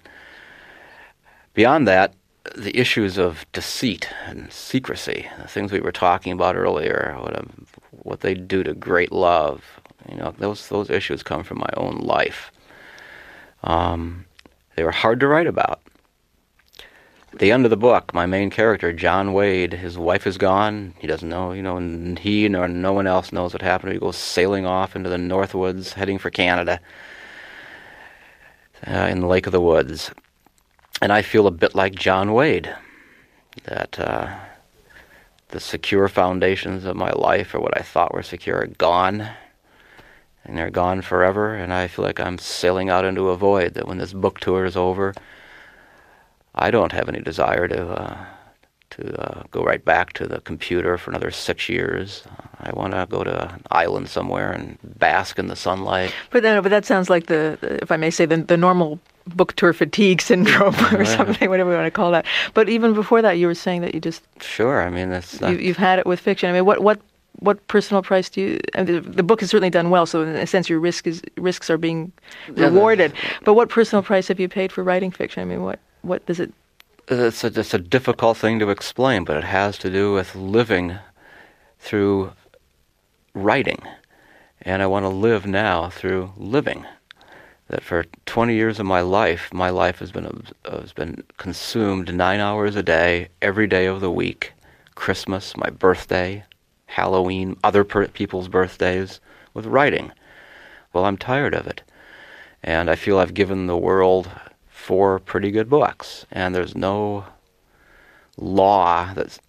Beyond 1.54 1.88
that, 1.88 2.14
the 2.56 2.78
issues 2.78 3.18
of 3.18 3.46
deceit 3.52 4.10
and 4.26 4.52
secrecy, 4.52 5.30
the 5.42 5.48
things 5.48 5.72
we 5.72 5.80
were 5.80 5.92
talking 5.92 6.34
about 6.34 6.56
earlier, 6.56 7.16
what, 7.20 7.38
um, 7.38 7.66
what 7.92 8.22
they 8.22 8.34
do 8.34 8.64
to 8.64 8.74
great 8.74 9.12
love, 9.12 9.64
you 10.10 10.18
know, 10.18 10.34
those 10.38 10.68
those 10.70 10.90
issues 10.90 11.24
come 11.24 11.44
from 11.44 11.60
my 11.60 11.70
own 11.78 11.98
life. 11.98 12.52
Um, 13.64 14.26
they 14.76 14.84
were 14.84 14.92
hard 14.92 15.20
to 15.22 15.28
write 15.28 15.48
about. 15.48 15.82
The 17.40 17.52
end 17.52 17.66
of 17.66 17.70
the 17.70 17.78
book, 17.78 18.16
my 18.16 18.26
main 18.26 18.50
character, 18.50 18.92
John 18.92 19.32
Wade, 19.32 19.74
his 19.74 19.96
wife 19.96 20.26
is 20.26 20.40
gone. 20.40 20.96
He 20.98 21.06
doesn't 21.06 21.30
know, 21.30 21.52
you 21.52 21.62
know, 21.62 21.78
and 21.78 22.18
he 22.18 22.50
nor 22.50 22.68
no 22.68 22.94
one 22.94 23.06
else 23.06 23.32
knows 23.32 23.54
what 23.54 23.62
happened. 23.62 23.94
He 23.94 24.00
goes 24.00 24.18
sailing 24.18 24.66
off 24.66 24.96
into 24.96 25.10
the 25.10 25.18
Northwoods, 25.18 25.94
heading 25.94 26.18
for 26.18 26.32
Canada, 26.32 26.80
uh, 28.88 29.08
in 29.12 29.20
the 29.20 29.28
Lake 29.28 29.46
of 29.46 29.52
the 29.52 29.62
Woods. 29.62 30.10
And 31.00 31.14
I 31.14 31.22
feel 31.22 31.46
a 31.46 31.52
bit 31.52 31.76
like 31.76 31.94
John 31.94 32.34
Wade, 32.34 32.76
that 33.66 34.00
uh, 34.00 34.36
the 35.50 35.60
secure 35.60 36.08
foundations 36.08 36.86
of 36.86 36.96
my 36.96 37.12
life, 37.12 37.54
or 37.54 37.60
what 37.60 37.78
I 37.78 37.84
thought 37.84 38.16
were 38.16 38.24
secure, 38.24 38.62
are 38.62 38.68
gone. 38.68 39.30
And 40.44 40.58
they're 40.58 40.72
gone 40.72 41.04
forever, 41.04 41.54
and 41.54 41.72
I 41.72 41.86
feel 41.86 42.04
like 42.04 42.20
I'm 42.20 42.40
sailing 42.40 42.90
out 42.90 43.06
into 43.06 43.30
a 43.30 43.38
void. 43.38 43.76
That 43.76 43.88
when 43.88 44.00
this 44.00 44.14
book 44.14 44.40
tour 44.40 44.66
is 44.66 44.76
over, 44.76 45.14
I 46.58 46.72
don't 46.72 46.92
have 46.92 47.08
any 47.08 47.22
desire 47.22 47.68
to 47.68 47.88
uh, 47.88 48.26
to 48.92 49.22
uh, 49.22 49.44
go 49.52 49.64
right 49.64 49.84
back 49.84 50.14
to 50.14 50.28
the 50.28 50.42
computer 50.42 50.98
for 50.98 51.12
another 51.12 51.32
six 51.32 51.70
years. 51.70 52.24
I 52.60 52.72
want 52.74 52.94
to 52.94 53.06
go 53.10 53.24
to 53.24 53.54
an 53.54 53.62
island 53.70 54.10
somewhere 54.10 54.52
and 54.52 54.78
bask 54.98 55.38
in 55.38 55.48
the 55.48 55.56
sunlight. 55.56 56.14
But 56.32 56.44
then, 56.44 56.62
but 56.64 56.70
that 56.70 56.86
sounds 56.86 57.10
like 57.10 57.28
the, 57.28 57.58
if 57.82 57.92
I 57.92 57.98
may 57.98 58.10
say, 58.10 58.26
the, 58.26 58.38
the 58.38 58.58
normal 58.58 59.00
book 59.28 59.56
tour 59.56 59.74
fatigue 59.74 60.22
syndrome 60.22 60.76
or 60.94 61.04
yeah. 61.04 61.18
something, 61.18 61.50
whatever 61.50 61.72
you 61.72 61.78
want 61.78 61.88
to 61.88 61.92
call 61.92 62.12
that. 62.12 62.26
But 62.54 62.70
even 62.70 62.94
before 62.94 63.22
that, 63.22 63.34
you 63.34 63.48
were 63.48 63.56
saying 63.56 63.82
that 63.82 63.94
you 63.94 64.00
just 64.00 64.24
sure. 64.42 64.82
I 64.82 64.90
mean, 64.90 65.10
that's 65.10 65.40
you, 65.42 65.68
have 65.68 65.78
had 65.78 66.00
it 66.00 66.06
with 66.06 66.20
fiction. 66.20 66.50
I 66.50 66.54
mean, 66.54 66.66
what 66.66 66.82
what 66.82 67.00
what 67.40 67.68
personal 67.68 68.02
price 68.02 68.30
do 68.30 68.42
you? 68.42 68.60
And 68.74 68.88
the, 68.88 69.00
the 69.02 69.24
book 69.24 69.42
has 69.42 69.52
certainly 69.52 69.70
done 69.70 69.90
well, 69.90 70.06
so 70.06 70.24
in 70.24 70.30
a 70.30 70.48
sense, 70.48 70.70
your 70.70 70.80
risk 70.80 71.06
is 71.06 71.22
risks 71.36 71.70
are 71.70 71.78
being 71.78 72.12
rewarded. 72.50 73.14
But 73.44 73.54
what 73.54 73.70
personal 73.70 74.02
price 74.02 74.28
have 74.30 74.40
you 74.40 74.50
paid 74.50 74.72
for 74.72 74.84
writing 74.84 75.12
fiction? 75.12 75.42
I 75.42 75.46
mean, 75.46 75.62
what 75.62 75.80
what 76.08 76.26
does 76.26 76.40
it? 76.40 76.54
It's 77.10 77.44
a, 77.44 77.48
it's 77.48 77.74
a 77.74 77.80
difficult 77.80 78.38
thing 78.38 78.60
to 78.60 78.70
explain, 78.70 79.24
but 79.24 79.38
it 79.38 79.44
has 79.44 79.78
to 79.80 79.90
do 79.90 80.14
with 80.14 80.36
living 80.36 80.98
through 81.80 82.34
writing, 83.34 83.82
and 84.62 84.82
I 84.82 84.88
want 84.88 85.04
to 85.04 85.10
live 85.10 85.46
now 85.46 85.90
through 85.90 86.32
living. 86.38 86.86
That 87.70 87.84
for 87.84 88.06
20 88.26 88.56
years 88.56 88.80
of 88.80 88.86
my 88.86 89.02
life, 89.02 89.54
my 89.54 89.70
life 89.70 90.00
has 90.00 90.12
been 90.12 90.46
uh, 90.66 90.80
has 90.80 90.94
been 90.94 91.24
consumed 91.38 92.14
nine 92.14 92.40
hours 92.40 92.78
a 92.78 92.84
day, 92.84 93.28
every 93.42 93.68
day 93.68 93.86
of 93.86 94.00
the 94.00 94.12
week, 94.12 94.54
Christmas, 94.96 95.56
my 95.58 95.70
birthday, 95.70 96.46
Halloween, 96.86 97.58
other 97.66 97.84
per- 97.84 98.08
people's 98.08 98.48
birthdays, 98.48 99.20
with 99.54 99.66
writing. 99.66 100.14
Well, 100.94 101.04
I'm 101.06 101.18
tired 101.18 101.54
of 101.54 101.68
it. 101.68 101.82
And 102.64 102.90
I 102.90 102.96
feel 102.96 103.20
I've 103.20 103.34
given 103.34 103.68
the 103.68 103.78
world 103.78 104.30
four 104.88 105.20
pretty 105.20 105.52
good 105.52 105.70
books. 105.70 106.26
And 106.32 106.56
there's 106.56 106.74
no 106.74 107.26
law 108.38 109.14
that's 109.14 109.42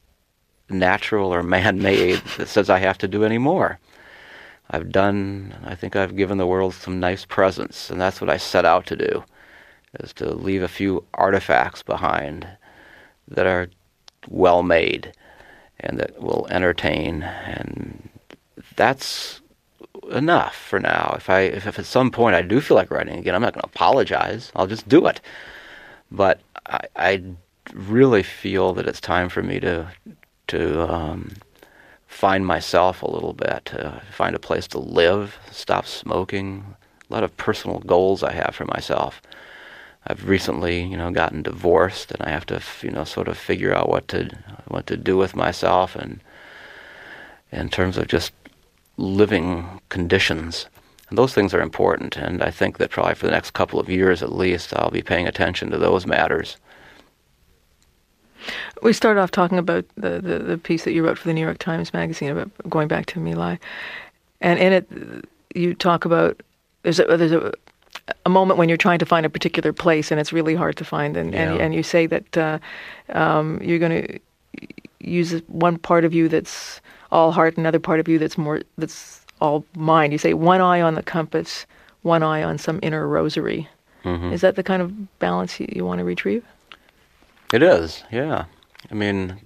natural 0.68 1.32
or 1.32 1.42
man 1.56 1.80
made 1.80 2.20
that 2.36 2.48
says 2.48 2.68
I 2.68 2.80
have 2.80 2.98
to 2.98 3.08
do 3.08 3.24
any 3.24 3.38
more. 3.38 3.78
I've 4.68 4.90
done, 4.90 5.54
I 5.64 5.76
think 5.76 5.94
I've 5.94 6.16
given 6.16 6.38
the 6.38 6.46
world 6.46 6.74
some 6.74 6.98
nice 6.98 7.24
presents, 7.24 7.88
and 7.88 8.00
that's 8.00 8.20
what 8.20 8.28
I 8.28 8.36
set 8.36 8.66
out 8.66 8.84
to 8.86 8.96
do, 8.96 9.24
is 10.00 10.12
to 10.14 10.34
leave 10.34 10.62
a 10.62 10.68
few 10.68 11.04
artifacts 11.14 11.82
behind 11.82 12.46
that 13.28 13.46
are 13.46 13.68
well 14.28 14.64
made 14.64 15.12
and 15.80 15.98
that 15.98 16.20
will 16.20 16.48
entertain 16.50 17.22
and 17.22 18.10
that's 18.74 19.40
enough 20.10 20.56
for 20.56 20.80
now. 20.80 21.14
If 21.16 21.30
I 21.30 21.40
if, 21.40 21.66
if 21.66 21.78
at 21.78 21.86
some 21.86 22.10
point 22.10 22.36
I 22.36 22.42
do 22.42 22.60
feel 22.60 22.76
like 22.76 22.90
writing 22.90 23.18
again, 23.18 23.34
I'm 23.34 23.42
not 23.42 23.54
going 23.54 23.62
to 23.62 23.68
apologize. 23.68 24.52
I'll 24.56 24.66
just 24.66 24.88
do 24.88 25.06
it. 25.06 25.20
But 26.10 26.40
I, 26.66 26.80
I 26.96 27.22
really 27.74 28.22
feel 28.22 28.72
that 28.74 28.86
it's 28.86 29.00
time 29.00 29.28
for 29.28 29.42
me 29.42 29.60
to 29.60 29.88
to 30.48 30.92
um, 30.92 31.34
find 32.06 32.46
myself 32.46 33.02
a 33.02 33.10
little 33.10 33.34
bit, 33.34 33.66
to 33.66 34.02
find 34.10 34.34
a 34.34 34.40
place 34.40 34.66
to 34.68 34.78
live, 34.78 35.38
stop 35.50 35.86
smoking. 35.86 36.74
A 37.10 37.14
lot 37.14 37.24
of 37.24 37.36
personal 37.36 37.78
goals 37.80 38.22
I 38.22 38.32
have 38.32 38.54
for 38.54 38.66
myself. 38.66 39.22
I've 40.06 40.28
recently, 40.28 40.82
you 40.82 40.96
know, 40.96 41.10
gotten 41.10 41.42
divorced, 41.42 42.12
and 42.12 42.22
I 42.22 42.30
have 42.30 42.46
to, 42.46 42.62
you 42.82 42.90
know, 42.90 43.04
sort 43.04 43.28
of 43.28 43.36
figure 43.36 43.74
out 43.74 43.88
what 43.88 44.08
to 44.08 44.30
what 44.66 44.86
to 44.86 44.96
do 44.96 45.16
with 45.16 45.36
myself, 45.36 45.96
and 45.96 46.20
in 47.50 47.68
terms 47.68 47.96
of 47.96 48.08
just 48.08 48.32
living 48.98 49.80
conditions. 49.88 50.66
And 51.08 51.16
those 51.16 51.32
things 51.32 51.54
are 51.54 51.62
important, 51.62 52.18
and 52.18 52.42
I 52.42 52.50
think 52.50 52.76
that 52.76 52.90
probably 52.90 53.14
for 53.14 53.24
the 53.24 53.32
next 53.32 53.52
couple 53.52 53.80
of 53.80 53.88
years 53.88 54.22
at 54.22 54.32
least, 54.32 54.74
I'll 54.76 54.90
be 54.90 55.02
paying 55.02 55.26
attention 55.26 55.70
to 55.70 55.78
those 55.78 56.06
matters. 56.06 56.58
We 58.82 58.92
started 58.92 59.20
off 59.20 59.30
talking 59.30 59.56
about 59.58 59.86
the, 59.96 60.20
the, 60.20 60.38
the 60.38 60.58
piece 60.58 60.84
that 60.84 60.92
you 60.92 61.04
wrote 61.04 61.16
for 61.16 61.26
the 61.26 61.32
New 61.32 61.40
York 61.40 61.58
Times 61.58 61.94
Magazine 61.94 62.30
about 62.30 62.50
going 62.68 62.88
back 62.88 63.06
to 63.06 63.20
My 63.20 63.32
Lai, 63.32 63.58
and 64.42 64.58
in 64.58 64.72
it 64.74 65.24
you 65.54 65.74
talk 65.74 66.04
about 66.04 66.42
there's 66.82 67.00
a, 67.00 67.04
there's 67.16 67.32
a 67.32 67.52
a 68.26 68.30
moment 68.30 68.58
when 68.58 68.68
you're 68.68 68.78
trying 68.78 68.98
to 68.98 69.06
find 69.06 69.26
a 69.26 69.30
particular 69.30 69.72
place 69.72 70.10
and 70.10 70.20
it's 70.20 70.32
really 70.32 70.54
hard 70.54 70.76
to 70.76 70.84
find, 70.84 71.16
and 71.16 71.32
yeah. 71.32 71.52
and, 71.52 71.60
and 71.60 71.74
you 71.74 71.82
say 71.82 72.06
that 72.06 72.36
uh, 72.36 72.58
um, 73.10 73.60
you're 73.62 73.78
going 73.78 74.02
to 74.02 74.20
use 75.00 75.40
one 75.46 75.78
part 75.78 76.04
of 76.04 76.12
you 76.12 76.28
that's 76.28 76.80
all 77.10 77.32
heart, 77.32 77.56
another 77.56 77.78
part 77.78 78.00
of 78.00 78.08
you 78.08 78.18
that's 78.18 78.38
more 78.38 78.62
that's 78.76 79.24
all 79.40 79.64
mind. 79.76 80.12
You 80.12 80.18
say 80.18 80.34
one 80.34 80.60
eye 80.60 80.80
on 80.80 80.94
the 80.94 81.02
compass, 81.02 81.66
one 82.02 82.22
eye 82.22 82.42
on 82.42 82.58
some 82.58 82.78
inner 82.82 83.06
rosary. 83.06 83.68
Mm-hmm. 84.04 84.32
Is 84.32 84.40
that 84.42 84.56
the 84.56 84.62
kind 84.62 84.82
of 84.82 85.18
balance 85.18 85.58
you, 85.58 85.66
you 85.70 85.84
want 85.84 85.98
to 85.98 86.04
retrieve? 86.04 86.44
It 87.52 87.62
is, 87.62 88.04
yeah. 88.12 88.44
I 88.90 88.94
mean, 88.94 89.38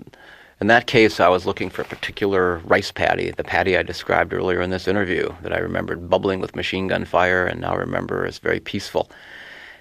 in 0.60 0.66
that 0.66 0.86
case, 0.86 1.20
I 1.20 1.28
was 1.28 1.46
looking 1.46 1.70
for 1.70 1.82
a 1.82 1.86
particular 1.86 2.58
rice 2.58 2.92
paddy, 2.92 3.30
the 3.30 3.44
paddy 3.44 3.76
I 3.76 3.82
described 3.82 4.32
earlier 4.32 4.60
in 4.60 4.70
this 4.70 4.86
interview, 4.86 5.34
that 5.42 5.52
I 5.52 5.58
remembered 5.58 6.10
bubbling 6.10 6.40
with 6.40 6.56
machine 6.56 6.88
gun 6.88 7.04
fire 7.04 7.46
and 7.46 7.60
now 7.60 7.76
remember 7.76 8.26
as 8.26 8.38
very 8.38 8.60
peaceful. 8.60 9.10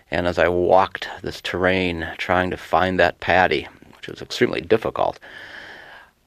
And 0.10 0.28
as 0.28 0.38
I 0.38 0.48
walked 0.48 1.08
this 1.22 1.42
terrain 1.42 2.08
trying 2.18 2.50
to 2.52 2.58
find 2.58 3.00
that 3.00 3.20
paddy, 3.20 3.68
which 3.96 4.08
was 4.08 4.22
extremely 4.22 4.62
difficult, 4.62 5.20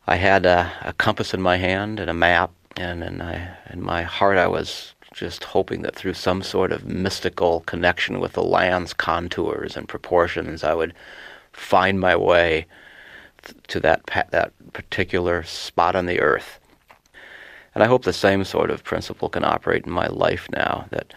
I 0.07 0.17
had 0.17 0.45
a, 0.45 0.71
a 0.83 0.93
compass 0.93 1.33
in 1.33 1.41
my 1.41 1.57
hand 1.57 1.99
and 1.99 2.11
a 2.11 2.15
map, 2.15 2.51
and 2.77 3.03
in, 3.03 3.21
I, 3.23 3.57
in 3.71 3.83
my 3.83 4.03
heart 4.03 4.37
I 4.37 4.47
was 4.47 4.95
just 5.15 5.45
hoping 5.45 5.83
that 5.83 5.95
through 5.95 6.15
some 6.15 6.43
sort 6.43 6.73
of 6.73 6.85
mystical 6.85 7.61
connection 7.61 8.21
with 8.21 8.33
the 8.33 8.43
land's 8.43 8.93
contours 8.93 9.77
and 9.77 9.89
proportions, 9.89 10.65
I 10.65 10.75
would 10.75 10.93
find 11.53 12.01
my 12.01 12.17
way 12.17 12.67
to 13.69 13.81
that 13.81 14.03
that 14.31 14.53
particular 14.73 15.43
spot 15.45 15.95
on 15.95 16.07
the 16.07 16.21
earth. 16.21 16.59
And 17.75 17.83
I 17.83 17.87
hope 17.87 18.05
the 18.05 18.13
same 18.13 18.45
sort 18.45 18.71
of 18.71 18.85
principle 18.85 19.29
can 19.29 19.45
operate 19.45 19.85
in 19.87 19.93
my 19.93 20.07
life 20.09 20.49
now. 20.51 20.87
That 20.91 21.15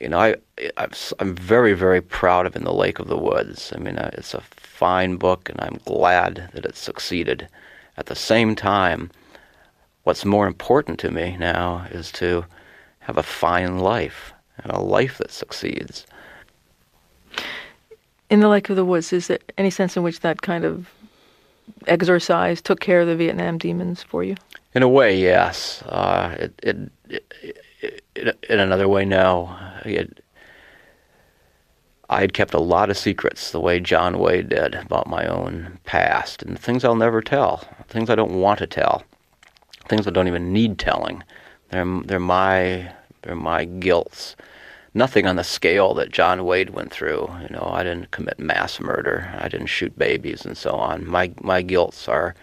you 0.00 0.08
know, 0.08 0.18
I 0.18 0.36
i 0.76 0.86
am 1.18 1.34
very 1.34 1.74
very 1.74 2.00
proud 2.00 2.46
of 2.46 2.56
In 2.56 2.64
the 2.64 2.72
Lake 2.72 2.98
of 2.98 3.08
the 3.08 3.18
Woods. 3.18 3.72
I 3.74 3.78
mean, 3.78 3.98
uh, 3.98 4.10
it's 4.14 4.34
a 4.34 4.40
fine 4.56 5.16
book, 5.16 5.48
and 5.48 5.60
I'm 5.60 5.80
glad 5.84 6.50
that 6.54 6.64
it 6.64 6.76
succeeded. 6.76 7.48
At 8.00 8.06
the 8.06 8.16
same 8.16 8.56
time, 8.56 9.10
what's 10.04 10.24
more 10.24 10.46
important 10.46 10.98
to 11.00 11.10
me 11.10 11.36
now 11.36 11.86
is 11.90 12.10
to 12.12 12.46
have 13.00 13.18
a 13.18 13.22
fine 13.22 13.78
life 13.78 14.32
and 14.56 14.72
a 14.72 14.80
life 14.80 15.18
that 15.18 15.30
succeeds. 15.30 16.06
In 18.30 18.40
the 18.40 18.48
Lake 18.48 18.70
of 18.70 18.76
the 18.76 18.86
Woods, 18.86 19.12
is 19.12 19.26
there 19.26 19.38
any 19.58 19.68
sense 19.68 19.98
in 19.98 20.02
which 20.02 20.20
that 20.20 20.40
kind 20.40 20.64
of 20.64 20.88
exercise 21.86 22.62
took 22.62 22.80
care 22.80 23.02
of 23.02 23.06
the 23.06 23.16
Vietnam 23.16 23.58
demons 23.58 24.02
for 24.02 24.24
you? 24.24 24.34
In 24.72 24.82
a 24.82 24.88
way, 24.88 25.20
yes. 25.20 25.82
Uh, 25.82 26.34
it, 26.40 26.54
it, 26.62 27.22
it, 28.14 28.38
in 28.48 28.60
another 28.60 28.88
way, 28.88 29.04
no. 29.04 29.54
It, 29.84 30.24
I 32.10 32.22
had 32.22 32.32
kept 32.32 32.54
a 32.54 32.60
lot 32.60 32.90
of 32.90 32.98
secrets, 32.98 33.52
the 33.52 33.60
way 33.60 33.78
John 33.78 34.18
Wade 34.18 34.48
did, 34.48 34.74
about 34.74 35.06
my 35.06 35.26
own 35.26 35.78
past, 35.84 36.42
and 36.42 36.58
things 36.58 36.84
I'll 36.84 36.96
never 36.96 37.22
tell, 37.22 37.68
things 37.90 38.08
I 38.08 38.14
don't 38.14 38.40
want 38.40 38.58
to 38.60 38.66
tell, 38.66 39.04
things 39.88 40.06
I 40.06 40.10
don't 40.10 40.28
even 40.28 40.52
need 40.52 40.78
telling. 40.78 41.22
They're 41.70 42.02
they're 42.04 42.18
my 42.18 42.92
they're 43.22 43.36
my 43.36 43.64
guilts 43.66 44.36
nothing 44.94 45.26
on 45.26 45.36
the 45.36 45.44
scale 45.44 45.94
that 45.94 46.10
John 46.10 46.44
Wade 46.44 46.70
went 46.70 46.90
through. 46.90 47.30
You 47.42 47.48
know, 47.50 47.70
I 47.72 47.82
didn't 47.82 48.10
commit 48.10 48.38
mass 48.38 48.80
murder. 48.80 49.32
I 49.38 49.48
didn't 49.48 49.66
shoot 49.66 49.96
babies 49.98 50.44
and 50.44 50.56
so 50.56 50.72
on. 50.72 51.06
My 51.06 51.32
my 51.42 51.62
guilts 51.62 52.08
are 52.08 52.34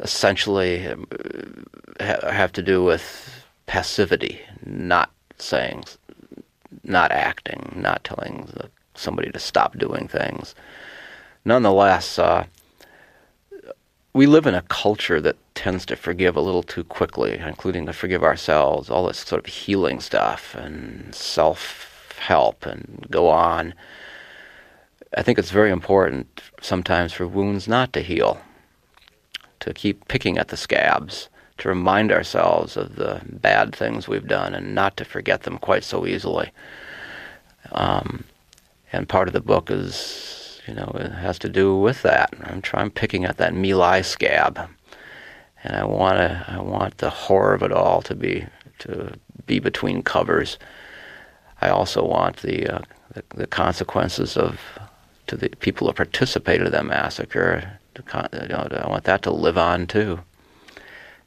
essentially 0.00 0.86
uh, 2.00 2.30
have 2.32 2.52
to 2.52 2.62
do 2.62 2.82
with 2.82 3.44
passivity, 3.66 4.40
not 4.64 5.10
saying, 5.38 5.84
not 6.84 7.10
acting, 7.12 7.72
not 7.76 8.04
telling 8.04 8.48
somebody 8.94 9.30
to 9.30 9.38
stop 9.38 9.78
doing 9.78 10.08
things. 10.08 10.54
Nonetheless, 11.44 12.18
uh, 12.18 12.44
we 14.18 14.26
live 14.26 14.48
in 14.48 14.54
a 14.56 14.62
culture 14.62 15.20
that 15.20 15.36
tends 15.54 15.86
to 15.86 15.94
forgive 15.94 16.34
a 16.34 16.40
little 16.40 16.64
too 16.64 16.82
quickly, 16.82 17.38
including 17.38 17.86
to 17.86 17.92
forgive 17.92 18.24
ourselves, 18.24 18.90
all 18.90 19.06
this 19.06 19.18
sort 19.18 19.38
of 19.38 19.46
healing 19.46 20.00
stuff 20.00 20.56
and 20.56 21.14
self 21.14 22.12
help 22.18 22.66
and 22.66 23.06
go 23.12 23.28
on. 23.28 23.72
I 25.16 25.22
think 25.22 25.38
it's 25.38 25.52
very 25.52 25.70
important 25.70 26.42
sometimes 26.60 27.12
for 27.12 27.28
wounds 27.28 27.68
not 27.68 27.92
to 27.92 28.00
heal, 28.00 28.40
to 29.60 29.72
keep 29.72 30.08
picking 30.08 30.36
at 30.36 30.48
the 30.48 30.56
scabs, 30.56 31.28
to 31.58 31.68
remind 31.68 32.10
ourselves 32.10 32.76
of 32.76 32.96
the 32.96 33.20
bad 33.24 33.72
things 33.72 34.08
we've 34.08 34.26
done 34.26 34.52
and 34.52 34.74
not 34.74 34.96
to 34.96 35.04
forget 35.04 35.44
them 35.44 35.58
quite 35.58 35.84
so 35.84 36.04
easily. 36.04 36.50
Um, 37.70 38.24
and 38.92 39.08
part 39.08 39.28
of 39.28 39.32
the 39.32 39.40
book 39.40 39.70
is 39.70 40.47
you 40.68 40.74
know, 40.74 40.92
it 40.96 41.12
has 41.12 41.38
to 41.40 41.48
do 41.48 41.74
with 41.74 42.02
that. 42.02 42.34
I'm 42.44 42.60
trying 42.60 42.90
picking 42.90 43.24
at 43.24 43.38
that 43.38 43.54
My 43.54 43.72
Lai 43.72 44.02
scab, 44.02 44.68
and 45.64 45.74
I 45.74 45.84
want 45.84 46.18
to, 46.18 46.44
I 46.46 46.60
want 46.60 46.98
the 46.98 47.08
horror 47.08 47.54
of 47.54 47.62
it 47.62 47.72
all 47.72 48.02
to 48.02 48.14
be 48.14 48.46
to 48.80 49.14
be 49.46 49.58
between 49.58 50.02
covers. 50.02 50.58
I 51.62 51.70
also 51.70 52.04
want 52.04 52.38
the 52.38 52.68
uh, 52.68 52.82
the, 53.14 53.24
the, 53.34 53.46
consequences 53.46 54.36
of 54.36 54.60
to 55.26 55.36
the 55.36 55.48
people 55.48 55.86
who 55.86 55.94
participated 55.94 56.66
in 56.66 56.72
that 56.72 56.84
massacre. 56.86 57.78
To, 57.94 58.28
you 58.42 58.48
know, 58.48 58.68
I 58.70 58.88
want 58.88 59.04
that 59.04 59.22
to 59.22 59.30
live 59.30 59.56
on 59.56 59.86
too, 59.86 60.20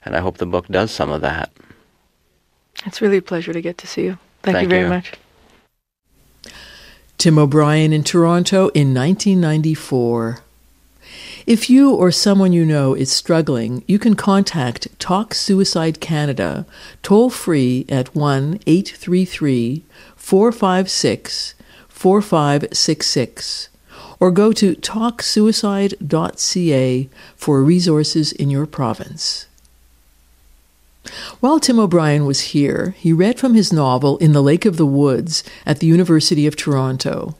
and 0.05 0.15
I 0.15 0.19
hope 0.19 0.37
the 0.37 0.45
book 0.45 0.67
does 0.67 0.91
some 0.91 1.11
of 1.11 1.21
that. 1.21 1.51
It's 2.85 3.01
really 3.01 3.17
a 3.17 3.21
pleasure 3.23 3.53
to 3.53 3.61
get 3.61 3.79
to 3.79 3.87
see 3.87 4.03
you. 4.03 4.19
Thank, 4.43 4.55
Thank 4.55 4.63
you 4.63 4.69
very 4.69 4.83
you. 4.83 4.89
much. 4.89 5.13
Tim 7.21 7.37
O'Brien 7.37 7.93
in 7.93 8.03
Toronto 8.03 8.69
in 8.69 8.95
1994. 8.95 10.39
If 11.45 11.69
you 11.69 11.93
or 11.93 12.11
someone 12.11 12.51
you 12.51 12.65
know 12.65 12.95
is 12.95 13.11
struggling, 13.11 13.83
you 13.87 13.99
can 13.99 14.15
contact 14.15 14.87
Talk 14.97 15.35
Suicide 15.35 15.99
Canada 15.99 16.65
toll 17.03 17.29
free 17.29 17.85
at 17.89 18.15
1 18.15 18.61
833 18.65 19.83
456 20.15 21.53
4566 21.89 23.69
or 24.19 24.31
go 24.31 24.51
to 24.51 24.73
talksuicide.ca 24.73 27.09
for 27.35 27.63
resources 27.63 28.31
in 28.31 28.49
your 28.49 28.65
province. 28.65 29.45
While 31.39 31.59
Tim 31.59 31.79
O'Brien 31.79 32.25
was 32.25 32.51
here, 32.51 32.95
he 32.97 33.11
read 33.11 33.39
from 33.39 33.55
his 33.55 33.73
novel 33.73 34.17
In 34.17 34.33
the 34.33 34.43
Lake 34.43 34.65
of 34.65 34.77
the 34.77 34.85
Woods 34.85 35.43
at 35.65 35.79
the 35.79 35.87
University 35.87 36.45
of 36.45 36.55
Toronto. 36.55 37.35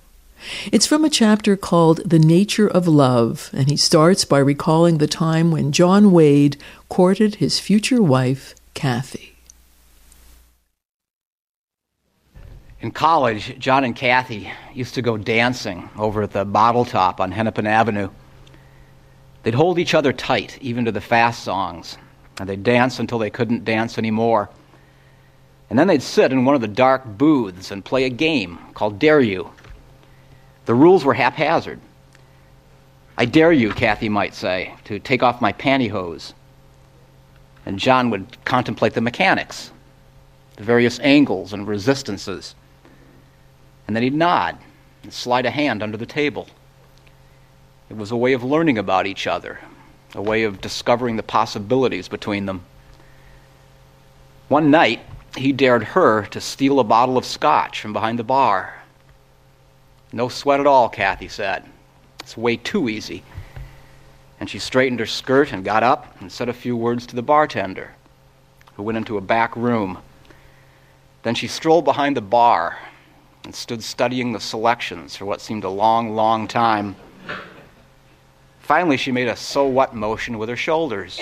It's 0.71 0.87
from 0.87 1.05
a 1.05 1.09
chapter 1.09 1.55
called 1.55 2.01
The 2.03 2.17
Nature 2.17 2.67
of 2.67 2.87
Love, 2.87 3.51
and 3.53 3.69
he 3.69 3.77
starts 3.77 4.25
by 4.25 4.39
recalling 4.39 4.97
the 4.97 5.07
time 5.07 5.51
when 5.51 5.71
John 5.71 6.11
Wade 6.11 6.57
courted 6.89 7.35
his 7.35 7.59
future 7.59 8.01
wife, 8.01 8.55
Kathy. 8.73 9.35
In 12.79 12.89
college, 12.89 13.59
John 13.59 13.83
and 13.83 13.95
Kathy 13.95 14.51
used 14.73 14.95
to 14.95 15.03
go 15.03 15.15
dancing 15.15 15.87
over 15.95 16.23
at 16.23 16.31
the 16.31 16.45
Bottle 16.45 16.85
Top 16.85 17.21
on 17.21 17.31
Hennepin 17.31 17.67
Avenue. 17.67 18.09
They'd 19.43 19.53
hold 19.53 19.77
each 19.77 19.93
other 19.93 20.11
tight, 20.11 20.57
even 20.61 20.85
to 20.85 20.91
the 20.91 21.01
fast 21.01 21.43
songs, 21.43 21.99
and 22.39 22.47
they'd 22.47 22.63
dance 22.63 22.99
until 22.99 23.19
they 23.19 23.29
couldn't 23.29 23.65
dance 23.65 23.97
anymore. 23.97 24.49
And 25.69 25.77
then 25.77 25.87
they'd 25.87 26.01
sit 26.01 26.31
in 26.31 26.43
one 26.45 26.55
of 26.55 26.61
the 26.61 26.67
dark 26.67 27.05
booths 27.05 27.71
and 27.71 27.85
play 27.85 28.03
a 28.03 28.09
game 28.09 28.59
called 28.73 28.99
Dare 28.99 29.21
You. 29.21 29.51
The 30.65 30.75
rules 30.75 31.05
were 31.05 31.13
haphazard. 31.13 31.79
I 33.17 33.25
dare 33.25 33.51
you, 33.51 33.71
Kathy 33.71 34.09
might 34.09 34.33
say, 34.33 34.73
to 34.85 34.99
take 34.99 35.21
off 35.21 35.41
my 35.41 35.53
pantyhose. 35.53 36.33
And 37.65 37.77
John 37.77 38.09
would 38.09 38.43
contemplate 38.45 38.93
the 38.93 39.01
mechanics, 39.01 39.71
the 40.55 40.63
various 40.63 40.99
angles 40.99 41.53
and 41.53 41.67
resistances. 41.67 42.55
And 43.87 43.95
then 43.95 44.03
he'd 44.03 44.13
nod 44.13 44.57
and 45.03 45.13
slide 45.13 45.45
a 45.45 45.51
hand 45.51 45.83
under 45.83 45.97
the 45.97 46.05
table. 46.05 46.47
It 47.89 47.97
was 47.97 48.11
a 48.11 48.17
way 48.17 48.33
of 48.33 48.43
learning 48.43 48.77
about 48.77 49.05
each 49.05 49.27
other, 49.27 49.59
a 50.13 50.21
way 50.21 50.43
of 50.43 50.61
discovering 50.61 51.15
the 51.15 51.23
possibilities 51.23 52.07
between 52.07 52.45
them. 52.45 52.63
One 54.47 54.69
night, 54.69 55.01
he 55.37 55.53
dared 55.53 55.83
her 55.83 56.25
to 56.27 56.41
steal 56.41 56.79
a 56.79 56.83
bottle 56.83 57.17
of 57.17 57.25
scotch 57.25 57.79
from 57.79 57.93
behind 57.93 58.19
the 58.19 58.23
bar. 58.23 58.81
No 60.11 60.27
sweat 60.27 60.59
at 60.59 60.67
all, 60.67 60.89
Kathy 60.89 61.29
said. 61.29 61.63
It's 62.19 62.35
way 62.35 62.57
too 62.57 62.89
easy. 62.89 63.23
And 64.39 64.49
she 64.49 64.59
straightened 64.59 64.99
her 64.99 65.05
skirt 65.05 65.53
and 65.53 65.63
got 65.63 65.83
up 65.83 66.19
and 66.19 66.31
said 66.31 66.49
a 66.49 66.53
few 66.53 66.75
words 66.75 67.05
to 67.07 67.15
the 67.15 67.21
bartender, 67.21 67.91
who 68.75 68.83
went 68.83 68.97
into 68.97 69.17
a 69.17 69.21
back 69.21 69.55
room. 69.55 69.99
Then 71.23 71.35
she 71.35 71.47
strolled 71.47 71.85
behind 71.85 72.17
the 72.17 72.21
bar 72.21 72.77
and 73.43 73.55
stood 73.55 73.83
studying 73.83 74.33
the 74.33 74.39
selections 74.39 75.15
for 75.15 75.25
what 75.25 75.41
seemed 75.41 75.63
a 75.63 75.69
long, 75.69 76.15
long 76.15 76.47
time. 76.47 76.95
Finally, 78.71 78.95
she 78.95 79.11
made 79.11 79.27
a 79.27 79.35
so 79.35 79.65
what 79.65 79.93
motion 79.93 80.37
with 80.37 80.47
her 80.47 80.55
shoulders. 80.55 81.19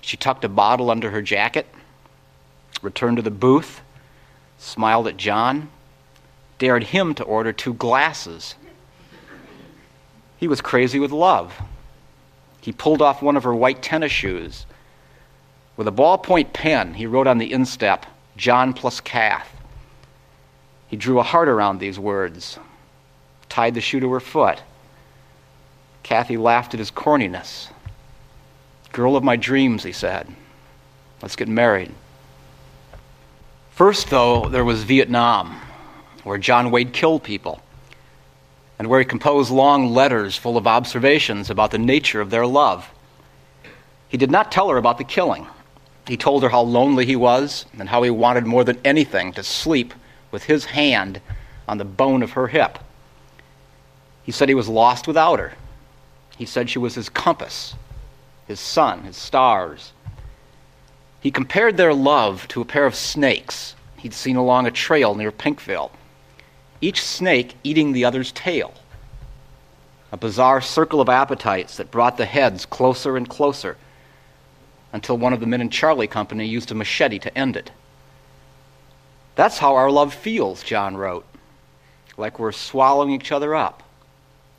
She 0.00 0.16
tucked 0.16 0.44
a 0.44 0.48
bottle 0.48 0.88
under 0.88 1.10
her 1.10 1.20
jacket, 1.20 1.66
returned 2.80 3.16
to 3.16 3.24
the 3.24 3.30
booth, 3.32 3.80
smiled 4.56 5.08
at 5.08 5.16
John, 5.16 5.68
dared 6.60 6.84
him 6.84 7.12
to 7.16 7.24
order 7.24 7.52
two 7.52 7.74
glasses. 7.74 8.54
He 10.36 10.46
was 10.46 10.60
crazy 10.60 11.00
with 11.00 11.10
love. 11.10 11.60
He 12.60 12.70
pulled 12.70 13.02
off 13.02 13.20
one 13.20 13.36
of 13.36 13.42
her 13.42 13.52
white 13.52 13.82
tennis 13.82 14.12
shoes. 14.12 14.66
With 15.76 15.88
a 15.88 15.92
ballpoint 15.92 16.52
pen, 16.52 16.94
he 16.94 17.06
wrote 17.06 17.26
on 17.26 17.38
the 17.38 17.52
instep, 17.52 18.06
John 18.36 18.74
plus 18.74 19.00
Kath. 19.00 19.52
He 20.86 20.96
drew 20.96 21.18
a 21.18 21.24
heart 21.24 21.48
around 21.48 21.80
these 21.80 21.98
words, 21.98 22.60
tied 23.48 23.74
the 23.74 23.80
shoe 23.80 23.98
to 23.98 24.12
her 24.12 24.20
foot. 24.20 24.62
Kathy 26.02 26.36
laughed 26.36 26.74
at 26.74 26.80
his 26.80 26.90
corniness. 26.90 27.68
Girl 28.92 29.16
of 29.16 29.24
my 29.24 29.36
dreams, 29.36 29.82
he 29.82 29.92
said. 29.92 30.28
Let's 31.22 31.36
get 31.36 31.48
married. 31.48 31.92
First, 33.72 34.10
though, 34.10 34.48
there 34.48 34.64
was 34.64 34.82
Vietnam 34.82 35.60
where 36.24 36.38
John 36.38 36.70
Wade 36.70 36.92
killed 36.92 37.22
people, 37.22 37.60
and 38.78 38.88
where 38.88 38.98
he 38.98 39.04
composed 39.04 39.50
long 39.50 39.92
letters 39.94 40.36
full 40.36 40.56
of 40.56 40.66
observations 40.66 41.50
about 41.50 41.70
the 41.70 41.78
nature 41.78 42.20
of 42.20 42.30
their 42.30 42.46
love. 42.46 42.90
He 44.08 44.16
did 44.16 44.30
not 44.30 44.52
tell 44.52 44.68
her 44.68 44.76
about 44.76 44.98
the 44.98 45.04
killing. 45.04 45.46
He 46.06 46.16
told 46.16 46.42
her 46.42 46.48
how 46.48 46.62
lonely 46.62 47.06
he 47.06 47.16
was 47.16 47.66
and 47.78 47.88
how 47.88 48.02
he 48.02 48.10
wanted 48.10 48.46
more 48.46 48.64
than 48.64 48.80
anything 48.84 49.32
to 49.34 49.42
sleep 49.42 49.94
with 50.30 50.44
his 50.44 50.64
hand 50.64 51.20
on 51.68 51.78
the 51.78 51.84
bone 51.84 52.22
of 52.22 52.32
her 52.32 52.48
hip. 52.48 52.78
He 54.24 54.32
said 54.32 54.48
he 54.48 54.54
was 54.54 54.68
lost 54.68 55.06
without 55.06 55.38
her. 55.38 55.54
He 56.40 56.46
said 56.46 56.70
she 56.70 56.78
was 56.78 56.94
his 56.94 57.10
compass, 57.10 57.74
his 58.48 58.58
sun, 58.58 59.02
his 59.02 59.18
stars. 59.18 59.92
He 61.20 61.30
compared 61.30 61.76
their 61.76 61.92
love 61.92 62.48
to 62.48 62.62
a 62.62 62.64
pair 62.64 62.86
of 62.86 62.94
snakes 62.94 63.74
he'd 63.98 64.14
seen 64.14 64.36
along 64.36 64.66
a 64.66 64.70
trail 64.70 65.14
near 65.14 65.30
Pinkville 65.32 65.90
each 66.80 67.02
snake 67.04 67.56
eating 67.62 67.92
the 67.92 68.06
other's 68.06 68.32
tail. 68.32 68.72
A 70.12 70.16
bizarre 70.16 70.62
circle 70.62 71.02
of 71.02 71.10
appetites 71.10 71.76
that 71.76 71.90
brought 71.90 72.16
the 72.16 72.24
heads 72.24 72.64
closer 72.64 73.18
and 73.18 73.28
closer 73.28 73.76
until 74.94 75.18
one 75.18 75.34
of 75.34 75.40
the 75.40 75.46
men 75.46 75.60
in 75.60 75.68
Charlie 75.68 76.06
Company 76.06 76.46
used 76.46 76.70
a 76.70 76.74
machete 76.74 77.18
to 77.18 77.36
end 77.36 77.54
it. 77.54 77.70
That's 79.34 79.58
how 79.58 79.74
our 79.74 79.90
love 79.90 80.14
feels, 80.14 80.62
John 80.62 80.96
wrote. 80.96 81.26
Like 82.16 82.38
we're 82.38 82.52
swallowing 82.52 83.10
each 83.10 83.30
other 83.30 83.54
up, 83.54 83.82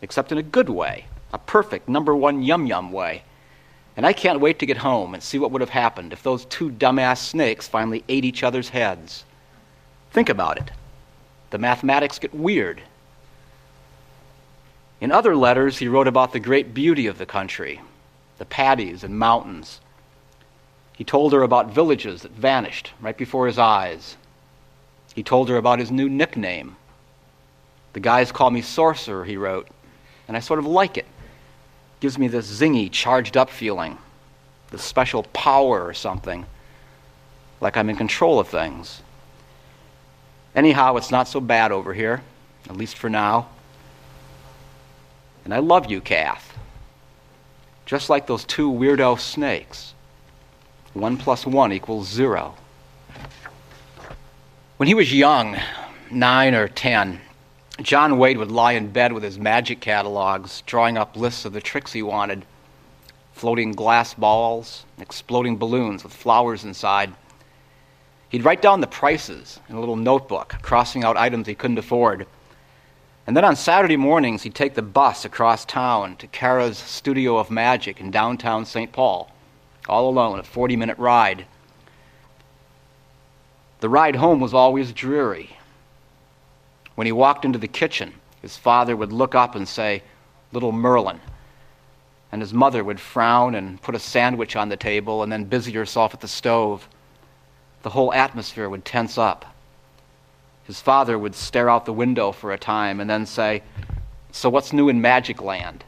except 0.03 0.31
in 0.31 0.37
a 0.37 0.43
good 0.43 0.69
way, 0.69 1.07
a 1.33 1.37
perfect 1.37 1.87
number 1.87 2.15
one 2.15 2.43
yum 2.43 2.65
yum 2.65 2.91
way. 2.91 3.23
And 3.97 4.05
I 4.05 4.13
can't 4.13 4.39
wait 4.39 4.59
to 4.59 4.65
get 4.65 4.77
home 4.77 5.13
and 5.13 5.21
see 5.21 5.37
what 5.37 5.51
would 5.51 5.61
have 5.61 5.69
happened 5.69 6.13
if 6.13 6.23
those 6.23 6.45
two 6.45 6.69
dumbass 6.71 7.17
snakes 7.17 7.67
finally 7.67 8.03
ate 8.07 8.25
each 8.25 8.43
other's 8.43 8.69
heads. 8.69 9.25
Think 10.11 10.29
about 10.29 10.57
it 10.57 10.71
the 11.51 11.57
mathematics 11.57 12.17
get 12.17 12.33
weird. 12.33 12.81
In 15.01 15.11
other 15.11 15.35
letters, 15.35 15.77
he 15.77 15.87
wrote 15.87 16.07
about 16.07 16.31
the 16.31 16.39
great 16.39 16.73
beauty 16.73 17.07
of 17.07 17.17
the 17.17 17.25
country, 17.25 17.81
the 18.37 18.45
paddies 18.45 19.03
and 19.03 19.19
mountains. 19.19 19.81
He 20.93 21.03
told 21.03 21.33
her 21.33 21.43
about 21.43 21.73
villages 21.73 22.21
that 22.21 22.31
vanished 22.31 22.91
right 23.01 23.17
before 23.17 23.47
his 23.47 23.59
eyes. 23.59 24.15
He 25.13 25.23
told 25.23 25.49
her 25.49 25.57
about 25.57 25.79
his 25.79 25.91
new 25.91 26.07
nickname. 26.07 26.77
The 27.93 27.99
guys 27.99 28.31
call 28.31 28.49
me 28.49 28.61
Sorcerer, 28.61 29.25
he 29.25 29.35
wrote, 29.35 29.67
and 30.27 30.37
I 30.37 30.39
sort 30.39 30.59
of 30.59 30.65
like 30.65 30.97
it. 30.97 31.07
Gives 32.01 32.17
me 32.17 32.27
this 32.27 32.59
zingy, 32.59 32.91
charged 32.91 33.37
up 33.37 33.49
feeling, 33.49 33.97
this 34.71 34.83
special 34.83 35.23
power 35.23 35.85
or 35.85 35.93
something, 35.93 36.45
like 37.61 37.77
I'm 37.77 37.89
in 37.89 37.95
control 37.95 38.39
of 38.39 38.49
things. 38.49 39.01
Anyhow, 40.53 40.97
it's 40.97 41.11
not 41.11 41.29
so 41.29 41.39
bad 41.39 41.71
over 41.71 41.93
here, 41.93 42.21
at 42.67 42.75
least 42.75 42.97
for 42.97 43.09
now. 43.09 43.47
And 45.45 45.53
I 45.53 45.59
love 45.59 45.89
you, 45.89 46.01
Kath. 46.01 46.57
Just 47.85 48.09
like 48.09 48.27
those 48.27 48.45
two 48.45 48.69
weirdo 48.69 49.19
snakes. 49.19 49.93
One 50.93 51.17
plus 51.17 51.45
one 51.45 51.71
equals 51.71 52.09
zero. 52.09 52.55
When 54.77 54.87
he 54.87 54.93
was 54.93 55.13
young, 55.13 55.57
nine 56.09 56.53
or 56.55 56.67
ten, 56.67 57.21
John 57.81 58.17
Wade 58.17 58.37
would 58.37 58.51
lie 58.51 58.73
in 58.73 58.91
bed 58.91 59.13
with 59.13 59.23
his 59.23 59.39
magic 59.39 59.79
catalogs, 59.79 60.63
drawing 60.65 60.97
up 60.97 61.15
lists 61.15 61.45
of 61.45 61.53
the 61.53 61.61
tricks 61.61 61.93
he 61.93 62.03
wanted 62.03 62.45
floating 63.41 63.71
glass 63.71 64.13
balls, 64.13 64.85
exploding 64.99 65.57
balloons 65.57 66.03
with 66.03 66.13
flowers 66.13 66.63
inside. 66.63 67.11
He'd 68.29 68.45
write 68.45 68.61
down 68.61 68.81
the 68.81 68.87
prices 68.87 69.59
in 69.67 69.75
a 69.75 69.79
little 69.79 69.95
notebook, 69.95 70.57
crossing 70.61 71.03
out 71.03 71.17
items 71.17 71.47
he 71.47 71.55
couldn't 71.55 71.79
afford. 71.79 72.27
And 73.25 73.35
then 73.35 73.43
on 73.43 73.55
Saturday 73.55 73.97
mornings, 73.97 74.43
he'd 74.43 74.53
take 74.53 74.75
the 74.75 74.83
bus 74.83 75.25
across 75.25 75.65
town 75.65 76.17
to 76.17 76.27
Kara's 76.27 76.77
Studio 76.77 77.37
of 77.37 77.49
Magic 77.49 77.99
in 77.99 78.11
downtown 78.11 78.63
St. 78.63 78.91
Paul, 78.91 79.31
all 79.89 80.07
alone, 80.07 80.37
a 80.37 80.43
40 80.43 80.75
minute 80.75 80.99
ride. 80.99 81.47
The 83.79 83.89
ride 83.89 84.17
home 84.17 84.39
was 84.39 84.53
always 84.53 84.93
dreary. 84.93 85.57
When 86.95 87.05
he 87.07 87.11
walked 87.11 87.45
into 87.45 87.59
the 87.59 87.67
kitchen, 87.67 88.13
his 88.41 88.57
father 88.57 88.95
would 88.95 89.13
look 89.13 89.35
up 89.35 89.55
and 89.55 89.67
say, 89.67 90.03
Little 90.51 90.71
Merlin. 90.71 91.19
And 92.31 92.41
his 92.41 92.53
mother 92.53 92.83
would 92.83 92.99
frown 92.99 93.55
and 93.55 93.81
put 93.81 93.95
a 93.95 93.99
sandwich 93.99 94.55
on 94.55 94.69
the 94.69 94.77
table 94.77 95.23
and 95.23 95.31
then 95.31 95.45
busy 95.45 95.71
herself 95.71 96.13
at 96.13 96.21
the 96.21 96.27
stove 96.27 96.87
the 97.83 97.89
whole 97.89 98.13
atmosphere 98.13 98.69
would 98.69 98.85
tense 98.85 99.17
up. 99.17 99.45
His 100.65 100.79
father 100.79 101.17
would 101.17 101.35
stare 101.35 101.69
out 101.69 101.85
the 101.85 101.93
window 101.93 102.31
for 102.31 102.53
a 102.53 102.57
time 102.57 102.99
and 102.99 103.09
then 103.09 103.25
say, 103.25 103.63
So 104.31 104.49
what's 104.49 104.73
new 104.73 104.89
in 104.89 105.01
Magic 105.01 105.41
Land? 105.41 105.83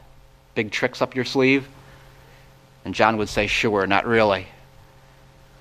Big 0.54 0.70
tricks 0.70 1.00
up 1.00 1.14
your 1.14 1.24
sleeve? 1.24 1.68
And 2.84 2.94
John 2.94 3.16
would 3.16 3.28
say, 3.28 3.46
Sure, 3.46 3.86
not 3.86 4.06
really. 4.06 4.48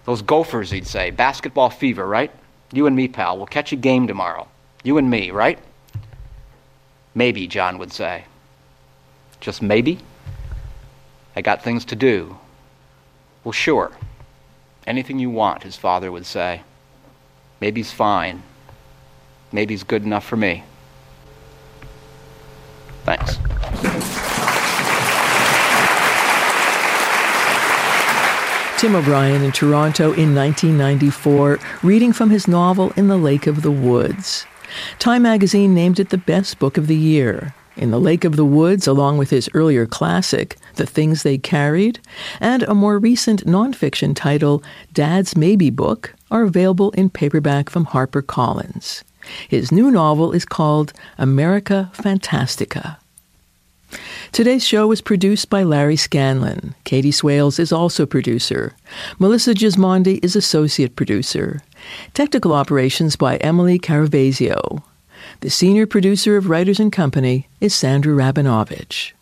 Those 0.05 0.21
gophers, 0.21 0.71
he'd 0.71 0.87
say, 0.87 1.11
basketball 1.11 1.69
fever, 1.69 2.05
right? 2.05 2.31
You 2.73 2.87
and 2.87 2.95
me, 2.95 3.07
pal, 3.07 3.37
we'll 3.37 3.45
catch 3.45 3.71
a 3.71 3.77
game 3.77 4.07
tomorrow. 4.07 4.47
You 4.83 4.97
and 4.97 5.09
me, 5.09 5.31
right? 5.31 5.57
Maybe, 7.15 7.47
John 7.47 7.77
would 7.77 7.93
say. 7.93 8.25
Just 9.39 9.61
maybe? 9.61 9.99
I 11.35 11.41
got 11.41 11.63
things 11.63 11.85
to 11.85 11.95
do. 11.95 12.37
Well, 13.43 13.53
sure. 13.53 13.91
Anything 14.85 15.19
you 15.19 15.29
want, 15.29 15.63
his 15.63 15.77
father 15.77 16.11
would 16.11 16.25
say. 16.25 16.61
Maybe's 17.61 17.91
fine. 17.91 18.43
Maybe's 19.53 19.83
good 19.83 20.03
enough 20.03 20.25
for 20.25 20.35
me. 20.35 20.63
Thanks. 23.05 23.37
Tim 28.79 28.95
O'Brien 28.95 29.43
in 29.43 29.53
Toronto 29.53 30.11
in 30.11 30.35
1994, 30.35 31.59
reading 31.83 32.11
from 32.11 32.29
his 32.29 32.49
novel 32.49 32.91
In 32.97 33.07
the 33.07 33.17
Lake 33.17 33.47
of 33.47 33.61
the 33.61 33.71
Woods. 33.71 34.45
Time 34.99 35.23
magazine 35.23 35.73
named 35.73 35.99
it 35.99 36.09
the 36.09 36.17
best 36.17 36.59
book 36.59 36.77
of 36.77 36.87
the 36.87 36.95
year. 36.95 37.53
In 37.75 37.89
the 37.89 37.99
Lake 37.99 38.23
of 38.23 38.35
the 38.35 38.45
Woods, 38.45 38.85
along 38.85 39.17
with 39.17 39.31
his 39.31 39.49
earlier 39.53 39.87
classic, 39.87 40.57
The 40.75 40.85
Things 40.85 41.23
They 41.23 41.39
Carried, 41.39 41.99
and 42.39 42.61
a 42.63 42.75
more 42.75 42.99
recent 42.99 43.45
nonfiction 43.45 44.15
title, 44.15 44.61
Dad's 44.93 45.35
Maybe 45.35 45.71
Book, 45.71 46.13
are 46.29 46.43
available 46.43 46.91
in 46.91 47.09
paperback 47.09 47.69
from 47.69 47.87
HarperCollins. 47.87 49.03
His 49.47 49.71
new 49.71 49.89
novel 49.89 50.33
is 50.33 50.45
called 50.45 50.93
America 51.17 51.89
Fantastica. 51.93 52.97
Today's 54.31 54.65
show 54.65 54.87
was 54.87 55.01
produced 55.01 55.49
by 55.49 55.63
Larry 55.63 55.95
Scanlon. 55.95 56.73
Katie 56.83 57.11
Swales 57.11 57.59
is 57.59 57.71
also 57.71 58.05
producer. 58.05 58.73
Melissa 59.19 59.53
Gismondi 59.53 60.19
is 60.23 60.35
associate 60.35 60.95
producer. 60.95 61.61
Technical 62.13 62.53
operations 62.53 63.15
by 63.15 63.37
Emily 63.37 63.79
Caravasio. 63.79 64.83
The 65.39 65.49
senior 65.49 65.87
producer 65.87 66.37
of 66.37 66.49
Writers 66.49 66.79
and 66.79 66.91
Company 66.91 67.47
is 67.59 67.73
Sandra 67.73 68.13
Rabinovich. 68.13 69.13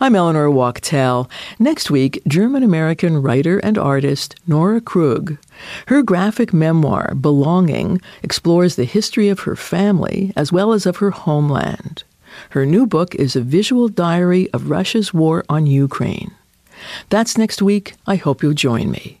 I'm 0.00 0.14
Eleanor 0.14 0.50
Wachtel. 0.50 1.30
Next 1.58 1.90
week, 1.90 2.22
German 2.28 2.62
American 2.62 3.22
writer 3.22 3.58
and 3.58 3.78
artist 3.78 4.36
Nora 4.46 4.80
Krug. 4.80 5.38
Her 5.86 6.02
graphic 6.02 6.52
memoir, 6.52 7.14
Belonging, 7.14 8.00
explores 8.22 8.76
the 8.76 8.84
history 8.84 9.28
of 9.28 9.40
her 9.40 9.56
family 9.56 10.32
as 10.36 10.52
well 10.52 10.72
as 10.72 10.86
of 10.86 10.96
her 10.96 11.10
homeland. 11.10 12.04
Her 12.50 12.66
new 12.66 12.86
book 12.86 13.14
is 13.14 13.36
a 13.36 13.40
visual 13.40 13.88
diary 13.88 14.50
of 14.52 14.70
Russia's 14.70 15.14
war 15.14 15.44
on 15.48 15.66
Ukraine. 15.66 16.32
That's 17.08 17.38
next 17.38 17.62
week. 17.62 17.94
I 18.06 18.16
hope 18.16 18.42
you'll 18.42 18.54
join 18.54 18.90
me. 18.90 19.20